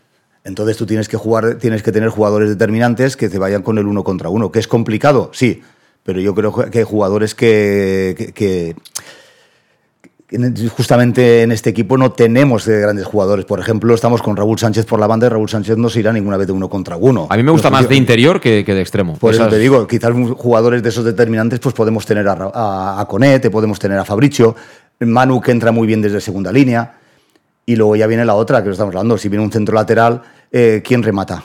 Entonces 0.44 0.76
tú 0.76 0.86
tienes 0.86 1.08
que 1.08 1.16
jugar, 1.16 1.56
tienes 1.56 1.82
que 1.82 1.92
tener 1.92 2.08
jugadores 2.08 2.48
determinantes 2.48 3.16
que 3.16 3.28
te 3.28 3.38
vayan 3.38 3.62
con 3.62 3.78
el 3.78 3.86
uno 3.86 4.04
contra 4.04 4.28
uno. 4.30 4.50
¿Que 4.50 4.58
es 4.58 4.68
complicado? 4.68 5.30
Sí. 5.34 5.62
Pero 6.02 6.20
yo 6.20 6.34
creo 6.34 6.52
que 6.70 6.78
hay 6.78 6.84
jugadores 6.84 7.34
que, 7.34 8.32
que, 8.34 8.74
justamente 10.74 11.42
en 11.42 11.52
este 11.52 11.68
equipo 11.68 11.98
no 11.98 12.12
tenemos 12.12 12.66
grandes 12.66 13.04
jugadores. 13.04 13.44
Por 13.44 13.60
ejemplo, 13.60 13.94
estamos 13.94 14.22
con 14.22 14.34
Raúl 14.34 14.58
Sánchez 14.58 14.86
por 14.86 14.98
la 14.98 15.06
banda 15.06 15.26
y 15.26 15.28
Raúl 15.28 15.50
Sánchez 15.50 15.76
no 15.76 15.90
se 15.90 16.00
irá 16.00 16.10
ninguna 16.10 16.38
vez 16.38 16.46
de 16.46 16.54
uno 16.54 16.70
contra 16.70 16.96
uno. 16.96 17.26
A 17.28 17.36
mí 17.36 17.42
me 17.42 17.50
gusta 17.50 17.68
más 17.68 17.86
de 17.86 17.96
interior 17.96 18.40
que, 18.40 18.64
de 18.64 18.80
extremo. 18.80 19.18
Por 19.18 19.34
eso 19.34 19.46
te 19.46 19.58
digo, 19.58 19.86
quizás 19.86 20.12
jugadores 20.36 20.82
de 20.82 20.88
esos 20.88 21.04
determinantes, 21.04 21.60
pues 21.60 21.74
podemos 21.74 22.06
tener 22.06 22.26
a, 22.26 22.50
a, 22.54 23.00
a 23.00 23.04
Conete, 23.06 23.50
podemos 23.50 23.78
tener 23.78 23.98
a 23.98 24.04
Fabricio, 24.06 24.56
Manu 25.00 25.40
que 25.40 25.50
entra 25.50 25.70
muy 25.70 25.86
bien 25.86 26.00
desde 26.00 26.20
segunda 26.20 26.50
línea. 26.50 26.99
Y 27.70 27.76
luego 27.76 27.94
ya 27.94 28.08
viene 28.08 28.24
la 28.24 28.34
otra, 28.34 28.62
que 28.62 28.66
lo 28.66 28.72
estamos 28.72 28.92
hablando. 28.92 29.16
Si 29.16 29.28
viene 29.28 29.44
un 29.44 29.52
centro 29.52 29.76
lateral, 29.76 30.22
eh, 30.50 30.82
¿quién 30.84 31.04
remata? 31.04 31.44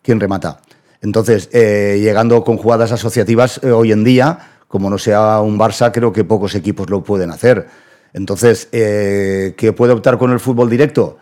¿Quién 0.00 0.18
remata? 0.18 0.62
Entonces, 1.02 1.50
eh, 1.52 1.98
llegando 2.00 2.42
con 2.42 2.56
jugadas 2.56 2.92
asociativas 2.92 3.60
eh, 3.62 3.70
hoy 3.70 3.92
en 3.92 4.04
día, 4.04 4.38
como 4.68 4.88
no 4.88 4.96
sea 4.96 5.42
un 5.42 5.58
Barça, 5.58 5.92
creo 5.92 6.14
que 6.14 6.24
pocos 6.24 6.54
equipos 6.54 6.88
lo 6.88 7.02
pueden 7.02 7.30
hacer. 7.30 7.66
Entonces, 8.14 8.68
¿qué 8.72 9.74
puede 9.76 9.92
optar 9.92 10.16
con 10.16 10.32
el 10.32 10.40
fútbol 10.40 10.70
directo? 10.70 11.18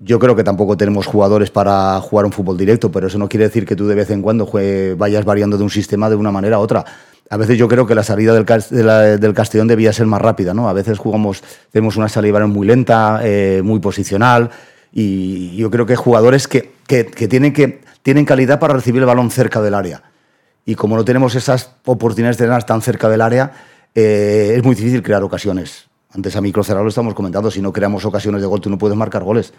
Yo 0.00 0.18
creo 0.18 0.34
que 0.34 0.42
tampoco 0.42 0.76
tenemos 0.76 1.06
jugadores 1.06 1.52
para 1.52 2.00
jugar 2.00 2.26
un 2.26 2.32
fútbol 2.32 2.56
directo, 2.56 2.90
pero 2.90 3.06
eso 3.06 3.18
no 3.18 3.28
quiere 3.28 3.44
decir 3.44 3.64
que 3.66 3.76
tú 3.76 3.86
de 3.86 3.94
vez 3.94 4.10
en 4.10 4.20
cuando 4.20 4.50
vayas 4.96 5.24
variando 5.24 5.56
de 5.56 5.62
un 5.62 5.70
sistema 5.70 6.10
de 6.10 6.16
una 6.16 6.32
manera 6.32 6.56
a 6.56 6.58
otra 6.58 6.84
a 7.28 7.36
veces 7.36 7.58
yo 7.58 7.68
creo 7.68 7.86
que 7.86 7.94
la 7.94 8.04
salida 8.04 8.32
del, 8.32 9.20
del, 9.20 9.34
Castellón 9.34 9.66
debía 9.66 9.92
ser 9.92 10.06
más 10.06 10.20
rápida, 10.20 10.54
¿no? 10.54 10.68
A 10.68 10.72
veces 10.72 10.98
jugamos, 10.98 11.42
tenemos 11.72 11.96
una 11.96 12.08
salida 12.08 12.46
muy 12.46 12.66
lenta, 12.66 13.20
eh, 13.22 13.62
muy 13.64 13.80
posicional, 13.80 14.50
y 14.92 15.56
yo 15.56 15.70
creo 15.70 15.86
que 15.86 15.94
hay 15.94 15.98
jugadores 15.98 16.46
que, 16.46 16.72
que, 16.86 17.04
tienen, 17.04 17.52
que 17.52 17.80
tienen 18.02 18.24
calidad 18.24 18.60
para 18.60 18.74
recibir 18.74 19.02
el 19.02 19.06
balón 19.06 19.30
cerca 19.30 19.60
del 19.60 19.74
área. 19.74 20.02
Y 20.64 20.74
como 20.74 20.96
no 20.96 21.04
tenemos 21.04 21.34
esas 21.34 21.72
oportunidades 21.84 22.38
de 22.38 22.46
tener 22.46 22.64
tan 22.64 22.80
cerca 22.80 23.08
del 23.08 23.20
área, 23.20 23.52
eh, 23.94 24.54
es 24.56 24.64
muy 24.64 24.74
difícil 24.74 25.02
crear 25.02 25.22
ocasiones. 25.22 25.88
Antes 26.14 26.34
a 26.36 26.40
micro 26.40 26.62
cerrado 26.64 26.84
lo 26.84 26.90
estamos 26.90 27.14
comentando, 27.14 27.50
si 27.50 27.60
no 27.60 27.72
creamos 27.72 28.04
ocasiones 28.04 28.40
de 28.40 28.46
gol, 28.46 28.60
tú 28.60 28.70
no 28.70 28.78
puedes 28.78 28.96
marcar 28.96 29.22
goles. 29.22 29.52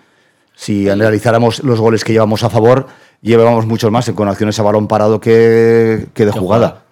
Si 0.56 0.90
analizáramos 0.90 1.64
los 1.64 1.80
goles 1.80 2.04
que 2.04 2.14
llevamos 2.14 2.44
a 2.44 2.50
favor, 2.50 2.88
llevábamos 3.22 3.68
muchos 3.68 3.92
más 3.92 4.10
con 4.12 4.28
acciones 4.28 4.60
a 4.60 4.64
balón 4.64 4.88
parado 4.88 5.20
que, 5.20 6.08
que 6.14 6.26
de 6.26 6.32
jugada. 6.32 6.87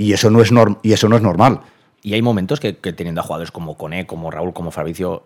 Y 0.00 0.14
eso 0.14 0.30
no 0.30 0.40
es, 0.40 0.50
y 0.82 0.92
eso 0.94 1.08
no 1.08 1.16
es 1.16 1.22
normal. 1.22 1.60
Y 2.02 2.14
hay 2.14 2.22
momentos 2.22 2.58
que, 2.58 2.72
teniendo 2.72 3.20
a 3.20 3.24
jugadores 3.24 3.50
como 3.50 3.76
Cone, 3.76 4.06
como 4.06 4.30
Raúl, 4.30 4.54
como 4.54 4.70
Fabricio, 4.70 5.24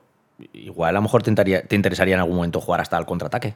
igual 0.53 0.91
a 0.91 0.99
lo 0.99 1.03
mejor 1.03 1.23
te, 1.23 1.33
te 1.33 1.77
interesaría 1.77 2.15
en 2.15 2.21
algún 2.21 2.37
momento 2.37 2.61
jugar 2.61 2.81
hasta 2.81 2.99
el 2.99 3.07
contraataque. 3.07 3.55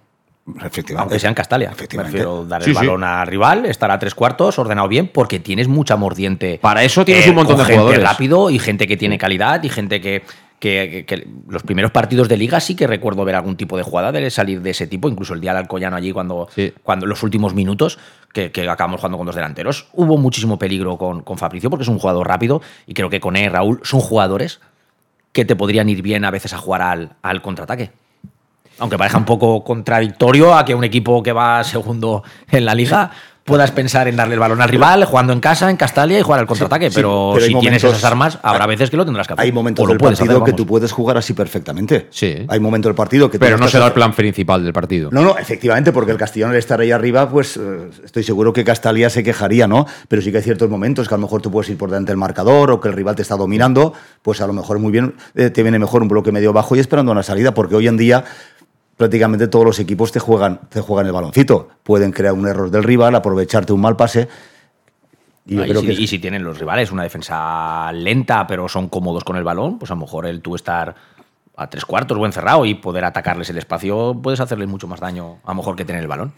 Efectivamente. 0.56 0.96
Aunque 1.00 1.18
sea 1.18 1.28
en 1.28 1.34
Castalia. 1.34 1.70
Efectivamente. 1.70 2.18
Prefiero 2.18 2.44
dar 2.44 2.62
el 2.62 2.72
balón 2.72 3.02
al 3.02 3.26
rival, 3.26 3.66
estar 3.66 3.90
a 3.90 3.98
tres 3.98 4.14
cuartos, 4.14 4.60
ordenado 4.60 4.86
bien, 4.86 5.08
porque 5.08 5.40
tienes 5.40 5.66
mucha 5.66 5.96
mordiente. 5.96 6.60
Para 6.62 6.84
eso 6.84 7.04
tienes 7.04 7.26
un 7.26 7.34
montón 7.34 7.58
de 7.58 7.64
gente 7.64 7.80
jugadores. 7.80 8.08
rápido 8.08 8.48
y 8.48 8.60
gente 8.60 8.86
que 8.86 8.96
tiene 8.96 9.18
calidad 9.18 9.60
y 9.64 9.68
gente 9.68 10.00
que, 10.00 10.22
que, 10.58 11.28
los 11.48 11.62
primeros 11.62 11.90
partidos 11.90 12.28
de 12.28 12.36
liga 12.36 12.60
sí 12.60 12.74
que 12.74 12.86
recuerdo 12.86 13.24
ver 13.24 13.34
algún 13.34 13.56
tipo 13.56 13.76
de 13.76 13.82
jugada 13.82 14.12
de 14.12 14.30
salir 14.30 14.60
de 14.60 14.70
ese 14.70 14.86
tipo, 14.86 15.08
incluso 15.08 15.34
el 15.34 15.40
día 15.40 15.52
del 15.52 15.62
Alcoyano 15.62 15.96
allí 15.96 16.12
cuando, 16.12 16.48
cuando 16.82 17.06
los 17.06 17.22
últimos 17.22 17.54
minutos 17.54 17.98
que, 18.32 18.50
acabamos 18.68 19.00
jugando 19.00 19.18
con 19.18 19.26
dos 19.26 19.36
delanteros, 19.36 19.88
hubo 19.92 20.16
muchísimo 20.16 20.58
peligro 20.58 20.96
con, 20.96 21.22
con 21.22 21.38
Fabricio 21.38 21.70
porque 21.70 21.84
es 21.84 21.88
un 21.88 21.98
jugador 21.98 22.26
rápido 22.26 22.60
y 22.86 22.94
creo 22.94 23.10
que 23.10 23.20
con 23.20 23.36
él, 23.36 23.52
Raúl, 23.52 23.80
son 23.84 24.00
jugadores 24.00 24.60
que 25.32 25.44
te 25.44 25.56
podrían 25.56 25.88
ir 25.88 26.02
bien 26.02 26.24
a 26.24 26.30
veces 26.30 26.52
a 26.52 26.58
jugar 26.58 26.82
al, 26.82 27.12
al 27.22 27.42
contraataque. 27.42 27.92
Aunque 28.80 28.96
parezca 28.96 29.18
un 29.18 29.24
poco 29.24 29.64
contradictorio 29.64 30.54
a 30.54 30.64
que 30.64 30.74
un 30.74 30.84
equipo 30.84 31.22
que 31.22 31.32
va 31.32 31.64
segundo 31.64 32.22
en 32.50 32.64
la 32.64 32.74
liga 32.74 33.10
puedas 33.48 33.72
pensar 33.72 34.06
en 34.06 34.14
darle 34.14 34.34
el 34.34 34.40
balón 34.40 34.62
al 34.62 34.68
rival, 34.68 35.04
jugando 35.04 35.32
en 35.32 35.40
casa, 35.40 35.68
en 35.70 35.76
Castalia 35.76 36.18
y 36.18 36.22
jugar 36.22 36.38
al 36.40 36.46
contraataque. 36.46 36.90
Sí, 36.90 36.94
pero, 36.96 37.32
si 37.40 37.46
tienes 37.46 37.54
momentos- 37.82 37.90
esas 37.90 38.04
armas, 38.04 38.38
habrá 38.42 38.66
veces 38.66 38.90
que 38.90 38.96
lo 38.96 39.04
tendrás 39.04 39.26
que 39.26 39.32
hacer. 39.32 39.44
Hay 39.44 39.50
momentos 39.50 39.84
O 39.84 39.88
del 39.88 39.98
partido 39.98 40.36
hacer, 40.36 40.44
que 40.44 40.52
tú 40.52 40.66
puedes 40.66 40.92
jugar 40.92 41.16
así 41.16 41.32
perfectamente. 41.32 42.06
Sí. 42.10 42.44
Hay 42.46 42.60
momentos 42.60 42.90
del 42.90 42.94
partido 42.94 43.28
que 43.30 43.38
tú 43.38 43.44
Pero 43.44 43.58
no 43.58 43.66
será 43.66 43.86
el 43.86 43.92
plan 43.92 44.12
principal 44.12 44.62
del 44.62 44.72
partido. 44.72 45.08
No, 45.10 45.22
no, 45.22 45.36
efectivamente, 45.38 45.90
porque 45.92 46.12
el 46.12 46.18
Castellón 46.18 46.50
al 46.50 46.56
estar 46.56 46.78
ahí 46.80 46.92
arriba, 46.92 47.28
pues 47.28 47.56
eh, 47.56 47.88
estoy 48.04 48.22
seguro 48.22 48.52
que 48.52 48.62
Castalia 48.62 49.10
se 49.10 49.24
quejaría, 49.24 49.66
¿no? 49.66 49.86
Pero 50.06 50.22
sí 50.22 50.30
que 50.30 50.36
hay 50.36 50.44
ciertos 50.44 50.68
momentos 50.68 51.08
que 51.08 51.14
a 51.14 51.16
lo 51.18 51.22
mejor 51.22 51.42
tú 51.42 51.50
puedes 51.50 51.70
ir 51.70 51.78
por 51.78 51.90
delante 51.90 52.12
del 52.12 52.18
marcador 52.18 52.70
o 52.70 52.80
que 52.80 52.88
el 52.88 52.94
rival 52.94 53.16
te 53.16 53.22
está 53.22 53.36
dominando, 53.36 53.94
pues 54.22 54.40
a 54.40 54.46
lo 54.46 54.52
mejor 54.52 54.78
muy 54.78 54.92
bien 54.92 55.14
eh, 55.34 55.50
te 55.50 55.62
viene 55.62 55.78
mejor 55.78 56.02
un 56.02 56.08
bloque 56.08 56.30
medio 56.32 56.52
bajo 56.52 56.76
y 56.76 56.80
esperando 56.80 57.10
una 57.12 57.22
salida, 57.22 57.54
porque 57.54 57.74
hoy 57.74 57.88
en 57.88 57.96
día 57.96 58.24
prácticamente 58.98 59.46
todos 59.46 59.64
los 59.64 59.78
equipos 59.78 60.12
te 60.12 60.18
juegan, 60.18 60.60
te 60.68 60.82
juegan 60.82 61.06
el 61.06 61.12
baloncito. 61.12 61.68
Pueden 61.84 62.10
crear 62.10 62.34
un 62.34 62.46
error 62.46 62.70
del 62.70 62.82
rival, 62.82 63.14
aprovecharte 63.14 63.72
un 63.72 63.80
mal 63.80 63.96
pase. 63.96 64.28
Y 65.46 65.56
si, 65.56 65.86
que 65.86 65.92
y 65.94 66.06
si 66.06 66.18
tienen 66.18 66.44
los 66.44 66.58
rivales 66.58 66.92
una 66.92 67.04
defensa 67.04 67.90
lenta, 67.92 68.46
pero 68.46 68.68
son 68.68 68.90
cómodos 68.90 69.24
con 69.24 69.36
el 69.36 69.44
balón, 69.44 69.78
pues 69.78 69.90
a 69.90 69.94
lo 69.94 70.00
mejor 70.00 70.26
el 70.26 70.42
tú 70.42 70.56
estar 70.56 70.94
a 71.58 71.68
tres 71.68 71.84
cuartos 71.84 72.16
o 72.16 72.24
encerrado 72.24 72.64
y 72.64 72.74
poder 72.74 73.04
atacarles 73.04 73.50
el 73.50 73.58
espacio, 73.58 74.18
puedes 74.22 74.40
hacerles 74.40 74.68
mucho 74.68 74.86
más 74.86 75.00
daño 75.00 75.38
a 75.44 75.50
lo 75.50 75.56
mejor 75.56 75.76
que 75.76 75.84
tener 75.84 76.02
el 76.02 76.08
balón. 76.08 76.32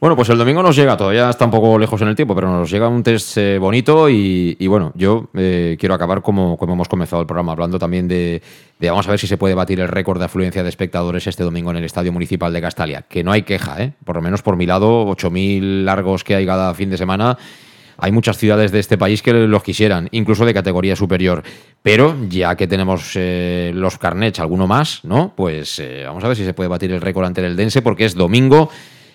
Bueno, 0.00 0.16
pues 0.16 0.28
el 0.28 0.36
domingo 0.36 0.62
nos 0.62 0.74
llega, 0.74 0.96
todavía 0.96 1.30
está 1.30 1.44
un 1.44 1.52
poco 1.52 1.78
lejos 1.78 2.02
en 2.02 2.08
el 2.08 2.16
tiempo, 2.16 2.34
pero 2.34 2.50
nos 2.50 2.68
llega 2.68 2.88
un 2.88 3.02
test 3.02 3.38
eh, 3.38 3.58
bonito 3.58 4.10
y, 4.10 4.66
bueno, 4.66 4.92
yo 4.96 5.30
eh, 5.34 5.76
quiero 5.78 5.94
acabar 5.94 6.20
como, 6.20 6.58
como 6.58 6.74
hemos 6.74 6.88
comenzado 6.88 7.22
el 7.22 7.26
programa, 7.26 7.52
hablando 7.52 7.78
también 7.78 8.08
de, 8.08 8.42
de 8.78 8.90
vamos 8.90 9.06
a 9.06 9.10
ver 9.10 9.20
si 9.20 9.28
se 9.28 9.38
puede 9.38 9.54
batir 9.54 9.80
el 9.80 9.88
récord 9.88 10.18
de 10.18 10.24
afluencia 10.24 10.62
de 10.62 10.68
espectadores 10.68 11.26
este 11.26 11.44
domingo 11.44 11.70
en 11.70 11.76
el 11.76 11.84
Estadio 11.84 12.12
Municipal 12.12 12.52
de 12.52 12.60
Castalia, 12.60 13.02
que 13.02 13.22
no 13.22 13.30
hay 13.32 13.42
queja, 13.42 13.80
¿eh? 13.82 13.92
por 14.04 14.16
lo 14.16 14.22
menos 14.22 14.42
por 14.42 14.56
mi 14.56 14.66
lado, 14.66 15.06
8.000 15.06 15.84
largos 15.84 16.24
que 16.24 16.34
hay 16.34 16.44
cada 16.44 16.74
fin 16.74 16.90
de 16.90 16.98
semana. 16.98 17.38
Hay 17.98 18.12
muchas 18.12 18.38
ciudades 18.38 18.72
de 18.72 18.80
este 18.80 18.98
país 18.98 19.22
que 19.22 19.32
los 19.32 19.62
quisieran, 19.62 20.08
incluso 20.12 20.44
de 20.44 20.54
categoría 20.54 20.96
superior. 20.96 21.42
Pero 21.82 22.16
ya 22.28 22.56
que 22.56 22.66
tenemos 22.66 23.12
eh, 23.14 23.72
los 23.74 23.98
carnets, 23.98 24.40
alguno 24.40 24.66
más, 24.66 25.04
¿no? 25.04 25.32
Pues 25.36 25.78
eh, 25.78 26.04
vamos 26.06 26.24
a 26.24 26.28
ver 26.28 26.36
si 26.36 26.44
se 26.44 26.54
puede 26.54 26.68
batir 26.68 26.92
el 26.92 27.00
récord 27.00 27.26
ante 27.26 27.44
el 27.44 27.56
Dense, 27.56 27.82
porque 27.82 28.04
es 28.04 28.14
domingo, 28.14 28.70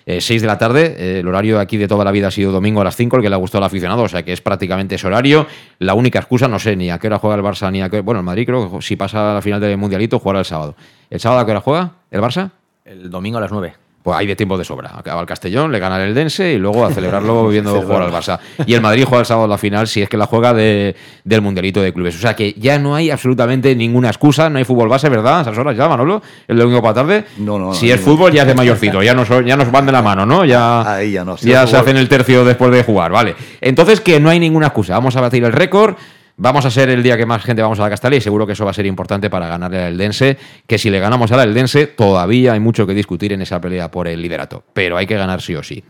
eh, 0.06 0.20
6 0.20 0.42
de 0.42 0.46
la 0.48 0.58
tarde. 0.58 0.96
Eh, 0.98 1.20
el 1.20 1.28
horario 1.28 1.60
aquí 1.60 1.76
de 1.76 1.86
toda 1.86 2.04
la 2.04 2.10
vida 2.10 2.28
ha 2.28 2.30
sido 2.30 2.52
domingo 2.52 2.80
a 2.80 2.84
las 2.84 2.96
5, 2.96 3.16
el 3.16 3.22
que 3.22 3.28
le 3.28 3.34
ha 3.34 3.38
gustado 3.38 3.62
al 3.62 3.66
aficionado, 3.66 4.02
o 4.02 4.08
sea 4.08 4.22
que 4.24 4.32
es 4.32 4.40
prácticamente 4.40 4.96
ese 4.96 5.06
horario. 5.06 5.46
La 5.78 5.94
única 5.94 6.18
excusa, 6.18 6.48
no 6.48 6.58
sé 6.58 6.76
ni 6.76 6.90
a 6.90 6.98
qué 6.98 7.06
hora 7.06 7.18
juega 7.18 7.36
el 7.36 7.42
Barça, 7.42 7.70
ni 7.70 7.82
a 7.82 7.88
qué. 7.88 8.00
Bueno, 8.00 8.20
el 8.20 8.26
Madrid 8.26 8.46
creo 8.46 8.70
que 8.70 8.82
si 8.82 8.96
pasa 8.96 9.32
a 9.32 9.34
la 9.34 9.42
final 9.42 9.60
del 9.60 9.76
Mundialito 9.76 10.18
jugará 10.18 10.40
el 10.40 10.44
sábado. 10.44 10.74
¿El 11.10 11.20
sábado 11.20 11.40
a 11.40 11.44
qué 11.44 11.50
hora 11.52 11.60
juega? 11.60 11.92
¿El 12.10 12.20
Barça? 12.20 12.50
El 12.84 13.10
domingo 13.10 13.38
a 13.38 13.40
las 13.40 13.52
9. 13.52 13.74
Pues 14.02 14.16
hay 14.16 14.26
de 14.26 14.34
tiempo 14.34 14.56
de 14.56 14.64
sobra. 14.64 14.92
Acaba 14.96 15.20
el 15.20 15.26
Castellón, 15.26 15.70
le 15.70 15.78
gana 15.78 16.02
el 16.02 16.14
Dense 16.14 16.54
y 16.54 16.58
luego 16.58 16.86
a 16.86 16.90
celebrarlo 16.94 17.48
viendo 17.48 17.82
jugar 17.82 18.00
al 18.02 18.10
Barça. 18.10 18.38
Y 18.64 18.72
el 18.72 18.80
Madrid 18.80 19.04
juega 19.06 19.20
el 19.20 19.26
sábado 19.26 19.46
la 19.46 19.58
final 19.58 19.86
si 19.88 20.00
es 20.00 20.08
que 20.08 20.16
la 20.16 20.24
juega 20.24 20.54
de- 20.54 20.96
del 21.22 21.42
Mundialito 21.42 21.82
de 21.82 21.92
Clubes. 21.92 22.16
O 22.16 22.18
sea 22.18 22.34
que 22.34 22.54
ya 22.54 22.78
no 22.78 22.94
hay 22.94 23.10
absolutamente 23.10 23.76
ninguna 23.76 24.08
excusa, 24.08 24.48
no 24.48 24.56
hay 24.58 24.64
fútbol 24.64 24.88
base, 24.88 25.10
¿verdad? 25.10 25.40
A 25.40 25.42
esas 25.42 25.58
horas 25.58 25.76
ya, 25.76 25.86
Manolo, 25.86 26.22
el 26.48 26.56
domingo 26.56 26.80
para 26.80 26.94
tarde. 26.94 27.24
No, 27.36 27.58
no, 27.58 27.74
si 27.74 27.88
no, 27.88 27.94
es 27.94 28.00
no. 28.00 28.06
fútbol 28.06 28.32
ya 28.32 28.42
es 28.42 28.48
de 28.48 28.54
mayorcito, 28.60 29.02
ya 29.02 29.12
nos, 29.12 29.28
ya 29.44 29.56
nos 29.56 29.70
van 29.70 29.84
de 29.84 29.92
la 29.92 30.00
mano, 30.00 30.24
¿no? 30.24 30.46
Ya, 30.46 30.94
Ahí 30.94 31.12
ya 31.12 31.24
no. 31.24 31.36
Si 31.36 31.48
ya 31.50 31.66
se 31.66 31.76
hacen 31.76 31.98
el 31.98 32.08
tercio 32.08 32.42
después 32.44 32.70
de 32.72 32.82
jugar, 32.82 33.12
vale. 33.12 33.34
Entonces 33.60 34.00
que 34.00 34.18
no 34.18 34.30
hay 34.30 34.40
ninguna 34.40 34.68
excusa. 34.68 34.94
Vamos 34.94 35.14
a 35.16 35.20
batir 35.20 35.44
el 35.44 35.52
récord. 35.52 35.96
Vamos 36.42 36.64
a 36.64 36.70
ser 36.70 36.88
el 36.88 37.02
día 37.02 37.18
que 37.18 37.26
más 37.26 37.44
gente 37.44 37.60
vamos 37.60 37.78
a 37.80 37.82
la 37.82 37.90
Castalia 37.90 38.16
y 38.16 38.22
seguro 38.22 38.46
que 38.46 38.54
eso 38.54 38.64
va 38.64 38.70
a 38.70 38.74
ser 38.74 38.86
importante 38.86 39.28
para 39.28 39.46
ganarle 39.46 39.84
al 39.84 39.92
Eldense. 39.92 40.38
Que 40.66 40.78
si 40.78 40.88
le 40.88 40.98
ganamos 40.98 41.30
al 41.32 41.40
Eldense, 41.40 41.86
todavía 41.86 42.54
hay 42.54 42.60
mucho 42.60 42.86
que 42.86 42.94
discutir 42.94 43.34
en 43.34 43.42
esa 43.42 43.60
pelea 43.60 43.90
por 43.90 44.08
el 44.08 44.22
liderato. 44.22 44.64
Pero 44.72 44.96
hay 44.96 45.06
que 45.06 45.16
ganar 45.16 45.42
sí 45.42 45.54
o 45.54 45.62
sí. 45.62 45.84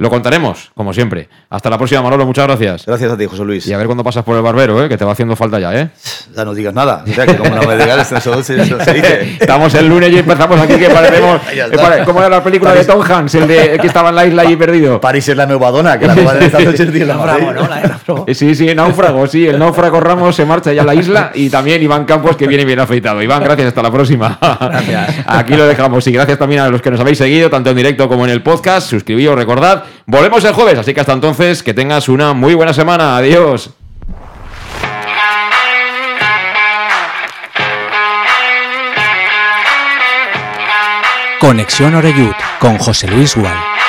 Lo 0.00 0.08
contaremos, 0.08 0.70
como 0.74 0.94
siempre. 0.94 1.28
Hasta 1.50 1.68
la 1.68 1.76
próxima, 1.76 2.00
Manolo. 2.00 2.24
Muchas 2.24 2.46
gracias. 2.46 2.86
Gracias 2.86 3.12
a 3.12 3.18
ti, 3.18 3.26
José 3.26 3.44
Luis. 3.44 3.66
Y 3.66 3.74
a 3.74 3.76
ver 3.76 3.84
cuándo 3.84 4.02
pasas 4.02 4.24
por 4.24 4.34
el 4.34 4.40
barbero, 4.40 4.82
¿eh? 4.82 4.88
que 4.88 4.96
te 4.96 5.04
va 5.04 5.12
haciendo 5.12 5.36
falta 5.36 5.60
ya, 5.60 5.78
¿eh? 5.78 5.90
Ya 6.34 6.42
no 6.42 6.54
digas 6.54 6.72
nada. 6.72 7.04
O 7.06 7.12
sea, 7.12 7.26
que 7.26 7.36
como 7.36 7.54
no 7.54 7.64
me 7.64 7.76
digas, 7.76 8.10
eso 8.10 8.42
se, 8.42 8.62
eso 8.62 8.80
se 8.82 8.94
dice. 8.94 9.36
Estamos 9.40 9.74
el 9.74 9.86
lunes 9.88 10.10
y 10.10 10.18
empezamos 10.20 10.58
aquí 10.58 10.76
que 10.76 10.88
parecemos. 10.88 11.40
Eh, 11.50 12.02
¿Cómo 12.06 12.20
era 12.20 12.28
la 12.28 12.42
película 12.42 12.72
de 12.72 12.84
Tom 12.84 13.02
Hanks? 13.02 13.34
El, 13.34 13.48
de, 13.48 13.74
el 13.74 13.80
que 13.80 13.86
estaba 13.86 14.08
en 14.10 14.14
la 14.14 14.26
isla 14.26 14.42
allí 14.42 14.56
perdido. 14.56 15.00
París 15.00 15.28
es 15.28 15.36
la 15.36 15.44
nueva 15.44 15.70
dona, 15.70 15.98
que 15.98 16.06
la 16.06 16.14
nueva 16.14 16.34
de 16.34 16.46
esta 16.46 16.60
noche 16.60 16.84
es 16.84 17.06
la 17.06 17.16
Madrid. 17.16 17.46
Eh, 18.26 18.34
Sí, 18.34 18.54
sí, 18.54 18.74
náufrago, 18.74 19.26
sí. 19.26 19.46
El 19.46 19.58
náufrago 19.58 20.00
Ramos 20.00 20.36
se 20.36 20.44
marcha 20.46 20.72
ya 20.72 20.82
a 20.82 20.84
la 20.84 20.94
isla 20.94 21.32
y 21.34 21.50
también 21.50 21.82
Iván 21.82 22.04
Campos 22.04 22.36
que 22.36 22.46
viene 22.46 22.64
bien 22.64 22.80
afeitado. 22.80 23.22
Iván, 23.22 23.42
gracias, 23.42 23.68
hasta 23.68 23.82
la 23.82 23.90
próxima. 23.90 24.38
Gracias. 24.40 25.16
Aquí 25.26 25.54
lo 25.54 25.66
dejamos 25.66 26.06
y 26.06 26.12
gracias 26.12 26.38
también 26.38 26.62
a 26.62 26.68
los 26.68 26.80
que 26.80 26.90
nos 26.90 27.00
habéis 27.00 27.18
seguido, 27.18 27.50
tanto 27.50 27.70
en 27.70 27.76
directo 27.76 28.08
como 28.08 28.24
en 28.24 28.30
el 28.30 28.42
podcast. 28.42 28.88
Suscribíos, 28.88 29.34
recordad. 29.36 29.84
Volvemos 30.06 30.44
el 30.44 30.52
jueves, 30.52 30.78
así 30.78 30.94
que 30.94 31.00
hasta 31.00 31.12
entonces, 31.12 31.62
que 31.62 31.74
tengas 31.74 32.08
una 32.08 32.32
muy 32.32 32.54
buena 32.54 32.72
semana. 32.72 33.16
Adiós. 33.16 33.70
Conexión 41.40 41.94
Oreyud 41.94 42.34
con 42.58 42.76
José 42.78 43.08
Luis 43.08 43.34
Gual. 43.34 43.79